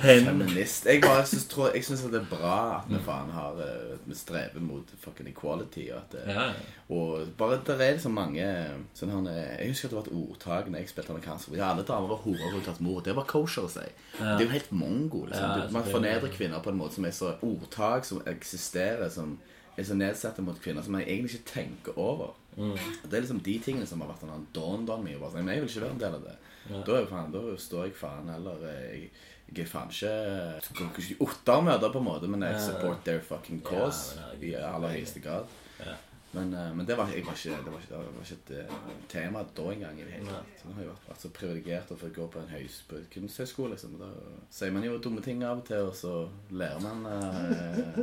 [0.00, 0.86] Feminist.
[0.86, 4.16] Jeg bare synes, tror, jeg syns det er bra at vi faen har eh, Vi
[4.16, 5.88] strever mot fucking equality.
[5.92, 6.46] Og, at, det- Ja,
[6.88, 8.46] og bare der er liksom mange
[8.96, 11.84] sånn han, Jeg husker at det var et ordtak når jeg spilte amerikansk Ja, alle
[11.84, 13.00] damer var horer unntatt mor.
[13.04, 13.86] Det var kosher å si.
[14.18, 15.26] Det er jo helt mongo.
[15.26, 15.44] Liksom.
[15.60, 19.38] Ja, Man fornedrer kvinner på en måte som er så ordtak som eksisterer, som
[19.78, 22.34] er så nedsatte mot kvinner, som man egentlig ikke tenker over.
[22.56, 22.74] Mm.
[23.06, 24.46] Det er liksom de tingene som har vært en
[25.20, 26.36] bare sånn, Men jeg vil ikke være en del av det.
[26.70, 29.08] Da, er faen, da står jeg faen heller eh, Jeg,
[29.50, 33.64] jeg er faen ikke går ikke ottermøter, på en måte, men jeg support their fucking
[33.66, 35.50] cause Ja, i aller høyeste grad.
[35.80, 35.96] Ja.
[36.32, 38.50] Men, eh, men det, var, jeg var ikke, det, var ikke, det var ikke et
[38.58, 38.74] eh,
[39.10, 39.98] tema da engang.
[39.98, 40.60] i det hele tatt.
[40.64, 43.74] Nå har jeg vært, vært så privilegert å få gå på en høys, på kunsthøyskole.
[43.74, 43.96] Liksom.
[43.98, 44.10] Da
[44.54, 46.14] sier man jo dumme ting av og til, og så
[46.54, 47.98] lærer man eh,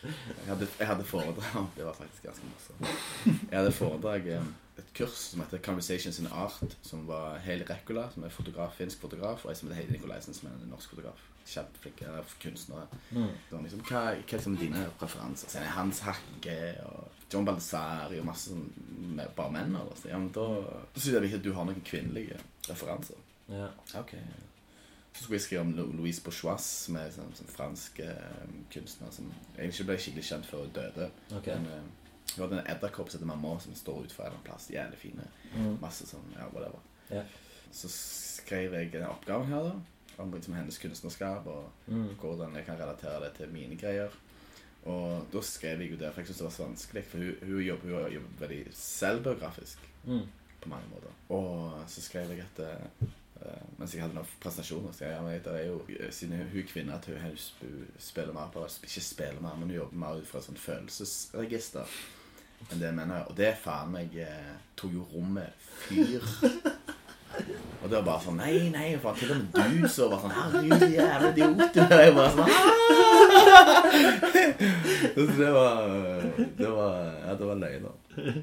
[0.06, 3.04] jeg, hadde, jeg hadde foredrag Det var faktisk ganske morsomt.
[3.28, 8.08] Jeg hadde foredrag eh, et kurs som heter Conversations in Art, som var Heli Rekula,
[8.14, 10.90] som er fotograf, finsk fotograf, og ei som heter Heidi Nikolaisen, som er en norsk
[10.94, 11.22] fotograf.
[11.50, 12.10] Kjempeflinke
[12.42, 12.84] kunstnere.
[13.10, 13.30] Mm.
[13.50, 15.50] Var liksom, hva, hva er liksom dine preferanser?
[15.50, 18.68] Så er Hans Hakke og John Baldassari og masse sånn,
[19.16, 19.74] med- bare menn.
[19.80, 20.08] Altså.
[20.12, 20.44] Ja, men da,
[20.94, 23.18] da synes jeg viktig at du har noen kvinnelige referanser.
[23.48, 23.68] ja.
[23.98, 24.14] Ok.
[25.10, 29.10] Så skulle jeg skrive om Louise Bourgeois, som er en sånn, sånn fransk eh, kunstner
[29.10, 29.26] som
[29.58, 31.08] egentlig ble skikkelig kjent før hun døde.
[31.34, 31.56] Okay.
[31.58, 31.99] Men, eh,
[32.36, 34.70] hun hadde en edderkopp som heter Mamma, som står utenfor en eller annen plass.
[34.70, 35.26] Jævlig fine.
[35.54, 35.78] Mm.
[35.82, 36.80] Masse sånn, ja, whatever.
[37.10, 37.26] Yeah.
[37.72, 39.74] Så skrev jeg en oppgave her, da.
[40.22, 42.14] Om liksom hennes kunstnerskap, og Mm.
[42.20, 44.10] hvordan jeg kan relatere det til mine greier.
[44.86, 47.04] Og da skrev jeg jo det, for jeg syntes det var så vanskelig.
[47.04, 50.26] For hun, hun, jobber, hun jobber veldig selvbiografisk Mm.
[50.60, 51.10] på mange måter.
[51.30, 53.06] Og så skrev jeg at eh,
[53.78, 56.58] mens jeg hadde noen presentasjoner, så jeg, ja, men det er jo, eh, siden hun
[56.58, 60.18] er kvinne, at hun, hun spiller mer på Ikke spiller mer, men hun jobber mer
[60.20, 61.86] ut fra et sånt følelsesregister
[62.68, 63.28] enn det menn gjør.
[63.30, 66.22] Og det faen meg eh, tok jo rommet fyr.
[67.80, 70.34] Og det var bare sånn Nei, nei, faen, til og med du så var sånn
[70.34, 71.60] Herregud, jævla idiot.
[71.84, 72.50] Og jeg bare sånn
[75.14, 75.78] Så det var
[76.58, 77.86] Det var Ja, det var løgn.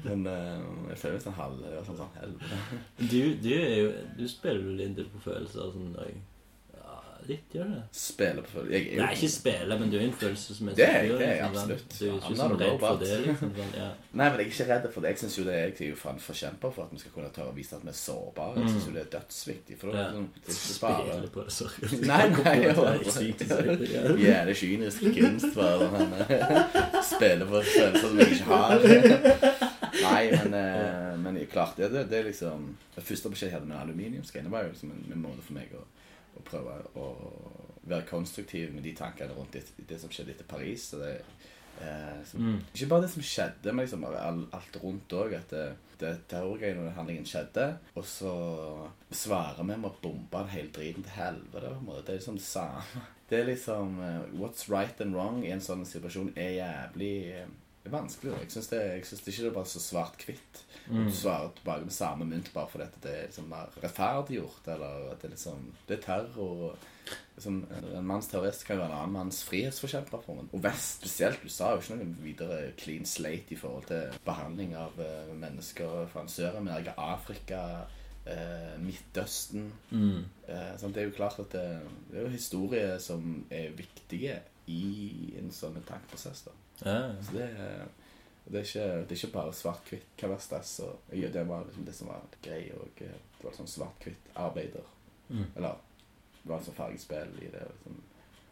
[0.06, 0.58] Men uh,
[0.88, 2.56] jeg føler meg sånn halv det sånn, sånn helvete.
[3.04, 6.16] Du, du er jo Du spiller jo litt på følelser og sånn òg.
[7.28, 7.82] Ja, litt, gjør du det?
[8.00, 8.72] Spiller på følelser.
[8.72, 11.26] Jeg er jo Nei, ikke spille, men du er en følelsesmessig Det er jeg, det
[11.28, 11.98] er jeg liksom, absolutt.
[11.98, 13.00] Du er I'm ikke not sånn a redd for robot.
[13.02, 13.52] det, liksom.
[13.58, 13.88] Sånn, ja.
[14.12, 15.12] Nei, men jeg er ikke redd for det.
[15.12, 17.30] Jeg synes jo det er jeg er jo faen forkjemper for at vi skal kunne
[17.36, 18.64] tørre å vise at vi er sårbare.
[18.64, 19.78] Jeg synes jo det er dødsviktig.
[19.78, 20.08] For da Ja.
[20.08, 21.92] er det sånn, det er bare Spille på det, sorry.
[22.08, 22.84] Nei, nei, jeg jo.
[22.88, 23.68] er
[24.08, 29.68] det Jævlig kynisk kunst for han spiller på følelser som jeg ikke har.
[29.98, 32.68] Nei, men, eh, men klart det, det, det er liksom
[32.98, 35.82] første beskjed jeg hadde med aluminiumsgreiene, var jo liksom en, en måte for meg å,
[36.38, 37.08] å prøve å
[37.88, 40.90] være konstruktiv med de tankene rundt det, det som skjedde etter Paris.
[40.92, 41.12] Så det,
[41.80, 42.62] eh, som, Mm.
[42.74, 45.34] Ikke bare det som skjedde, men liksom alt rundt òg.
[45.34, 45.66] At det,
[45.98, 48.34] det terrorgreiene og den handlingen skjedde, og så
[49.10, 51.74] svarer vi med å bombe hele driten til helvete.
[52.06, 52.82] Det er liksom det samme.
[53.28, 57.44] Det er liksom eh, What's right and wrong i en sånn situasjon er jævlig
[57.88, 58.32] eh, vanskelig.
[58.32, 58.42] da.
[58.44, 60.62] Jeg syns det, synes det er bare så svart-hvitt.
[60.88, 61.04] Mm.
[61.08, 64.70] Du svarer tilbake med samme mynt bare fordi det er liksom mer rettferdiggjort.
[64.74, 66.78] Eller at det er liksom Det er terror.
[67.36, 70.24] Liksom, en manns terrorist kan jo være en annen manns frihetsforkjemper.
[70.24, 70.50] For meg.
[70.52, 71.44] Og Vest spesielt.
[71.44, 76.08] USA er jo ikke noe videre clean slate i forhold til behandling av eh, mennesker
[76.12, 77.62] fra Sør-Amerika, Afrika,
[78.26, 79.72] eh, Midtøsten.
[79.90, 80.24] Mm.
[80.48, 81.66] Eh, det er jo klart at det,
[82.10, 86.44] det er jo historier som er viktige i en sånn tankeprosess.
[86.48, 86.56] da.
[86.78, 87.48] Så det,
[88.44, 90.06] det, er ikke, det er ikke bare svart-hvitt.
[90.20, 90.44] Hva var
[91.12, 92.62] ja, det var liksom det som var grei.
[92.78, 94.86] Og eh, det var sånn svart-hvitt arbeider.
[95.28, 95.48] Mm.
[95.56, 95.80] Eller
[96.42, 97.64] det var sånn fargespill i det.
[97.66, 97.98] og Liksom,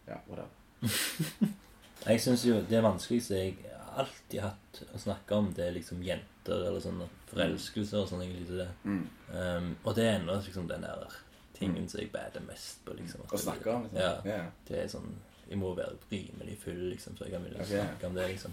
[0.07, 1.55] ja, whatever.
[2.07, 3.55] Jeg syns jo det vanskeligste jeg
[3.97, 8.24] alltid hatt å snakke om, det er liksom jenter eller sånne forelskelser og sånn.
[8.27, 8.68] egentlig til det.
[8.85, 9.05] Mm.
[9.33, 11.16] Um, og det er ennå liksom den der
[11.57, 12.95] tingen som jeg bader mest på.
[12.99, 13.24] liksom.
[13.27, 14.03] Å snakke om liksom.
[14.03, 14.12] Ja.
[14.29, 14.43] Ja.
[14.68, 15.09] Det er sånn
[15.49, 18.53] Jeg må være rimelig full, liksom, så jeg kan begynne å snakke om det, liksom.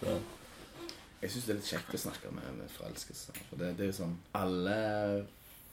[0.00, 0.18] Så,
[1.22, 3.32] Jeg syns det er litt kjekt å snakke med, med forelskelse.
[3.48, 4.74] For det, det er jo sånn Alle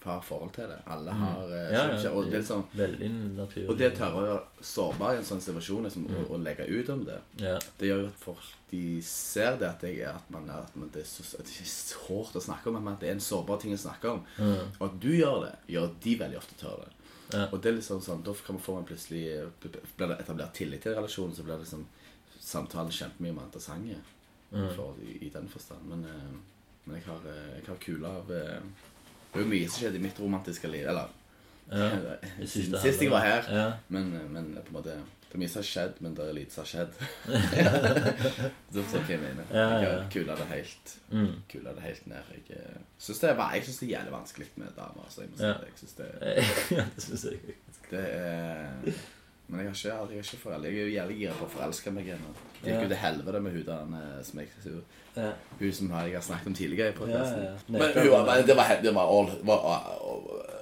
[0.02, 0.78] har forhold til det.
[0.90, 1.74] Alle har eh, Mm.
[1.76, 3.68] Ja, ja, og det er sånn Veldig naturlig.
[3.70, 6.16] og det å tørre å være sårbar i en sånn situasjon liksom, Mm.
[6.24, 7.60] å, å, legge ut om det, Ja.
[7.78, 11.02] det gjør jo at folk de ser det at, jeg, at, man, at man, det,
[11.04, 13.60] er så, at det er så å snakke om, men at det er en sårbar
[13.62, 14.26] ting å snakke om.
[14.40, 14.72] Mm.
[14.80, 16.90] Og at du gjør det, gjør at de veldig ofte tør det.
[17.34, 17.48] Ja.
[17.52, 21.36] Og det er liksom sånn, Da kan man plutselig Blir det etablert tillit til relasjonen,
[21.36, 21.86] så blir det liksom
[22.42, 24.00] samtalen kjempemye mer interessante
[24.52, 24.76] Mm.
[24.76, 25.86] for, i, i den forstand.
[25.88, 26.32] Men, eh,
[26.84, 28.60] men jeg har, eh, jeg har kule av eh,
[29.32, 30.88] Det er jo mye som skjedde i mitt romantiske liv.
[30.92, 31.08] Eller
[31.72, 33.48] Ja, siden sist jeg var her.
[33.48, 33.74] Ja.
[33.88, 34.98] Men, eh, men på en måte
[35.32, 36.96] Det er mye som har skjedd, men det er lite som har skjedd.
[38.74, 39.46] du er hva jeg mener.
[39.56, 40.02] Ja, ja, Jeg ja.
[40.12, 41.30] kula det helt Mm.
[41.52, 42.28] Kula det helt ned.
[42.36, 45.08] Jeg eh, syns det, jeg synes det er jævlig vanskelig med damer.
[45.10, 45.54] Så jeg må si Ja.
[45.54, 45.72] det.
[45.72, 46.10] Jeg synes det,
[46.78, 47.56] ja, det syns jeg.
[47.92, 48.68] det er
[49.48, 50.68] Men jeg har ikke, jeg har ikke foreldre.
[50.70, 52.32] Jeg er jo jævlig gira på å forelske meg ennå.
[52.62, 54.48] Det gikk jo til helvete med hun der eh, som jeg
[55.16, 55.32] Ja.
[55.60, 57.44] Hun som jeg har snakket om tidligere i podkasten.
[57.44, 57.58] Ja, ja.
[57.68, 60.61] Men hun var, det var, det var all det var, det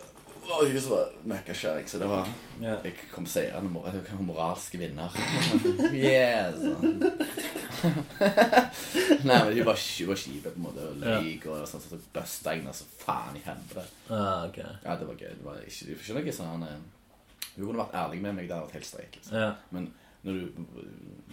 [0.49, 2.27] var hun som var møkkakjerring, så det var
[2.61, 2.79] yeah.
[2.85, 3.87] Jeg kom seirende mor,
[4.25, 5.13] moralsk vinner.
[5.93, 6.59] yes!
[9.23, 10.85] Nei, men hun var, hun var kjip på en måte.
[10.89, 13.85] Og løy og sånn, så busta jeg henne så faen i helvete.
[14.11, 14.77] Ah, okay.
[14.85, 15.33] Ja, det var gøy.
[15.39, 16.79] Det var ikke, ikke noe sånn eh,
[17.55, 18.47] Hun kunne vært ærlig med meg.
[18.49, 19.17] Det hadde vært helt streit.
[19.19, 19.35] Liksom.
[19.39, 19.53] Yeah.
[19.75, 19.91] Men
[20.27, 20.43] når du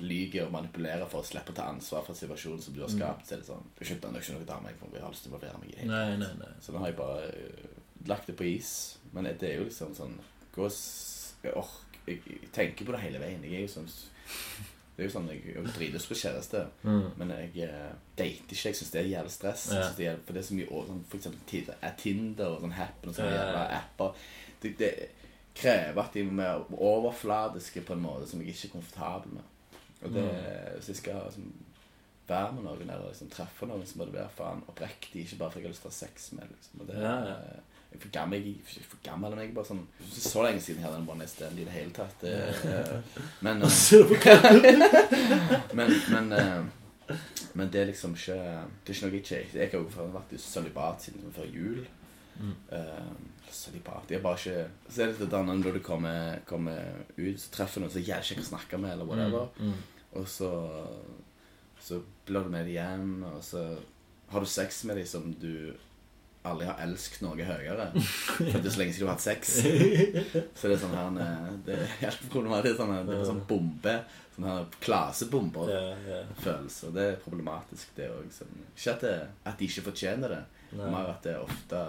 [0.07, 3.27] lyver og manipulerer for å slippe å ta ansvar for situasjonen som du har skapt,
[3.27, 5.25] så er det sånn skjønner det er ikke noe dame jeg får- jeg har lyst
[5.25, 5.89] til å involvere meg i.
[5.91, 6.53] Nei, nei, nei.
[6.63, 7.73] Så nå har jeg bare eh,
[8.07, 8.71] lagt det på is.
[9.17, 10.15] Men det er jo liksom sånn
[10.55, 11.69] Gå og
[12.07, 13.43] jeg, jeg, tenker på det hele veien.
[13.45, 13.89] Jeg er jo sånn
[14.97, 17.11] Det er jo sånn Jeg, jeg drives på kjæreste, Mm.
[17.21, 18.57] men jeg eh, dater ikke.
[18.71, 19.67] Jeg syns det er jævlig stress.
[19.75, 19.83] Ja.
[19.99, 22.61] Det er, for det er så mye å- sånn, For eksempel Tinder, er Tinder og
[22.65, 24.15] sånn Happen og sånne Ja, ja, apper.
[24.63, 24.93] Det, det
[25.57, 29.43] krever at de er overfladiske på en måte som jeg ikke er komfortabel med.
[30.05, 30.75] Og det, Mm.
[30.79, 31.53] Hvis jeg skal liksom,
[32.29, 35.25] være med noen eller liksom, treffe noen, så må det være faen oppriktig.
[35.25, 36.49] Ikke bare for jeg har lyst til å ha sex med.
[36.51, 36.81] Liksom.
[36.81, 37.37] Og det, Ja, ja.
[37.97, 38.43] Jeg jeg for gammel,
[38.77, 39.79] jeg for gammel men jeg bare sånn
[40.13, 42.25] så lenge siden her den One Night Stand i det hele tatt.
[42.29, 42.99] Eh,
[43.45, 43.61] men,
[45.79, 47.17] men, men, eh,
[47.57, 50.37] men det er liksom ikke Det er ikke noe jeg ikke Jeg har jo vært
[50.37, 51.81] i sølibat siden før jul.
[52.37, 52.53] Mm.
[52.69, 53.17] Uh,
[53.49, 56.83] sølibat Jeg er bare ikke Så er det litt annet når du kommer, kommer
[57.17, 59.49] ut, så treffer noen som er jævlig kjekk å snakke med, eller whatever.
[59.57, 59.73] Mm.
[59.73, 60.11] Mm.
[60.21, 60.51] Og så
[61.81, 63.63] Så blir du med dem hjem, og så
[64.33, 65.73] har du sex med dem som du
[66.51, 67.89] aldri har elsket noe høyere.
[67.97, 69.57] For det er så lenge siden du har hatt sex.
[70.59, 72.79] Så det er sånn her eh, Det er helt problematisk.
[72.81, 73.97] Sånn, det er sånn bombe.
[74.37, 75.73] Sånn her klasebomber.
[75.73, 76.23] Ja, ja.
[76.43, 76.91] Følelse.
[76.91, 78.27] Og det er problematisk, det òg.
[78.31, 79.15] Ikke at, det,
[79.53, 80.43] at de ikke fortjener det,
[80.77, 80.91] Nei.
[80.93, 81.85] mer at det ofte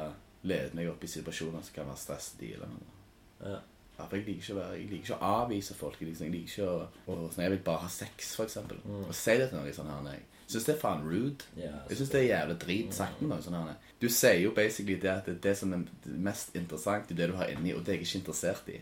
[0.47, 2.53] leder meg opp i situasjoner som kan være stressende.
[2.57, 2.93] Eller noe.
[3.41, 3.57] Ja.
[3.97, 6.01] Ja, for jeg liker ikke å, være, jeg liker ikke å avvise folk.
[6.01, 8.81] Jeg liker, jeg liker ikke å, å sånn, Jeg vil bare ha sex, for eksempel.
[8.85, 9.05] Mm.
[9.07, 10.09] Og si det til noen sånn her.
[10.47, 11.47] Jeg syns det er faen rude.
[11.59, 13.86] Ja, Jeg syns det er jævlig drit sagt med noen sånn her.
[14.01, 17.35] Du sier jo basically det at det, er som er mest interessant, er det du
[17.39, 18.81] har inni, og det er jeg ikke interessert i.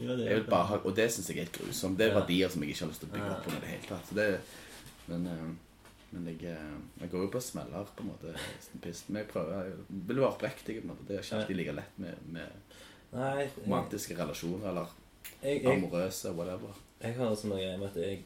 [0.00, 1.98] Ja, det Jeg vil bare ha, og det syns jeg er helt grusomt.
[1.98, 2.20] Det er Ja.
[2.20, 4.06] verdier som jeg ikke har lyst til å bygge opp på i det hele tatt.
[4.08, 4.40] Så det,
[5.08, 5.50] men eh,
[6.12, 8.32] men jeg, eh, jeg går jo på smeller, på en måte.
[9.08, 10.76] Men jeg prøver jeg vil være oppriktig.
[10.80, 11.06] på en måte.
[11.08, 12.48] Det er ikke alltid like lett med, med
[13.12, 14.96] Nei, jeg, romantiske relasjoner eller
[15.42, 16.74] jeg, jeg, amorøse, whatever.
[17.02, 18.24] jeg har sånn noe med at jeg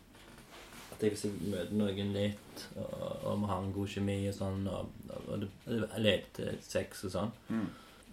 [0.95, 4.35] At jeg hvis jeg møter noen litt, og, og vi har en god kjemi og
[4.37, 4.93] sånn, og,
[5.27, 7.65] og det, det leder til sex og sånn, Mm.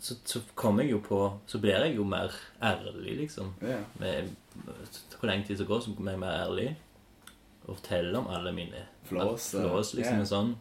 [0.01, 3.53] så, så kommer jeg jo på Så blir jeg jo mer ærlig, liksom.
[3.61, 3.83] Yeah.
[4.01, 4.31] Med,
[4.65, 6.71] hvor lenge tid som går, så blir jeg mer ærlig.
[7.67, 10.27] Og forteller om alle mine Flås, flås liksom, yeah.
[10.27, 10.55] sånn.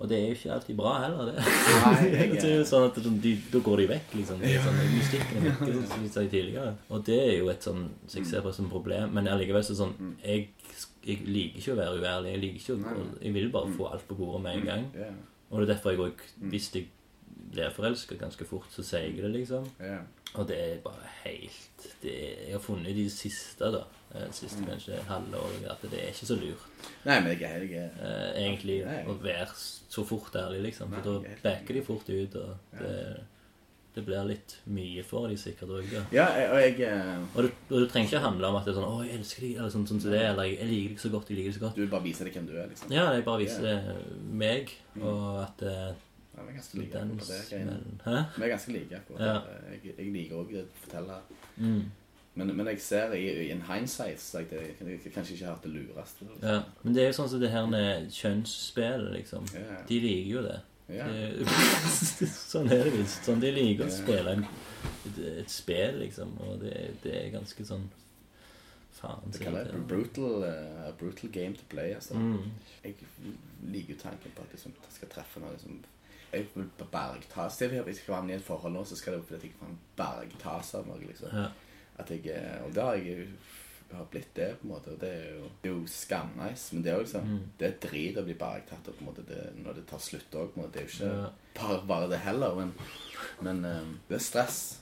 [0.00, 1.42] Og det er jo ikke alltid bra heller, det.
[1.84, 4.38] Nei, det er jo sånn at de, Da går de vekk, liksom.
[4.40, 6.70] Det er sånn, mystikken er vekke, som vi sa tidligere.
[6.88, 9.12] Og det er jo et sånn som jeg ser på som problem.
[9.16, 9.92] Men allikevel så sånn
[10.24, 10.46] jeg,
[11.04, 12.32] jeg liker ikke å være uærlig.
[12.32, 14.88] Jeg liker ikke å, Jeg vil bare få alt på bordet med en gang.
[15.50, 16.88] Og det er derfor jeg òg, hvis jeg
[17.50, 19.66] blir forelska ganske fort, så sier jeg det, liksom.
[19.80, 20.04] Yeah.
[20.38, 23.80] Og det er bare helt det er, Jeg har funnet de siste, da.
[24.30, 26.62] Siste Siste kanskje halvåret, at det er ikke så lurt.
[27.06, 29.04] Nei, men jeg, er- jeg, er- Eh, egentlig Nei.
[29.06, 30.94] å være så fort ærlig, liksom.
[30.94, 32.96] For da backer de fort ut, og det,
[33.94, 37.80] det blir litt mye for de sikkert òg, ja, og jeg eh, Og du, og
[37.80, 39.86] du, trenger ikke handle om at det er sånn 'Å, jeg elsker deg', eller sånn,
[39.90, 41.76] sånn som det, eller 'Jeg liker deg så godt, jeg liker deg så godt'.
[41.76, 42.90] Du bare vise deg hvem du er, liksom.
[42.94, 43.94] Ja, jeg bare viser yeah.
[44.30, 44.70] meg,
[45.02, 45.92] og at eh,
[46.36, 47.40] Ja, vi er ganske like akkurat på det.
[47.50, 47.78] greiene.
[48.36, 49.34] Vi er ganske like akkurat Ja.
[49.72, 51.18] Jeg, jeg liker òg å fortelle.
[51.56, 51.80] Mm.
[52.34, 55.46] Men, men jeg ser i, i en hindsight så jeg, det, jeg, jeg kanskje ikke
[55.48, 56.24] har hatt det lureste.
[56.28, 56.48] Liksom.
[56.48, 56.60] Ja.
[56.84, 59.48] Men det er jo sånn som det her med kjønnsspill, liksom.
[59.58, 59.80] Ja.
[59.88, 60.58] De liker jo det.
[60.90, 61.06] Ja.
[61.10, 63.26] Det- sånn er det visst.
[63.26, 64.46] Sånn, de liker å spille en,
[65.10, 66.36] et, et spill, liksom.
[66.46, 67.88] Og det, det er ganske sånn
[69.00, 69.30] Faen.
[69.32, 71.92] Det kaller jeg det- brutal, uh, brutal game to play.
[71.94, 72.14] Altså.
[72.14, 72.50] Mm.
[72.84, 72.94] Jeg
[73.74, 75.78] liker jo tanken på at liksom, jeg skal treffe noe liksom,
[76.32, 77.58] Jeg vil bergtas.
[77.58, 79.56] Hvis jeg skal være med i et forhold nå, så skal det jo fordi jeg
[79.60, 80.98] kan bergtas av noe.
[81.06, 81.28] liksom.
[81.34, 81.48] Ja.
[81.98, 83.26] At jeg, eh, og da har jeg jo
[83.96, 84.92] har blitt det, på en måte.
[84.94, 86.74] og Det er jo, det er jo skamnice.
[86.74, 87.40] Men det er jo liksom Mm.
[87.58, 90.30] Det er drit å bli bergtatt av på en måte, det, når det tar slutt
[90.38, 90.54] òg.
[90.72, 91.30] Det er jo ikke Ja.
[91.54, 92.54] bare, bare det heller.
[92.54, 92.72] Men,
[93.40, 94.78] men um, det er stress.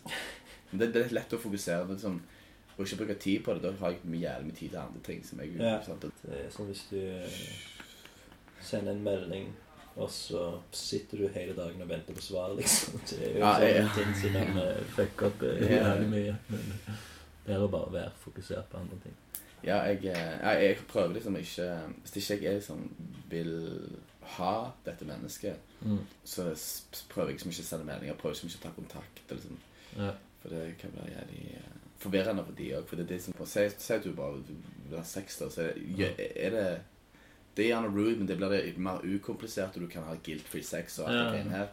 [0.70, 1.80] Det, det er lett å fokusere.
[1.80, 2.20] Er liksom,
[2.76, 5.24] og ikke bruke tid på det, da har jeg jævlig mye tid til andre ting.
[5.24, 5.80] som jeg Ja.
[5.82, 6.02] sant?
[6.02, 7.00] Det er sånn hvis du
[8.60, 9.54] sender en melding,
[9.98, 10.42] og så
[10.72, 13.00] sitter du hele dagen og venter på svar, liksom.
[13.10, 13.86] Det er jo Ja, sånne ja.
[13.96, 16.34] ting som kan eh, fucke opp eh, jævlig mye.
[16.48, 16.68] Men
[17.46, 19.16] det er å bare være fokusert på andre ting.
[19.66, 21.64] Ja, jeg, eh, jeg, jeg prøver liksom ikke
[22.04, 22.84] Hvis ikke jeg liksom
[23.32, 23.50] vil
[24.36, 24.52] ha
[24.86, 26.00] dette mennesket, Mm.
[26.26, 26.42] så
[27.08, 28.16] prøver jeg liksom ikke å sende meldinger.
[28.18, 29.20] Prøver liksom ikke å ta kontakt.
[29.30, 29.58] Liksom.
[29.96, 30.08] Ja.
[30.42, 32.86] For det kan være jævlig eh, forvirrende for de òg.
[32.90, 36.50] For det er det som Si at du bare vil ha sex, da, så er
[36.56, 36.64] det
[37.58, 40.62] Det er gjerne rude, men det blir det mer ukomplisert, og du kan ha guilt-free
[40.64, 41.30] sex og alt det Ja.
[41.34, 41.68] greiene her.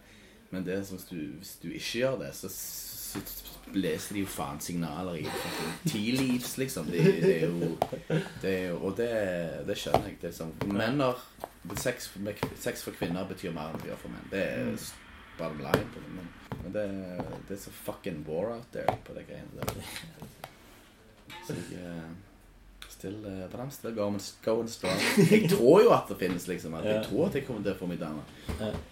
[0.52, 3.22] Men det er sånn hvis, du, hvis du ikke gjør det, så, så
[3.74, 5.26] leser de jo faen signaler i
[5.90, 6.86] T-leaves, liksom.
[6.90, 7.70] Det, det er jo
[8.42, 9.10] det er jo, Og det,
[9.68, 10.18] det skjønner jeg.
[10.22, 11.22] Det er sånn, menn har
[11.82, 12.10] sex,
[12.62, 14.30] sex for kvinner betyr mer enn det gjør for menn.
[14.34, 14.78] Det er Mm.
[15.38, 16.12] bottom line på det.
[16.16, 16.28] Men,
[16.64, 16.86] men det,
[17.50, 19.82] det er så fucking war out there på det greiene der.
[21.48, 22.06] Så jeg
[23.06, 24.98] eh, Still, uh, but I'm going, going strong.
[25.32, 26.74] Jeg tror jo at det finnes, liksom.
[26.74, 28.24] At jeg tror at jeg kommer til å få meg dame.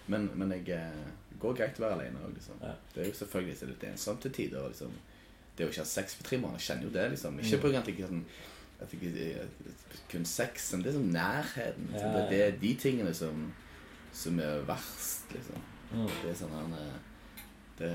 [0.06, 1.04] Men, men jeg eh,
[1.42, 2.62] går greit å være alene òg, liksom.
[2.62, 2.74] Ja.
[2.94, 4.68] Det er jo selvfølgelig litt ensomt til tider.
[4.70, 4.94] Liksom.
[5.56, 7.40] Det å ikke ha sex på tre måneder, jeg kjenner jo det, liksom.
[7.40, 7.62] Ikke Mm.
[7.62, 8.24] på grunn av at jeg sånn
[8.84, 11.90] at jeg eh, kun sex, men det er sånn nærheten.
[11.94, 13.44] Så det, det er de tingene som,
[14.12, 15.62] som er verst, liksom.
[15.94, 16.08] Mm.
[16.22, 16.96] Det er sånn han eh,
[17.78, 17.90] det,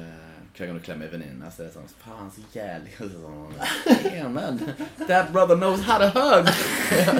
[0.58, 4.12] Hver gang du klemmer en venninne, så er det sånn Faen, så jævlig og sånn,
[4.12, 4.60] yeah, man,
[5.08, 6.50] That brother knows how to hug!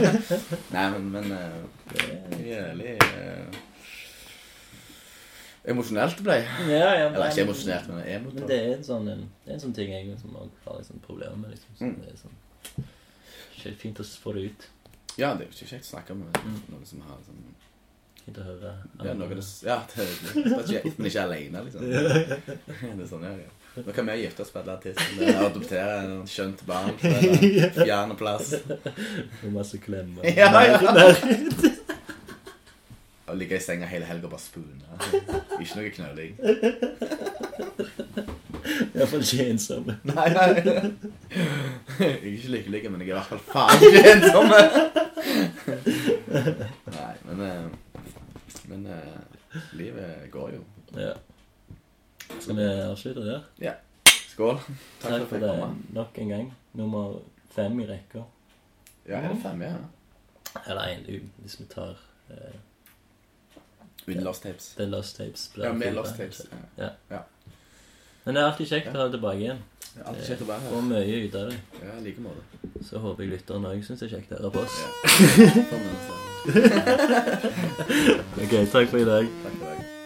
[0.76, 1.60] Nei, men, men eh,
[1.94, 3.60] det er jævlig uh,
[5.70, 6.38] emosjonelt det ble.
[6.70, 9.64] Ja, ja, Eller ikke emosjonelt, men Men det er en sånn, en, det er en
[9.68, 11.56] sånn ting jeg liksom, har liksom problemer med.
[11.56, 11.76] Liksom.
[11.78, 11.96] Så Mm.
[12.02, 12.38] det er sånn
[13.60, 14.68] ikke fint å få det ut.
[15.20, 16.60] Ja, det er jo ikke kjekt å snakke med Mm.
[16.72, 17.42] noen som har sånn
[18.30, 18.72] Fint å høre.
[19.02, 21.82] Ja, noe det, ja det er det er ikke, men ikke alene, liksom.
[21.90, 23.56] Det er sånn, ja, ja.
[23.80, 25.22] Nå kan vi gifte oss eller annet tidspunkt.
[25.24, 28.54] eller Adoptere en skjønt barn fra en fjern plass.
[28.60, 30.30] Og masse klemmer.
[30.30, 30.78] Ja, ja.
[30.94, 31.14] Der.
[33.30, 34.86] Og ligge i senga hele helga og bare spune.
[35.58, 36.32] Ikke noe knøling.
[38.94, 39.98] Iallfall ikke ensomme.
[40.10, 40.50] Nei, nei.
[42.00, 44.62] Jeg er ikke lykkelig, men jeg er i hvert fall faen ikke ensomme.
[46.30, 47.64] Nei, men eh,
[48.68, 50.64] Men eh, livet går jo.
[50.96, 51.14] Ja.
[52.40, 53.76] Skal vi avslutte der?
[54.30, 54.60] Skål.
[54.60, 55.70] Takk for at jeg fikk det komme.
[55.98, 56.54] nok en gang.
[56.74, 57.20] Nummer
[57.56, 58.24] fem i rekka.
[59.08, 59.76] Ja, er det fem, ja?
[60.68, 61.98] Eller én, hvis vi tar
[62.30, 62.58] eh,
[64.08, 64.74] Uten lost tapes.
[64.78, 65.52] The Lost Tapes.
[65.58, 66.42] Ja, det med lost tapes.
[66.78, 66.90] Ja.
[67.10, 67.20] Ja.
[68.30, 69.58] Men det er alltid kjekt å ha deg tilbake igjen.
[69.90, 71.58] Det er Alltid kjekt å være Får Og mye ut av det.
[71.82, 72.42] Ja, i like måte.
[72.86, 74.78] Så håper jeg lytteren òg syns det er kjekt å høre på oss.
[74.78, 74.90] Ja.
[78.40, 79.26] Ok, takk for i dag.
[79.42, 79.99] Takk for det.